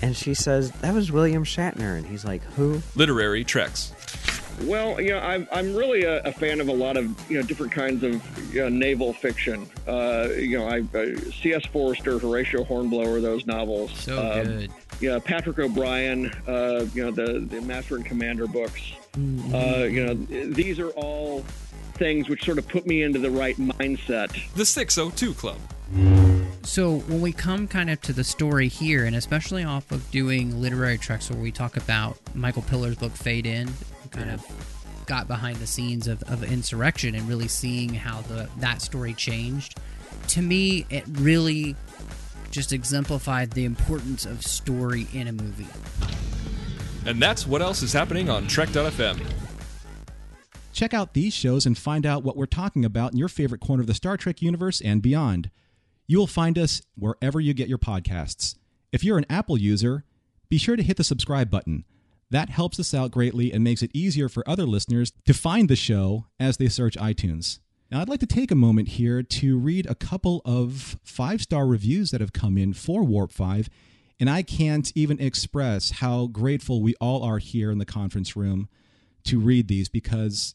[0.00, 3.92] And she says, "That was William Shatner." And he's like, "Who?" Literary Treks.
[4.62, 7.46] Well, you know, I'm, I'm really a, a fan of a lot of you know
[7.46, 9.68] different kinds of you know, naval fiction.
[9.86, 11.66] Uh, you know, I, uh, C.S.
[11.66, 13.92] Forester, Horatio Hornblower, those novels.
[13.98, 14.70] So Um, good.
[15.00, 16.26] Yeah, Patrick O'Brian.
[16.46, 18.80] Uh, you know, the the Master and Commander books.
[19.16, 21.44] Uh, you know, these are all
[21.94, 24.36] things which sort of put me into the right mindset.
[24.54, 25.56] The 602 Club.
[26.64, 30.60] So when we come kind of to the story here, and especially off of doing
[30.60, 33.70] literary treks where we talk about Michael Piller's book Fade In,
[34.14, 34.44] kind of
[35.06, 39.78] got behind the scenes of, of insurrection and really seeing how the that story changed.
[40.28, 41.76] To me, it really
[42.50, 45.66] just exemplified the importance of story in a movie.
[47.06, 49.20] And that's what else is happening on Trek.fm.
[50.72, 53.82] Check out these shows and find out what we're talking about in your favorite corner
[53.82, 55.50] of the Star Trek universe and beyond.
[56.06, 58.56] You will find us wherever you get your podcasts.
[58.90, 60.04] If you're an Apple user,
[60.48, 61.84] be sure to hit the subscribe button.
[62.30, 65.76] That helps us out greatly and makes it easier for other listeners to find the
[65.76, 67.60] show as they search iTunes.
[67.90, 71.66] Now, I'd like to take a moment here to read a couple of five star
[71.66, 73.68] reviews that have come in for Warp 5,
[74.18, 78.68] and I can't even express how grateful we all are here in the conference room
[79.24, 80.54] to read these because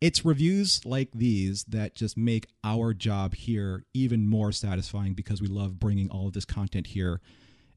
[0.00, 5.48] it's reviews like these that just make our job here even more satisfying because we
[5.48, 7.20] love bringing all of this content here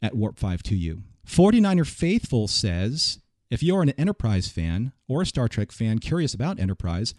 [0.01, 1.03] at Warp 5 to you.
[1.27, 6.59] 49er Faithful says If you're an Enterprise fan or a Star Trek fan curious about
[6.59, 7.13] Enterprise,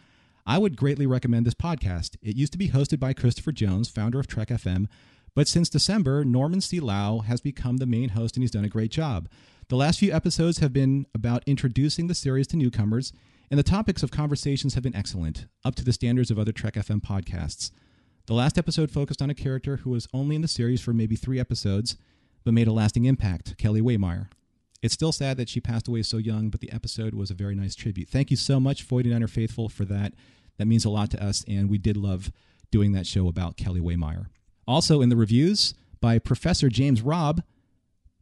[0.46, 2.16] I would greatly recommend this podcast.
[2.22, 4.86] It used to be hosted by Christopher Jones, founder of Trek FM,
[5.34, 6.80] but since December, Norman C.
[6.80, 9.28] Lao has become the main host and he's done a great job.
[9.68, 13.12] The last few episodes have been about introducing the series to newcomers,
[13.50, 16.74] and the topics of conversations have been excellent, up to the standards of other Trek
[16.74, 17.70] FM podcasts.
[18.26, 21.16] The last episode focused on a character who was only in the series for maybe
[21.16, 21.96] three episodes,
[22.44, 24.28] but made a lasting impact Kelly Waymire.
[24.84, 27.54] It's still sad that she passed away so young, but the episode was a very
[27.54, 28.06] nice tribute.
[28.06, 30.12] Thank you so much, 49er Faithful, for that.
[30.58, 32.30] That means a lot to us, and we did love
[32.70, 34.26] doing that show about Kelly Waymire.
[34.68, 37.42] Also, in the reviews by Professor James Robb,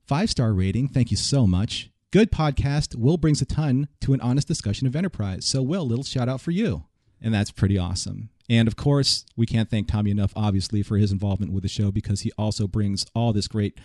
[0.06, 0.86] five star rating.
[0.86, 1.90] Thank you so much.
[2.12, 2.94] Good podcast.
[2.94, 5.44] Will brings a ton to an honest discussion of enterprise.
[5.44, 6.84] So, Will, little shout out for you.
[7.20, 8.30] And that's pretty awesome.
[8.48, 11.90] And of course, we can't thank Tommy enough, obviously, for his involvement with the show
[11.90, 13.80] because he also brings all this great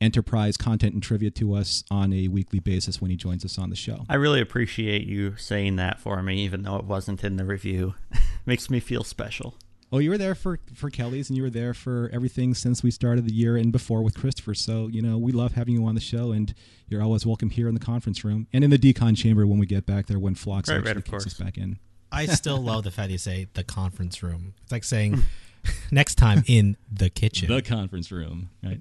[0.00, 3.70] enterprise content and trivia to us on a weekly basis when he joins us on
[3.70, 4.04] the show.
[4.08, 7.94] I really appreciate you saying that for me, even though it wasn't in the review.
[8.46, 9.54] Makes me feel special.
[9.92, 12.92] Oh, you were there for for Kelly's, and you were there for everything since we
[12.92, 14.54] started the year and before with Christopher.
[14.54, 16.54] So you know we love having you on the show, and
[16.88, 19.66] you're always welcome here in the conference room and in the decon chamber when we
[19.66, 21.78] get back there when Phlox Right, actually right, of kicks us back in.
[22.12, 24.54] I still love the fact you say the conference room.
[24.62, 25.22] It's like saying
[25.90, 27.52] next time in the kitchen.
[27.52, 28.80] The conference room, right?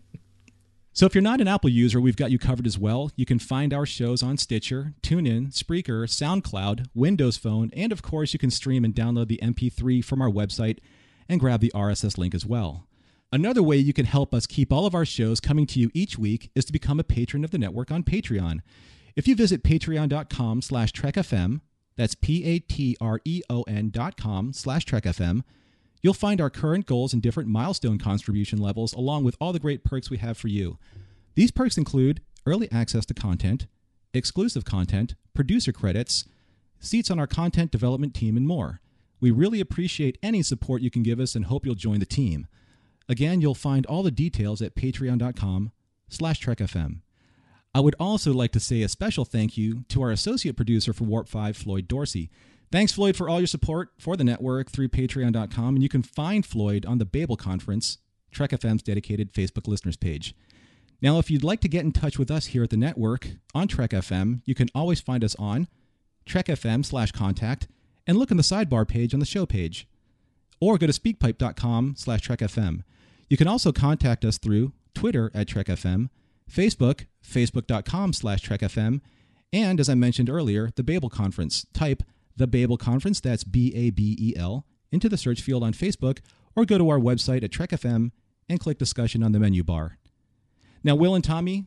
[1.00, 3.10] So if you're not an Apple user, we've got you covered as well.
[3.16, 8.34] You can find our shows on Stitcher, TuneIn, Spreaker, SoundCloud, Windows Phone, and of course
[8.34, 10.80] you can stream and download the MP3 from our website
[11.30, 12.86] and grab the RSS link as well.
[13.32, 16.20] Another way you can help us keep all of our shows coming to you each
[16.20, 18.60] week is to become a patron of the network on Patreon.
[19.16, 21.62] If you visit patreon.com slash trekfm,
[21.96, 25.44] that's P-A-T-R-E-O-N dot com slash trekfm,
[26.02, 29.84] you'll find our current goals and different milestone contribution levels along with all the great
[29.84, 30.78] perks we have for you.
[31.36, 33.68] These perks include early access to content,
[34.14, 36.26] exclusive content, producer credits,
[36.80, 38.82] seats on our content development team, and more.
[39.20, 42.48] We really appreciate any support you can give us and hope you'll join the team.
[43.08, 45.72] Again, you'll find all the details at patreon.com
[46.08, 47.02] slash trekfm.
[47.74, 51.04] I would also like to say a special thank you to our associate producer for
[51.04, 52.30] Warp 5, Floyd Dorsey.
[52.72, 56.46] Thanks, Floyd, for all your support for the network through patreon.com, and you can find
[56.46, 57.98] Floyd on the Babel Conference,
[58.32, 60.36] Trek FM's dedicated Facebook listeners page.
[61.02, 63.68] Now, if you'd like to get in touch with us here at the network on
[63.68, 65.68] Trek FM, you can always find us on
[66.26, 67.68] Trek FM slash contact
[68.06, 69.88] and look in the sidebar page on the show page.
[70.60, 72.84] Or go to speakpipe.com slash trekfm.
[73.30, 76.10] You can also contact us through Twitter at trekfm,
[76.52, 79.02] Facebook, facebook.com slash trekfm,
[79.54, 81.66] and as I mentioned earlier, the Babel Conference.
[81.74, 82.04] Type
[82.40, 86.20] the Babel Conference, that's B-A-B-E-L, into the search field on Facebook,
[86.56, 88.11] or go to our website at trekfm
[88.48, 89.98] and click discussion on the menu bar.
[90.84, 91.66] Now, Will and Tommy,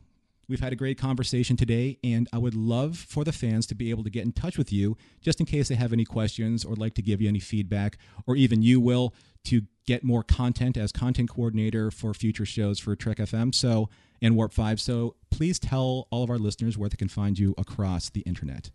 [0.48, 3.90] we've had a great conversation today, and I would love for the fans to be
[3.90, 6.74] able to get in touch with you just in case they have any questions or
[6.74, 10.90] like to give you any feedback, or even you, Will, to get more content as
[10.90, 13.88] content coordinator for future shows for Trek FM so
[14.22, 14.80] and Warp 5.
[14.80, 18.70] So please tell all of our listeners where they can find you across the internet.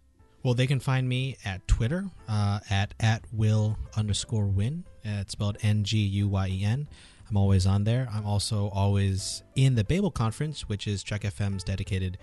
[0.48, 4.86] Well, they can find me at Twitter uh, at at will underscore win.
[5.06, 6.88] Uh, it's spelled N G U Y E N.
[7.30, 8.08] I'm always on there.
[8.14, 12.18] I'm also always in the Babel Conference, which is Trek FM's dedicated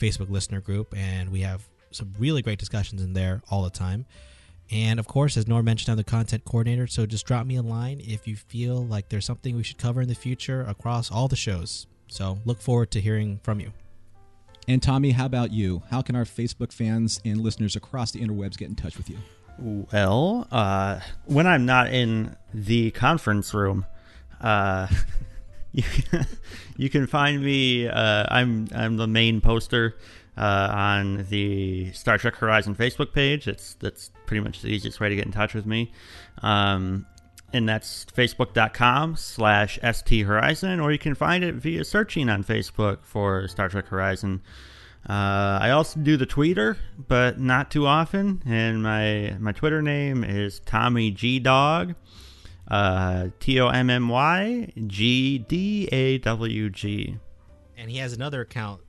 [0.00, 4.06] Facebook listener group, and we have some really great discussions in there all the time.
[4.70, 7.62] And of course, as Norm mentioned, I'm the content coordinator, so just drop me a
[7.62, 11.28] line if you feel like there's something we should cover in the future across all
[11.28, 11.86] the shows.
[12.08, 13.70] So look forward to hearing from you.
[14.68, 15.82] And Tommy, how about you?
[15.90, 19.18] How can our Facebook fans and listeners across the interwebs get in touch with you?
[19.58, 23.86] Well, uh, when I'm not in the conference room,
[24.40, 24.88] uh,
[26.76, 27.86] you, can find me.
[27.88, 29.96] Uh, I'm I'm the main poster
[30.36, 33.48] uh, on the Star Trek Horizon Facebook page.
[33.48, 35.92] It's that's pretty much the easiest way to get in touch with me.
[36.42, 37.06] Um,
[37.52, 42.98] and that's facebook.com slash st horizon or you can find it via searching on facebook
[43.02, 44.42] for star trek horizon.
[45.08, 50.24] Uh, i also do the tweeter but not too often and my my twitter name
[50.24, 51.94] is tommy g dog
[52.68, 54.72] uh, t-o-m-m-y
[55.86, 57.16] g-d-a-w-g
[57.78, 58.80] And he has another account,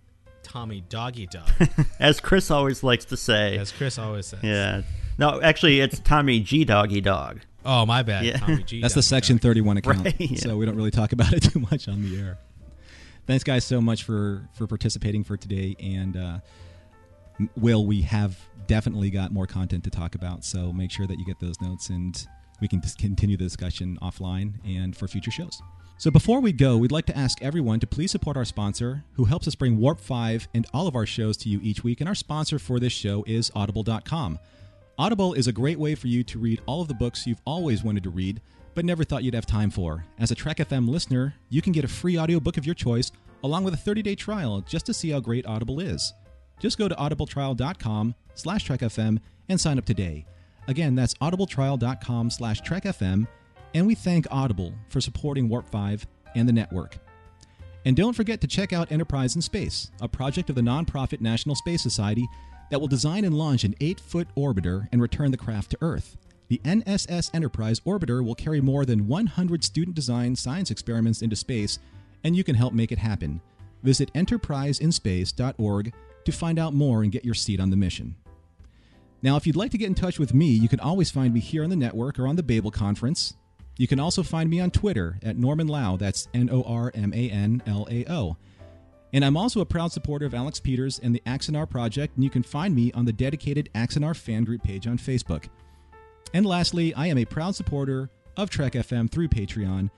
[0.41, 1.49] Tommy Doggy Dog.
[1.99, 3.57] as chris always likes to say.
[3.57, 4.39] As Chris always says.
[4.43, 4.81] yeah.
[5.19, 8.25] No actually it's tommy g doggy dog Oh, my bad.
[8.25, 8.37] Yeah.
[8.37, 8.81] Tommy G.
[8.81, 10.39] That's the Section 31 account, Right, yeah.
[10.39, 12.37] so we don't really talk about it too much on the air.
[13.27, 15.75] Thanks, guys, so much for for participating for today.
[15.79, 16.39] And uh,
[17.39, 21.19] m- Will, we have definitely got more content to talk about, so make sure that
[21.19, 22.25] you get those notes, and
[22.61, 25.61] we can just continue the discussion offline and for future shows.
[25.99, 29.25] So before we go, we'd like to ask everyone to please support our sponsor, who
[29.25, 31.99] helps us bring Warp 5 and all of our shows to you each week.
[32.01, 34.37] And our sponsor for this show is Audible.com.
[34.99, 37.83] Audible is a great way for you to read all of the books you've always
[37.83, 38.41] wanted to read,
[38.73, 40.03] but never thought you'd have time for.
[40.17, 43.11] As a Trek FM listener, you can get a free audiobook of your choice
[43.43, 46.13] along with a 30-day trial just to see how great Audible is.
[46.59, 49.19] Just go to audibletrial.com slash trekfm
[49.49, 50.25] and sign up today.
[50.67, 53.27] Again, that's audibletrial.com slash trekfm,
[53.75, 56.97] and we thank Audible for supporting Warp 5 and the network.
[57.85, 61.55] And don't forget to check out Enterprise in Space, a project of the nonprofit National
[61.55, 62.27] Space Society
[62.69, 66.17] that will design and launch an 8 foot orbiter and return the craft to Earth.
[66.49, 71.79] The NSS Enterprise orbiter will carry more than 100 student designed science experiments into space,
[72.23, 73.41] and you can help make it happen.
[73.83, 75.93] Visit enterpriseinspace.org
[76.25, 78.15] to find out more and get your seat on the mission.
[79.21, 81.39] Now, if you'd like to get in touch with me, you can always find me
[81.39, 83.33] here on the network or on the Babel Conference.
[83.77, 87.13] You can also find me on Twitter at Norman Lao, that's N O R M
[87.13, 88.37] A N L A O.
[89.13, 92.29] And I'm also a proud supporter of Alec Peters and the Axanar Project, and you
[92.29, 95.45] can find me on the dedicated Axanar fan group page on Facebook.
[96.33, 99.89] And lastly, I am a proud supporter of Trek FM through Patreon,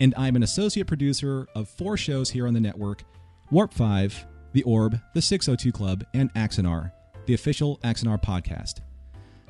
[0.00, 3.04] and I'm an associate producer of four shows here on the network
[3.50, 6.92] Warp 5, The Orb, The 602 Club, and Axanar,
[7.26, 8.80] the official Axanar podcast.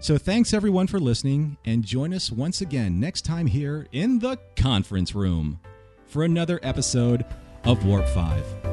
[0.00, 4.38] So thanks everyone for listening, and join us once again next time here in the
[4.56, 5.60] conference room
[6.06, 7.24] for another episode
[7.64, 8.71] of Warp 5.